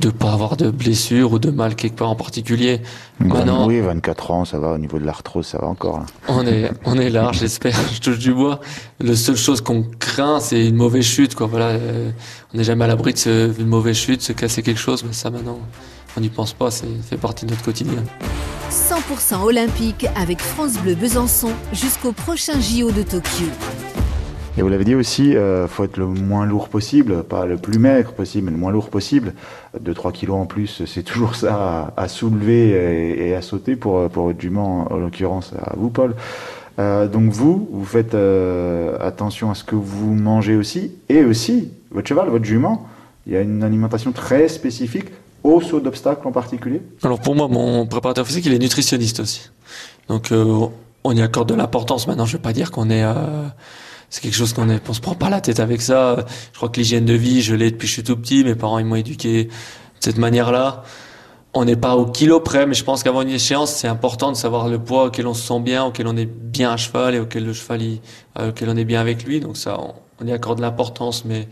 ne 0.02 0.10
pas 0.10 0.32
avoir 0.32 0.56
de 0.56 0.70
blessures 0.70 1.32
ou 1.32 1.40
de 1.40 1.50
mal 1.50 1.74
quelque 1.74 1.96
part 1.96 2.10
en 2.10 2.14
particulier. 2.14 2.80
Maintenant, 3.18 3.66
oui, 3.66 3.80
24 3.80 4.30
ans, 4.30 4.44
ça 4.44 4.60
va 4.60 4.70
au 4.70 4.78
niveau 4.78 5.00
de 5.00 5.04
l'arthrose, 5.04 5.46
ça 5.46 5.58
va 5.58 5.66
encore. 5.66 5.98
Là. 5.98 6.06
On 6.28 6.46
est 6.46 6.70
on 6.84 6.96
est 6.96 7.10
large, 7.10 7.40
j'espère. 7.40 7.76
Je 7.92 8.00
touche 8.00 8.18
du 8.18 8.32
bois. 8.32 8.60
La 9.00 9.16
seule 9.16 9.36
chose 9.36 9.60
qu'on 9.60 9.84
craint, 9.98 10.38
c'est 10.38 10.64
une 10.64 10.76
mauvaise 10.76 11.04
chute. 11.04 11.34
Quoi. 11.34 11.48
Voilà, 11.48 11.70
euh, 11.70 12.10
on 12.54 12.58
n'est 12.58 12.64
jamais 12.64 12.84
à 12.84 12.88
l'abri 12.88 13.12
de 13.12 13.52
une 13.58 13.66
mauvaise 13.66 13.96
chute, 13.96 14.22
se 14.22 14.32
casser 14.32 14.62
quelque 14.62 14.80
chose, 14.80 15.02
mais 15.04 15.12
ça 15.12 15.30
maintenant, 15.30 15.58
on 16.16 16.20
n'y 16.20 16.28
pense 16.28 16.52
pas. 16.52 16.70
C'est 16.70 16.86
fait 17.08 17.16
partie 17.16 17.46
de 17.46 17.50
notre 17.50 17.64
quotidien. 17.64 18.04
100% 18.70 19.42
olympique 19.42 20.06
avec 20.14 20.40
France 20.40 20.74
Bleu 20.74 20.94
Besançon 20.94 21.50
jusqu'au 21.72 22.12
prochain 22.12 22.60
JO 22.60 22.92
de 22.92 23.02
Tokyo. 23.02 23.46
Et 24.58 24.62
vous 24.62 24.68
l'avez 24.68 24.84
dit 24.84 24.96
aussi, 24.96 25.36
euh, 25.36 25.68
faut 25.68 25.84
être 25.84 25.96
le 25.96 26.06
moins 26.06 26.44
lourd 26.44 26.68
possible, 26.68 27.22
pas 27.22 27.46
le 27.46 27.56
plus 27.56 27.78
maigre 27.78 28.12
possible, 28.12 28.46
mais 28.46 28.50
le 28.50 28.58
moins 28.58 28.72
lourd 28.72 28.90
possible. 28.90 29.32
2-3 29.80 30.12
kilos 30.12 30.36
en 30.36 30.46
plus, 30.46 30.84
c'est 30.86 31.04
toujours 31.04 31.36
ça 31.36 31.92
à, 31.96 32.08
soulever 32.08 33.28
et, 33.28 33.34
à 33.34 33.42
sauter 33.42 33.76
pour, 33.76 34.08
pour 34.10 34.24
votre 34.24 34.40
jument, 34.40 34.92
en 34.92 34.96
l'occurrence 34.96 35.52
à 35.64 35.74
vous, 35.76 35.90
Paul. 35.90 36.14
Euh, 36.80 37.06
donc 37.06 37.30
vous, 37.30 37.68
vous 37.70 37.84
faites 37.84 38.14
euh, 38.14 38.96
attention 39.00 39.50
à 39.50 39.54
ce 39.54 39.64
que 39.64 39.76
vous 39.76 40.14
mangez 40.14 40.56
aussi, 40.56 40.92
et 41.08 41.24
aussi 41.24 41.70
votre 41.90 42.08
cheval, 42.08 42.28
votre 42.28 42.44
jument. 42.44 42.88
Il 43.26 43.32
y 43.32 43.36
a 43.36 43.42
une 43.42 43.62
alimentation 43.62 44.12
très 44.12 44.48
spécifique 44.48 45.06
au 45.44 45.60
saut 45.60 45.80
d'obstacle 45.80 46.26
en 46.26 46.32
particulier. 46.32 46.82
Alors 47.02 47.20
pour 47.20 47.36
moi, 47.36 47.48
mon 47.48 47.86
préparateur 47.86 48.26
physique, 48.26 48.46
il 48.46 48.52
est 48.52 48.58
nutritionniste 48.58 49.20
aussi. 49.20 49.50
Donc 50.08 50.32
on 50.32 51.12
y 51.12 51.22
accorde 51.22 51.48
de 51.48 51.54
l'importance. 51.54 52.08
Maintenant, 52.08 52.24
je 52.24 52.32
ne 52.32 52.38
vais 52.38 52.42
pas 52.42 52.52
dire 52.52 52.70
qu'on 52.70 52.90
est 52.90 53.04
c'est 54.10 54.20
quelque 54.22 54.34
chose 54.34 54.52
qu'on 54.52 54.68
est, 54.68 54.82
on 54.88 54.92
se 54.92 55.00
prend 55.00 55.14
pas 55.14 55.30
la 55.30 55.40
tête 55.40 55.60
avec 55.60 55.80
ça. 55.80 56.26
Je 56.52 56.56
crois 56.56 56.68
que 56.68 56.80
l'hygiène 56.80 57.04
de 57.04 57.14
vie, 57.14 57.42
je 57.42 57.54
l'ai 57.54 57.70
depuis 57.70 57.86
que 57.86 57.88
je 57.88 57.92
suis 57.92 58.02
tout 58.02 58.16
petit. 58.16 58.42
Mes 58.42 58.56
parents, 58.56 58.78
ils 58.78 58.84
m'ont 58.84 58.96
éduqué 58.96 59.44
de 59.44 59.50
cette 60.00 60.18
manière-là. 60.18 60.82
On 61.54 61.64
n'est 61.64 61.76
pas 61.76 61.96
au 61.96 62.06
kilo 62.06 62.40
près, 62.40 62.66
mais 62.66 62.74
je 62.74 62.84
pense 62.84 63.02
qu'avant 63.02 63.22
une 63.22 63.30
échéance, 63.30 63.72
c'est 63.72 63.88
important 63.88 64.30
de 64.30 64.36
savoir 64.36 64.68
le 64.68 64.78
poids 64.78 65.06
auquel 65.06 65.26
on 65.26 65.34
se 65.34 65.46
sent 65.46 65.60
bien, 65.60 65.84
auquel 65.84 66.06
on 66.06 66.16
est 66.16 66.26
bien 66.26 66.72
à 66.72 66.76
cheval 66.76 67.14
et 67.14 67.20
auquel 67.20 67.44
le 67.44 67.52
cheval, 67.52 67.80
euh, 68.38 68.50
auquel 68.50 68.68
on 68.68 68.76
est 68.76 68.84
bien 68.84 69.00
avec 69.00 69.24
lui. 69.24 69.40
Donc 69.40 69.56
ça, 69.56 69.78
on, 69.80 69.94
on 70.20 70.26
y 70.26 70.32
accorde 70.32 70.60
l'importance, 70.60 71.24
mais 71.24 71.48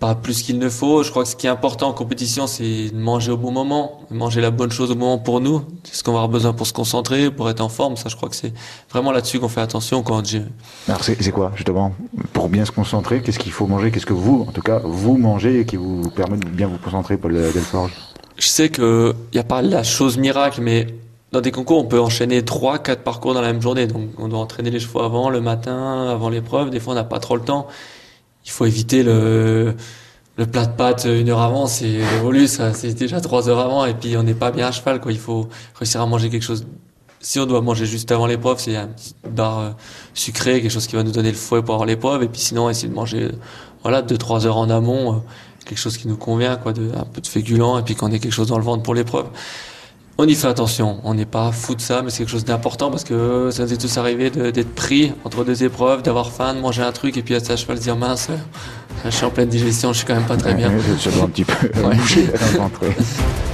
pas 0.00 0.14
plus 0.14 0.42
qu'il 0.42 0.58
ne 0.58 0.70
faut. 0.70 1.02
Je 1.02 1.10
crois 1.10 1.24
que 1.24 1.28
ce 1.28 1.36
qui 1.36 1.46
est 1.46 1.50
important 1.50 1.88
en 1.88 1.92
compétition, 1.92 2.46
c'est 2.46 2.88
de 2.88 2.96
manger 2.96 3.30
au 3.30 3.36
bon 3.36 3.52
moment, 3.52 4.00
manger 4.10 4.40
la 4.40 4.50
bonne 4.50 4.72
chose 4.72 4.90
au 4.90 4.94
moment 4.94 5.18
pour 5.18 5.40
nous. 5.40 5.62
C'est 5.84 5.94
ce 5.94 6.02
qu'on 6.02 6.12
va 6.12 6.18
avoir 6.18 6.30
besoin 6.30 6.54
pour 6.54 6.66
se 6.66 6.72
concentrer, 6.72 7.30
pour 7.30 7.50
être 7.50 7.60
en 7.60 7.68
forme. 7.68 7.98
Ça, 7.98 8.08
je 8.08 8.16
crois 8.16 8.30
que 8.30 8.34
c'est 8.34 8.54
vraiment 8.90 9.12
là-dessus 9.12 9.38
qu'on 9.38 9.50
fait 9.50 9.60
attention 9.60 10.02
quand 10.02 10.26
j'ai. 10.26 10.42
Alors, 10.88 11.04
c'est 11.04 11.30
quoi, 11.30 11.52
justement, 11.54 11.92
pour 12.32 12.48
bien 12.48 12.64
se 12.64 12.72
concentrer 12.72 13.20
Qu'est-ce 13.20 13.38
qu'il 13.38 13.52
faut 13.52 13.66
manger 13.66 13.90
Qu'est-ce 13.90 14.06
que 14.06 14.14
vous, 14.14 14.46
en 14.48 14.52
tout 14.52 14.62
cas, 14.62 14.80
vous 14.82 15.18
mangez 15.18 15.60
et 15.60 15.66
qui 15.66 15.76
vous 15.76 16.08
permet 16.08 16.38
de 16.38 16.48
bien 16.48 16.66
vous 16.66 16.78
concentrer, 16.78 17.18
Paul 17.18 17.34
Delforge? 17.34 17.92
Je 18.38 18.48
sais 18.48 18.70
qu'il 18.70 19.12
n'y 19.34 19.40
a 19.40 19.44
pas 19.44 19.60
la 19.60 19.82
chose 19.82 20.16
miracle, 20.16 20.62
mais 20.62 20.86
dans 21.30 21.42
des 21.42 21.52
concours, 21.52 21.78
on 21.78 21.84
peut 21.84 22.00
enchaîner 22.00 22.42
trois, 22.42 22.78
quatre 22.78 23.02
parcours 23.02 23.34
dans 23.34 23.42
la 23.42 23.52
même 23.52 23.60
journée. 23.60 23.86
Donc, 23.86 24.08
on 24.16 24.28
doit 24.28 24.38
entraîner 24.38 24.70
les 24.70 24.80
chevaux 24.80 25.00
avant, 25.00 25.28
le 25.28 25.42
matin, 25.42 26.08
avant 26.08 26.30
l'épreuve. 26.30 26.70
Des 26.70 26.80
fois, 26.80 26.94
on 26.94 26.96
n'a 26.96 27.04
pas 27.04 27.20
trop 27.20 27.36
le 27.36 27.42
temps 27.42 27.68
il 28.44 28.50
faut 28.50 28.66
éviter 28.66 29.02
le 29.02 29.74
le 30.40 30.46
plat 30.46 30.64
de 30.64 30.72
pâtes 30.72 31.06
une 31.06 31.28
heure 31.28 31.42
avant, 31.42 31.66
c'est 31.66 32.02
révolu, 32.02 32.48
ça, 32.48 32.72
c'est 32.72 32.94
déjà 32.94 33.20
trois 33.20 33.50
heures 33.50 33.58
avant, 33.58 33.84
et 33.84 33.92
puis 33.92 34.16
on 34.16 34.22
n'est 34.22 34.32
pas 34.32 34.50
bien 34.50 34.68
à 34.68 34.72
cheval, 34.72 34.98
quoi. 34.98 35.12
Il 35.12 35.18
faut 35.18 35.50
réussir 35.74 36.00
à 36.00 36.06
manger 36.06 36.30
quelque 36.30 36.42
chose. 36.42 36.66
Si 37.20 37.38
on 37.38 37.44
doit 37.44 37.60
manger 37.60 37.84
juste 37.84 38.10
avant 38.10 38.24
l'épreuve, 38.24 38.58
c'est 38.58 38.74
un 38.74 38.86
petit 38.86 39.14
bar 39.28 39.58
euh, 39.58 39.70
sucré, 40.14 40.62
quelque 40.62 40.70
chose 40.70 40.86
qui 40.86 40.96
va 40.96 41.02
nous 41.02 41.12
donner 41.12 41.30
le 41.30 41.36
fouet 41.36 41.62
pour 41.62 41.74
avoir 41.74 41.86
l'épreuve, 41.86 42.22
et 42.22 42.28
puis 42.28 42.40
sinon 42.40 42.70
essayer 42.70 42.88
de 42.88 42.94
manger, 42.94 43.28
voilà, 43.82 44.00
deux 44.00 44.16
trois 44.16 44.46
heures 44.46 44.56
en 44.56 44.70
amont, 44.70 45.12
euh, 45.12 45.18
quelque 45.66 45.78
chose 45.78 45.98
qui 45.98 46.08
nous 46.08 46.16
convient, 46.16 46.56
quoi, 46.56 46.72
de, 46.72 46.90
un 46.96 47.04
peu 47.04 47.20
de 47.20 47.26
féculent, 47.26 47.78
et 47.78 47.82
puis 47.82 47.94
qu'on 47.94 48.10
ait 48.10 48.18
quelque 48.18 48.32
chose 48.32 48.48
dans 48.48 48.56
le 48.56 48.64
ventre 48.64 48.82
pour 48.82 48.94
l'épreuve 48.94 49.26
on 50.20 50.26
y 50.26 50.34
fait 50.34 50.48
attention. 50.48 51.00
On 51.04 51.14
n'est 51.14 51.24
pas 51.24 51.50
fou 51.50 51.74
de 51.74 51.80
ça, 51.80 52.02
mais 52.02 52.10
c'est 52.10 52.18
quelque 52.18 52.30
chose 52.30 52.44
d'important 52.44 52.90
parce 52.90 53.04
que 53.04 53.50
ça 53.50 53.62
nous 53.62 53.72
est 53.72 53.80
tous 53.80 53.96
arrivé 53.96 54.30
d'être 54.30 54.74
pris 54.74 55.12
entre 55.24 55.44
deux 55.44 55.64
épreuves, 55.64 56.02
d'avoir 56.02 56.30
faim, 56.30 56.54
de 56.54 56.60
manger 56.60 56.82
un 56.82 56.92
truc 56.92 57.16
et 57.16 57.22
puis 57.22 57.34
à 57.34 57.40
sa 57.40 57.56
cheval 57.56 57.78
se 57.78 57.82
dire 57.82 57.96
mince, 57.96 58.28
je 59.04 59.10
suis 59.10 59.24
en 59.24 59.30
pleine 59.30 59.48
digestion, 59.48 59.92
je 59.92 59.98
suis 59.98 60.06
quand 60.06 60.14
même 60.14 60.26
pas 60.26 60.36
très 60.36 60.54
bien. 60.54 60.70
je 61.02 61.10
dois 61.10 61.24
un 61.24 61.28
petit 61.28 61.44
peu 61.44 61.70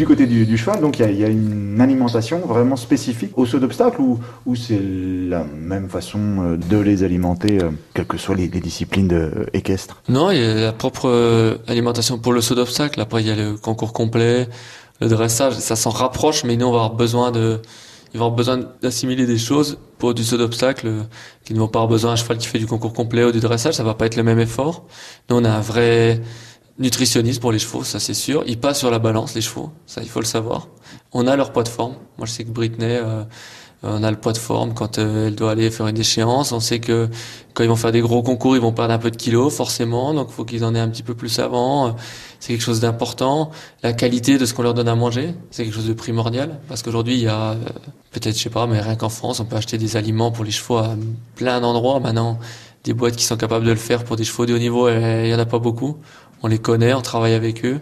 du 0.00 0.06
côté 0.06 0.26
du, 0.26 0.56
cheval, 0.56 0.80
donc 0.80 0.98
il 0.98 1.14
y, 1.14 1.24
a 1.24 1.28
une 1.28 1.78
alimentation 1.78 2.38
vraiment 2.38 2.76
spécifique 2.76 3.36
au 3.36 3.44
saut 3.44 3.58
d'obstacle 3.58 4.00
ou, 4.00 4.56
c'est 4.56 4.80
la 5.28 5.44
même 5.44 5.90
façon 5.90 6.18
euh, 6.18 6.56
de 6.56 6.78
les 6.78 7.02
alimenter, 7.02 7.62
euh, 7.62 7.68
quelles 7.92 8.06
que 8.06 8.16
soient 8.16 8.34
les, 8.34 8.48
disciplines 8.48 9.12
euh, 9.12 9.44
équestres? 9.52 10.00
Non, 10.08 10.30
il 10.30 10.38
y 10.38 10.42
a 10.42 10.54
la 10.54 10.72
propre 10.72 11.58
alimentation 11.68 12.18
pour 12.18 12.32
le 12.32 12.40
saut 12.40 12.54
d'obstacle. 12.54 12.98
Après, 12.98 13.20
il 13.20 13.28
y 13.28 13.30
a 13.30 13.36
le 13.36 13.58
concours 13.58 13.92
complet, 13.92 14.48
le 15.02 15.08
dressage, 15.08 15.52
ça 15.58 15.76
s'en 15.76 15.90
rapproche, 15.90 16.44
mais 16.44 16.56
nous, 16.56 16.64
on 16.64 16.72
va 16.72 16.78
avoir 16.78 16.94
besoin 16.94 17.30
de, 17.30 17.60
ils 18.14 18.18
vont 18.18 18.24
avoir 18.24 18.36
besoin 18.36 18.58
d'assimiler 18.80 19.26
des 19.26 19.36
choses 19.36 19.76
pour 19.98 20.14
du 20.14 20.24
saut 20.24 20.38
d'obstacle 20.38 20.90
qui 21.44 21.52
ne 21.52 21.58
vont 21.58 21.68
pas 21.68 21.80
avoir 21.80 21.90
besoin 21.90 22.12
d'un 22.12 22.16
cheval 22.16 22.38
qui 22.38 22.46
fait 22.46 22.58
du 22.58 22.66
concours 22.66 22.94
complet 22.94 23.24
ou 23.24 23.32
du 23.32 23.40
dressage, 23.40 23.74
ça 23.74 23.84
va 23.84 23.92
pas 23.92 24.06
être 24.06 24.16
le 24.16 24.22
même 24.22 24.40
effort. 24.40 24.86
Nous, 25.28 25.36
on 25.36 25.44
a 25.44 25.50
un 25.50 25.60
vrai 25.60 26.22
nutritionniste 26.80 27.40
pour 27.40 27.52
les 27.52 27.58
chevaux, 27.58 27.84
ça 27.84 28.00
c'est 28.00 28.14
sûr. 28.14 28.42
Ils 28.46 28.58
passent 28.58 28.78
sur 28.80 28.90
la 28.90 28.98
balance, 28.98 29.34
les 29.34 29.42
chevaux, 29.42 29.70
ça 29.86 30.00
il 30.02 30.08
faut 30.08 30.20
le 30.20 30.26
savoir. 30.26 30.68
On 31.12 31.26
a 31.26 31.36
leur 31.36 31.52
poids 31.52 31.62
de 31.62 31.68
forme. 31.68 31.94
Moi 32.18 32.26
je 32.26 32.32
sais 32.32 32.44
que 32.44 32.50
Britney, 32.50 32.96
euh, 32.96 33.22
on 33.82 34.02
a 34.02 34.10
le 34.10 34.16
poids 34.16 34.32
de 34.32 34.38
forme 34.38 34.72
quand 34.72 34.98
euh, 34.98 35.28
elle 35.28 35.34
doit 35.34 35.50
aller 35.52 35.70
faire 35.70 35.86
une 35.86 35.98
échéance. 35.98 36.52
On 36.52 36.60
sait 36.60 36.80
que 36.80 37.08
quand 37.52 37.62
ils 37.62 37.68
vont 37.68 37.76
faire 37.76 37.92
des 37.92 38.00
gros 38.00 38.22
concours, 38.22 38.56
ils 38.56 38.62
vont 38.62 38.72
perdre 38.72 38.94
un 38.94 38.98
peu 38.98 39.10
de 39.10 39.16
kilos 39.16 39.54
forcément, 39.54 40.14
donc 40.14 40.28
il 40.30 40.34
faut 40.34 40.44
qu'ils 40.44 40.64
en 40.64 40.74
aient 40.74 40.80
un 40.80 40.88
petit 40.88 41.02
peu 41.02 41.14
plus 41.14 41.38
avant. 41.38 41.94
C'est 42.40 42.54
quelque 42.54 42.64
chose 42.64 42.80
d'important. 42.80 43.50
La 43.82 43.92
qualité 43.92 44.38
de 44.38 44.46
ce 44.46 44.54
qu'on 44.54 44.62
leur 44.62 44.74
donne 44.74 44.88
à 44.88 44.94
manger, 44.94 45.34
c'est 45.50 45.64
quelque 45.64 45.74
chose 45.74 45.88
de 45.88 45.92
primordial 45.92 46.60
parce 46.66 46.82
qu'aujourd'hui 46.82 47.14
il 47.14 47.24
y 47.24 47.28
a 47.28 47.50
euh, 47.50 47.56
peut-être 48.10 48.36
je 48.36 48.42
sais 48.42 48.50
pas, 48.50 48.66
mais 48.66 48.80
rien 48.80 48.96
qu'en 48.96 49.10
France, 49.10 49.40
on 49.40 49.44
peut 49.44 49.56
acheter 49.56 49.76
des 49.76 49.96
aliments 49.98 50.30
pour 50.30 50.44
les 50.44 50.50
chevaux 50.50 50.78
à 50.78 50.96
plein 51.34 51.60
d'endroits 51.60 52.00
maintenant. 52.00 52.38
Des 52.84 52.94
boîtes 52.94 53.16
qui 53.16 53.24
sont 53.24 53.36
capables 53.36 53.66
de 53.66 53.70
le 53.70 53.76
faire 53.76 54.04
pour 54.04 54.16
des 54.16 54.24
chevaux 54.24 54.46
de 54.46 54.54
haut 54.54 54.58
niveau, 54.58 54.88
il 54.88 55.26
y 55.26 55.34
en 55.34 55.38
a 55.38 55.44
pas 55.44 55.58
beaucoup 55.58 55.98
on 56.42 56.48
les 56.48 56.58
connaît, 56.58 56.94
on 56.94 57.02
travaille 57.02 57.34
avec 57.34 57.64
eux. 57.64 57.80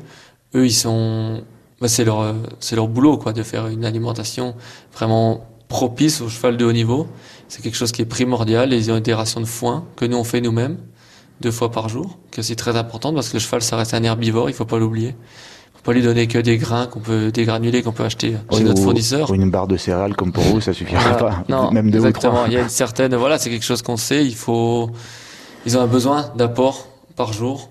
Eux, 0.54 0.66
ils 0.66 0.72
sont, 0.72 1.42
bah, 1.80 1.88
c'est 1.88 2.04
leur, 2.04 2.34
c'est 2.60 2.76
leur 2.76 2.88
boulot, 2.88 3.18
quoi, 3.18 3.32
de 3.32 3.42
faire 3.42 3.66
une 3.66 3.84
alimentation 3.84 4.54
vraiment 4.94 5.46
propice 5.68 6.20
au 6.20 6.28
cheval 6.28 6.56
de 6.56 6.64
haut 6.64 6.72
niveau. 6.72 7.06
C'est 7.48 7.62
quelque 7.62 7.76
chose 7.76 7.92
qui 7.92 8.02
est 8.02 8.06
primordial. 8.06 8.72
Ils 8.72 8.90
ont 8.90 9.00
des 9.00 9.14
rations 9.14 9.40
de 9.40 9.46
foin 9.46 9.84
que 9.96 10.04
nous 10.04 10.16
on 10.16 10.24
fait 10.24 10.40
nous-mêmes 10.40 10.78
deux 11.40 11.50
fois 11.50 11.70
par 11.70 11.88
jour, 11.88 12.18
qui 12.30 12.38
est 12.38 12.40
aussi 12.40 12.56
très 12.56 12.76
importante 12.76 13.14
parce 13.14 13.28
que 13.28 13.34
le 13.34 13.40
cheval, 13.40 13.62
ça 13.62 13.76
reste 13.76 13.94
un 13.94 14.02
herbivore, 14.02 14.50
il 14.50 14.54
faut 14.54 14.64
pas 14.64 14.78
l'oublier. 14.78 15.14
Faut 15.74 15.82
pas 15.84 15.92
lui 15.92 16.02
donner 16.02 16.26
que 16.26 16.38
des 16.38 16.58
grains 16.58 16.86
qu'on 16.86 16.98
peut, 16.98 17.30
des 17.30 17.44
granulés 17.44 17.82
qu'on 17.82 17.92
peut 17.92 18.04
acheter 18.04 18.36
chez 18.52 18.64
notre 18.64 18.82
fournisseur. 18.82 19.30
Ou 19.30 19.34
une 19.34 19.48
barre 19.48 19.68
de 19.68 19.76
céréales 19.76 20.16
comme 20.16 20.32
pour 20.32 20.42
vous, 20.42 20.60
ça 20.60 20.72
suffira 20.72 21.16
pas. 21.16 21.44
Non, 21.48 21.70
même 21.72 21.90
deux 21.90 21.98
exactement. 21.98 22.46
Il 22.46 22.54
y 22.54 22.56
a 22.56 22.62
une 22.62 22.68
certaine, 22.68 23.14
voilà, 23.14 23.38
c'est 23.38 23.50
quelque 23.50 23.64
chose 23.64 23.82
qu'on 23.82 23.96
sait. 23.96 24.26
Il 24.26 24.34
faut, 24.34 24.90
ils 25.64 25.78
ont 25.78 25.80
un 25.80 25.86
besoin 25.86 26.32
d'apport 26.34 26.88
par 27.14 27.32
jour 27.32 27.70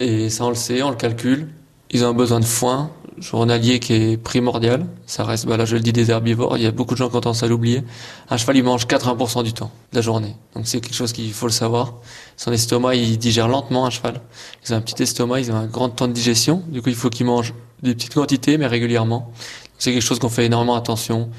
et 0.00 0.30
ça, 0.30 0.44
on 0.44 0.48
le 0.48 0.54
sait, 0.54 0.82
on 0.82 0.90
le 0.90 0.96
calcule. 0.96 1.48
Ils 1.90 2.04
ont 2.04 2.14
besoin 2.14 2.40
de 2.40 2.44
foin. 2.44 2.90
journalier 3.18 3.78
qui 3.78 3.92
est 3.92 4.16
primordial. 4.16 4.86
Ça 5.06 5.24
reste, 5.24 5.46
bah 5.46 5.56
là 5.56 5.64
je 5.64 5.76
le 5.76 5.80
dis 5.82 5.92
des 5.92 6.10
herbivores, 6.10 6.56
il 6.56 6.64
y 6.64 6.66
a 6.66 6.72
beaucoup 6.72 6.94
de 6.94 6.98
gens 6.98 7.08
qui 7.08 7.16
ont 7.16 7.20
tendance 7.20 7.42
à 7.42 7.46
l'oublier. 7.46 7.82
Un 8.28 8.36
cheval, 8.36 8.56
il 8.56 8.64
mange 8.64 8.86
80% 8.86 9.44
du 9.44 9.52
temps 9.52 9.70
de 9.92 9.96
la 9.96 10.02
journée. 10.02 10.34
Donc 10.54 10.66
c'est 10.66 10.80
quelque 10.80 10.94
chose 10.94 11.12
qu'il 11.12 11.32
faut 11.32 11.46
le 11.46 11.52
savoir. 11.52 11.94
Son 12.36 12.52
estomac, 12.52 12.96
il 12.96 13.18
digère 13.18 13.48
lentement 13.48 13.86
un 13.86 13.90
cheval. 13.90 14.20
Ils 14.66 14.74
ont 14.74 14.76
un 14.76 14.80
petit 14.80 15.02
estomac, 15.02 15.40
ils 15.40 15.52
ont 15.52 15.56
un 15.56 15.66
grand 15.66 15.88
temps 15.90 16.08
de 16.08 16.12
digestion. 16.12 16.62
Du 16.68 16.82
coup, 16.82 16.88
il 16.88 16.96
faut 16.96 17.10
qu'il 17.10 17.26
mange 17.26 17.54
des 17.82 17.94
petites 17.94 18.14
quantités, 18.14 18.58
mais 18.58 18.66
régulièrement. 18.66 19.32
C'est 19.78 19.92
quelque 19.92 20.02
chose 20.02 20.18
qu'on 20.18 20.28
fait 20.28 20.46
énormément 20.46 20.74
attention. 20.74 21.30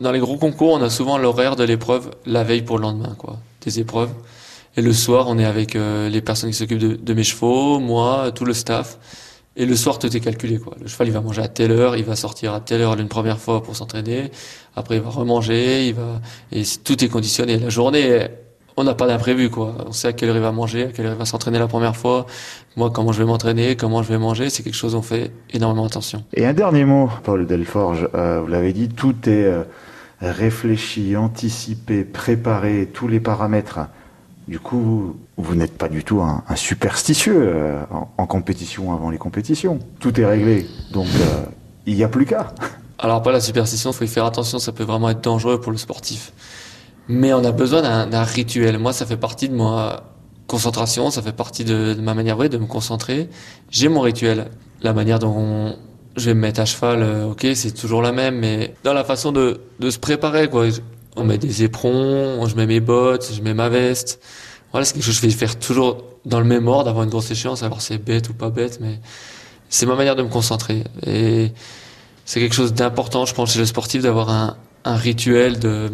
Dans 0.00 0.12
les 0.12 0.18
gros 0.18 0.36
concours, 0.36 0.74
on 0.74 0.82
a 0.82 0.90
souvent 0.90 1.16
l'horaire 1.16 1.56
de 1.56 1.64
l'épreuve 1.64 2.10
la 2.26 2.44
veille 2.44 2.62
pour 2.62 2.76
le 2.76 2.82
lendemain, 2.82 3.14
quoi, 3.16 3.38
des 3.62 3.80
épreuves. 3.80 4.10
Et 4.76 4.82
le 4.82 4.92
soir, 4.92 5.26
on 5.28 5.38
est 5.38 5.44
avec 5.44 5.74
euh, 5.74 6.08
les 6.08 6.20
personnes 6.20 6.50
qui 6.50 6.56
s'occupent 6.56 6.78
de, 6.78 6.96
de, 6.96 7.14
mes 7.14 7.24
chevaux, 7.24 7.78
moi, 7.78 8.30
tout 8.34 8.44
le 8.44 8.52
staff. 8.52 8.98
Et 9.56 9.64
le 9.64 9.74
soir, 9.74 9.98
tout 9.98 10.14
est 10.14 10.20
calculé, 10.20 10.58
quoi. 10.58 10.76
Le 10.80 10.86
cheval, 10.86 11.08
il 11.08 11.12
va 11.12 11.22
manger 11.22 11.40
à 11.40 11.48
telle 11.48 11.70
heure, 11.70 11.96
il 11.96 12.04
va 12.04 12.14
sortir 12.14 12.52
à 12.52 12.60
telle 12.60 12.82
heure 12.82 12.98
une 12.98 13.08
première 13.08 13.38
fois 13.38 13.62
pour 13.62 13.74
s'entraîner. 13.74 14.30
Après, 14.74 14.96
il 14.96 15.02
va 15.02 15.08
remanger, 15.08 15.88
il 15.88 15.94
va, 15.94 16.20
et 16.52 16.62
tout 16.84 17.02
est 17.02 17.08
conditionné. 17.08 17.58
La 17.58 17.70
journée, 17.70 18.28
on 18.76 18.84
n'a 18.84 18.94
pas 18.94 19.06
d'imprévu, 19.06 19.48
quoi. 19.48 19.74
On 19.86 19.92
sait 19.92 20.08
à 20.08 20.12
quelle 20.12 20.28
heure 20.28 20.36
il 20.36 20.42
va 20.42 20.52
manger, 20.52 20.84
à 20.84 20.86
quelle 20.88 21.06
heure 21.06 21.14
il 21.14 21.18
va 21.18 21.24
s'entraîner 21.24 21.58
la 21.58 21.68
première 21.68 21.96
fois. 21.96 22.26
Moi, 22.76 22.90
comment 22.90 23.12
je 23.12 23.18
vais 23.18 23.24
m'entraîner, 23.24 23.76
comment 23.76 24.02
je 24.02 24.08
vais 24.08 24.18
manger, 24.18 24.50
c'est 24.50 24.62
quelque 24.62 24.74
chose 24.74 24.94
on 24.94 25.00
fait 25.00 25.32
énormément 25.54 25.86
attention. 25.86 26.22
Et 26.34 26.44
un 26.44 26.52
dernier 26.52 26.84
mot, 26.84 27.08
Paul 27.24 27.46
Delforge. 27.46 28.10
Euh, 28.14 28.42
vous 28.42 28.48
l'avez 28.48 28.74
dit, 28.74 28.90
tout 28.90 29.14
est 29.26 29.46
euh, 29.46 29.62
réfléchi, 30.20 31.16
anticipé, 31.16 32.04
préparé, 32.04 32.90
tous 32.92 33.08
les 33.08 33.20
paramètres. 33.20 33.80
Du 34.48 34.60
coup, 34.60 35.16
vous 35.36 35.54
n'êtes 35.56 35.76
pas 35.76 35.88
du 35.88 36.04
tout 36.04 36.20
un, 36.20 36.42
superstitieux 36.54 37.34
euh, 37.36 37.82
en, 38.16 38.26
compétition 38.26 38.92
avant 38.92 39.10
les 39.10 39.18
compétitions. 39.18 39.80
Tout 39.98 40.20
est 40.20 40.24
réglé, 40.24 40.66
donc 40.92 41.06
euh, 41.06 41.44
il 41.84 41.96
n'y 41.96 42.04
a 42.04 42.08
plus 42.08 42.26
qu'à. 42.26 42.54
Alors 42.98 43.22
pas 43.22 43.32
la 43.32 43.40
superstition, 43.40 43.90
il 43.90 43.94
faut 43.94 44.04
y 44.04 44.08
faire 44.08 44.24
attention, 44.24 44.58
ça 44.58 44.72
peut 44.72 44.84
vraiment 44.84 45.10
être 45.10 45.20
dangereux 45.20 45.60
pour 45.60 45.72
le 45.72 45.78
sportif. 45.78 46.32
Mais 47.08 47.32
on 47.34 47.44
a 47.44 47.52
besoin 47.52 48.06
d'un 48.06 48.22
rituel. 48.22 48.78
Moi, 48.78 48.92
ça 48.92 49.04
fait 49.04 49.16
partie 49.16 49.48
de 49.48 49.54
moi 49.54 50.04
concentration, 50.46 51.10
ça 51.10 51.22
fait 51.22 51.32
partie 51.32 51.64
de, 51.64 51.96
ma 52.00 52.14
manière 52.14 52.36
de 52.36 52.58
me 52.58 52.66
concentrer. 52.66 53.28
J'ai 53.70 53.88
mon 53.88 54.00
rituel, 54.00 54.50
la 54.80 54.92
manière 54.92 55.18
dont 55.18 55.76
je 56.16 56.26
vais 56.26 56.34
me 56.34 56.40
mettre 56.40 56.60
à 56.60 56.64
cheval, 56.64 57.02
euh, 57.02 57.26
ok, 57.26 57.46
c'est 57.54 57.72
toujours 57.72 58.00
la 58.00 58.12
même, 58.12 58.38
mais 58.38 58.74
dans 58.84 58.94
la 58.94 59.04
façon 59.04 59.32
de, 59.32 59.60
de 59.80 59.90
se 59.90 59.98
préparer, 59.98 60.48
quoi. 60.48 60.66
On 61.16 61.24
met 61.24 61.38
des 61.38 61.62
éperons, 61.62 62.46
je 62.46 62.54
mets 62.56 62.66
mes 62.66 62.80
bottes, 62.80 63.32
je 63.34 63.42
mets 63.42 63.54
ma 63.54 63.68
veste. 63.68 64.20
Voilà, 64.70 64.84
c'est 64.84 64.94
quelque 64.94 65.04
chose 65.04 65.20
que 65.20 65.26
je 65.26 65.32
vais 65.32 65.38
faire 65.38 65.58
toujours 65.58 66.04
dans 66.26 66.40
le 66.40 66.44
même 66.44 66.68
ordre, 66.68 66.90
avant 66.90 67.04
une 67.04 67.08
grosse 67.08 67.30
échéance, 67.30 67.60
savoir 67.60 67.80
si 67.80 67.88
c'est 67.88 67.98
bête 67.98 68.28
ou 68.28 68.34
pas 68.34 68.50
bête, 68.50 68.78
mais 68.80 69.00
c'est 69.68 69.86
ma 69.86 69.94
manière 69.94 70.16
de 70.16 70.22
me 70.22 70.28
concentrer. 70.28 70.84
Et 71.06 71.52
c'est 72.24 72.40
quelque 72.40 72.54
chose 72.54 72.74
d'important, 72.74 73.24
je 73.24 73.34
pense, 73.34 73.52
chez 73.52 73.58
le 73.58 73.66
sportif, 73.66 74.02
d'avoir 74.02 74.28
un, 74.30 74.56
rituel 74.84 75.58
de, 75.58 75.90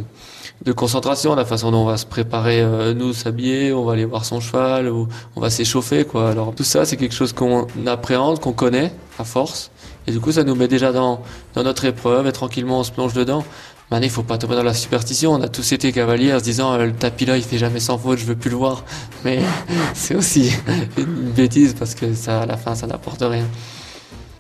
concentration, 0.75 1.35
la 1.35 1.45
façon 1.45 1.71
dont 1.71 1.83
on 1.83 1.87
va 1.87 1.97
se 1.97 2.07
préparer, 2.07 2.61
euh, 2.61 2.93
nous, 2.93 3.13
s'habiller, 3.15 3.73
on 3.73 3.85
va 3.85 3.93
aller 3.93 4.05
voir 4.05 4.25
son 4.25 4.41
cheval, 4.41 4.91
on 4.91 5.41
va 5.41 5.51
s'échauffer, 5.51 6.05
quoi. 6.05 6.31
Alors, 6.31 6.55
tout 6.55 6.65
ça, 6.65 6.85
c'est 6.85 6.97
quelque 6.97 7.15
chose 7.15 7.33
qu'on 7.33 7.67
appréhende, 7.87 8.41
qu'on 8.41 8.53
connaît, 8.53 8.93
à 9.19 9.25
force. 9.25 9.71
Et 10.07 10.13
du 10.13 10.21
coup, 10.21 10.33
ça 10.33 10.45
nous 10.45 10.55
met 10.55 10.69
déjà 10.69 10.93
dans 10.93 11.23
notre 11.57 11.85
épreuve, 11.85 12.27
et 12.27 12.33
tranquillement, 12.33 12.81
on 12.81 12.85
se 12.85 12.93
plonge 12.93 13.13
dedans. 13.13 13.45
Maintenant, 13.92 14.07
il 14.07 14.11
faut 14.11 14.22
pas 14.22 14.38
tomber 14.38 14.57
dans 14.57 14.62
la 14.62 14.72
superstition. 14.72 15.33
On 15.33 15.42
a 15.42 15.48
tous 15.48 15.70
été 15.72 15.92
cavaliers 15.92 16.33
en 16.33 16.38
se 16.38 16.44
disant 16.44 16.72
euh, 16.72 16.87
le 16.87 16.94
tapis 16.94 17.26
là, 17.26 17.37
il 17.37 17.42
fait 17.42 17.59
jamais 17.59 17.78
sans 17.78 17.98
faute, 17.98 18.18
je 18.18 18.24
veux 18.24 18.35
plus 18.35 18.48
le 18.48 18.57
voir. 18.57 18.85
Mais 19.22 19.40
c'est 19.94 20.14
aussi 20.14 20.50
une 20.96 21.31
bêtise 21.33 21.74
parce 21.78 21.94
que 21.94 22.14
ça, 22.14 22.40
à 22.40 22.46
la 22.46 22.57
fin, 22.57 22.74
ça 22.74 22.87
n'apporte 22.87 23.20
rien. 23.20 23.44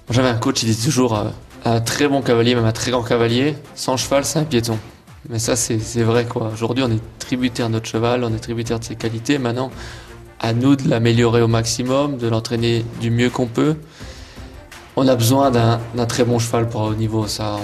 J'avais 0.08 0.30
un 0.30 0.38
coach, 0.38 0.62
il 0.62 0.74
dit 0.74 0.82
toujours 0.82 1.18
euh, 1.18 1.24
un 1.66 1.82
très 1.82 2.08
bon 2.08 2.22
cavalier, 2.22 2.54
même 2.54 2.64
un 2.64 2.72
très 2.72 2.92
grand 2.92 3.02
cavalier, 3.02 3.54
sans 3.74 3.98
cheval, 3.98 4.24
c'est 4.24 4.38
un 4.38 4.44
piéton. 4.44 4.78
Mais 5.28 5.38
ça, 5.38 5.54
c'est 5.54 6.02
vrai 6.02 6.24
quoi. 6.24 6.50
Aujourd'hui, 6.54 6.82
on 6.82 6.90
est 6.90 7.02
tributaire 7.18 7.68
de 7.68 7.74
notre 7.74 7.86
cheval, 7.86 8.24
on 8.24 8.32
est 8.32 8.38
tributaire 8.38 8.78
de 8.78 8.84
ses 8.84 8.96
qualités. 8.96 9.36
Maintenant, 9.36 9.70
à 10.40 10.54
nous 10.54 10.76
de 10.76 10.88
l'améliorer 10.88 11.42
au 11.42 11.48
maximum, 11.48 12.16
de 12.16 12.26
l'entraîner 12.26 12.86
du 13.02 13.10
mieux 13.10 13.28
qu'on 13.28 13.48
peut. 13.48 13.76
On 14.96 15.06
a 15.08 15.14
besoin 15.14 15.50
d'un 15.50 16.06
très 16.06 16.24
bon 16.24 16.38
cheval 16.38 16.70
pour 16.70 16.80
haut 16.80 16.94
niveau, 16.94 17.26
ça. 17.26 17.58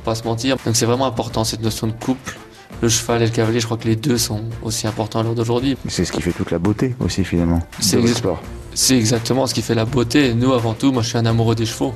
Faut 0.00 0.04
pas 0.04 0.14
se 0.14 0.24
mentir. 0.24 0.56
Donc 0.64 0.76
c'est 0.76 0.86
vraiment 0.86 1.06
important 1.06 1.44
cette 1.44 1.62
notion 1.62 1.86
de 1.86 1.92
couple. 1.92 2.36
Le 2.82 2.88
cheval 2.88 3.22
et 3.22 3.26
le 3.26 3.30
cavalier, 3.30 3.60
je 3.60 3.66
crois 3.66 3.76
que 3.76 3.86
les 3.86 3.96
deux 3.96 4.16
sont 4.16 4.42
aussi 4.62 4.86
importants 4.86 5.20
à 5.20 5.22
l'heure 5.22 5.34
d'aujourd'hui. 5.34 5.76
C'est 5.88 6.04
ce 6.04 6.12
qui 6.12 6.22
fait 6.22 6.32
toute 6.32 6.50
la 6.50 6.58
beauté 6.58 6.94
aussi 7.00 7.24
finalement. 7.24 7.60
C'est 7.78 7.98
exa 8.00 8.14
sport. 8.14 8.42
C'est 8.74 8.96
exactement 8.96 9.46
ce 9.46 9.54
qui 9.54 9.60
fait 9.60 9.74
la 9.74 9.84
beauté. 9.84 10.32
Nous 10.34 10.52
avant 10.52 10.72
tout, 10.72 10.92
moi 10.92 11.02
je 11.02 11.08
suis 11.08 11.18
un 11.18 11.26
amoureux 11.26 11.54
des 11.54 11.66
chevaux. 11.66 11.92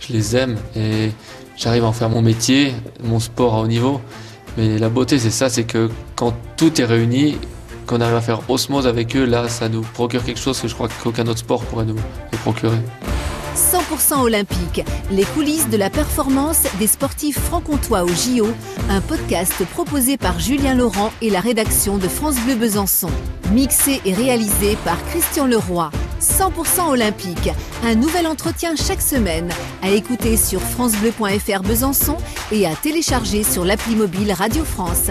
Je 0.00 0.12
les 0.12 0.36
aime 0.36 0.56
et 0.76 1.10
j'arrive 1.56 1.84
à 1.84 1.86
en 1.86 1.92
faire 1.92 2.10
mon 2.10 2.22
métier, 2.22 2.74
mon 3.02 3.20
sport 3.20 3.54
à 3.54 3.60
haut 3.60 3.66
niveau. 3.66 4.00
Mais 4.58 4.78
la 4.78 4.90
beauté 4.90 5.18
c'est 5.18 5.30
ça, 5.30 5.48
c'est 5.48 5.64
que 5.64 5.88
quand 6.14 6.34
tout 6.56 6.80
est 6.80 6.84
réuni, 6.84 7.38
qu'on 7.86 8.00
arrive 8.02 8.16
à 8.16 8.20
faire 8.20 8.40
osmose 8.50 8.86
avec 8.86 9.16
eux, 9.16 9.24
là 9.24 9.48
ça 9.48 9.70
nous 9.70 9.80
procure 9.80 10.22
quelque 10.24 10.40
chose 10.40 10.60
que 10.60 10.68
je 10.68 10.74
crois 10.74 10.88
qu'aucun 11.02 11.26
autre 11.26 11.38
sport 11.38 11.64
pourrait 11.64 11.86
nous, 11.86 11.94
nous 11.94 12.38
procurer. 12.38 12.76
100% 13.88 14.20
olympique, 14.20 14.84
les 15.10 15.24
coulisses 15.24 15.68
de 15.68 15.76
la 15.76 15.88
performance 15.88 16.64
des 16.78 16.86
sportifs 16.86 17.38
franc-comtois 17.38 18.04
au 18.04 18.08
JO, 18.08 18.48
un 18.90 19.00
podcast 19.00 19.64
proposé 19.72 20.16
par 20.16 20.38
Julien 20.38 20.74
Laurent 20.74 21.10
et 21.22 21.30
la 21.30 21.40
rédaction 21.40 21.96
de 21.96 22.06
France 22.06 22.36
Bleu 22.44 22.54
Besançon. 22.54 23.10
Mixé 23.52 24.00
et 24.04 24.12
réalisé 24.12 24.76
par 24.84 25.02
Christian 25.06 25.46
Leroy. 25.46 25.90
100% 26.20 26.90
olympique, 26.90 27.50
un 27.84 27.94
nouvel 27.94 28.26
entretien 28.26 28.74
chaque 28.76 29.00
semaine, 29.00 29.48
à 29.82 29.90
écouter 29.90 30.36
sur 30.36 30.60
francebleu.fr 30.60 31.62
Besançon 31.62 32.16
et 32.52 32.66
à 32.66 32.74
télécharger 32.74 33.42
sur 33.42 33.64
l'appli 33.64 33.96
mobile 33.96 34.32
Radio 34.32 34.64
France. 34.64 35.10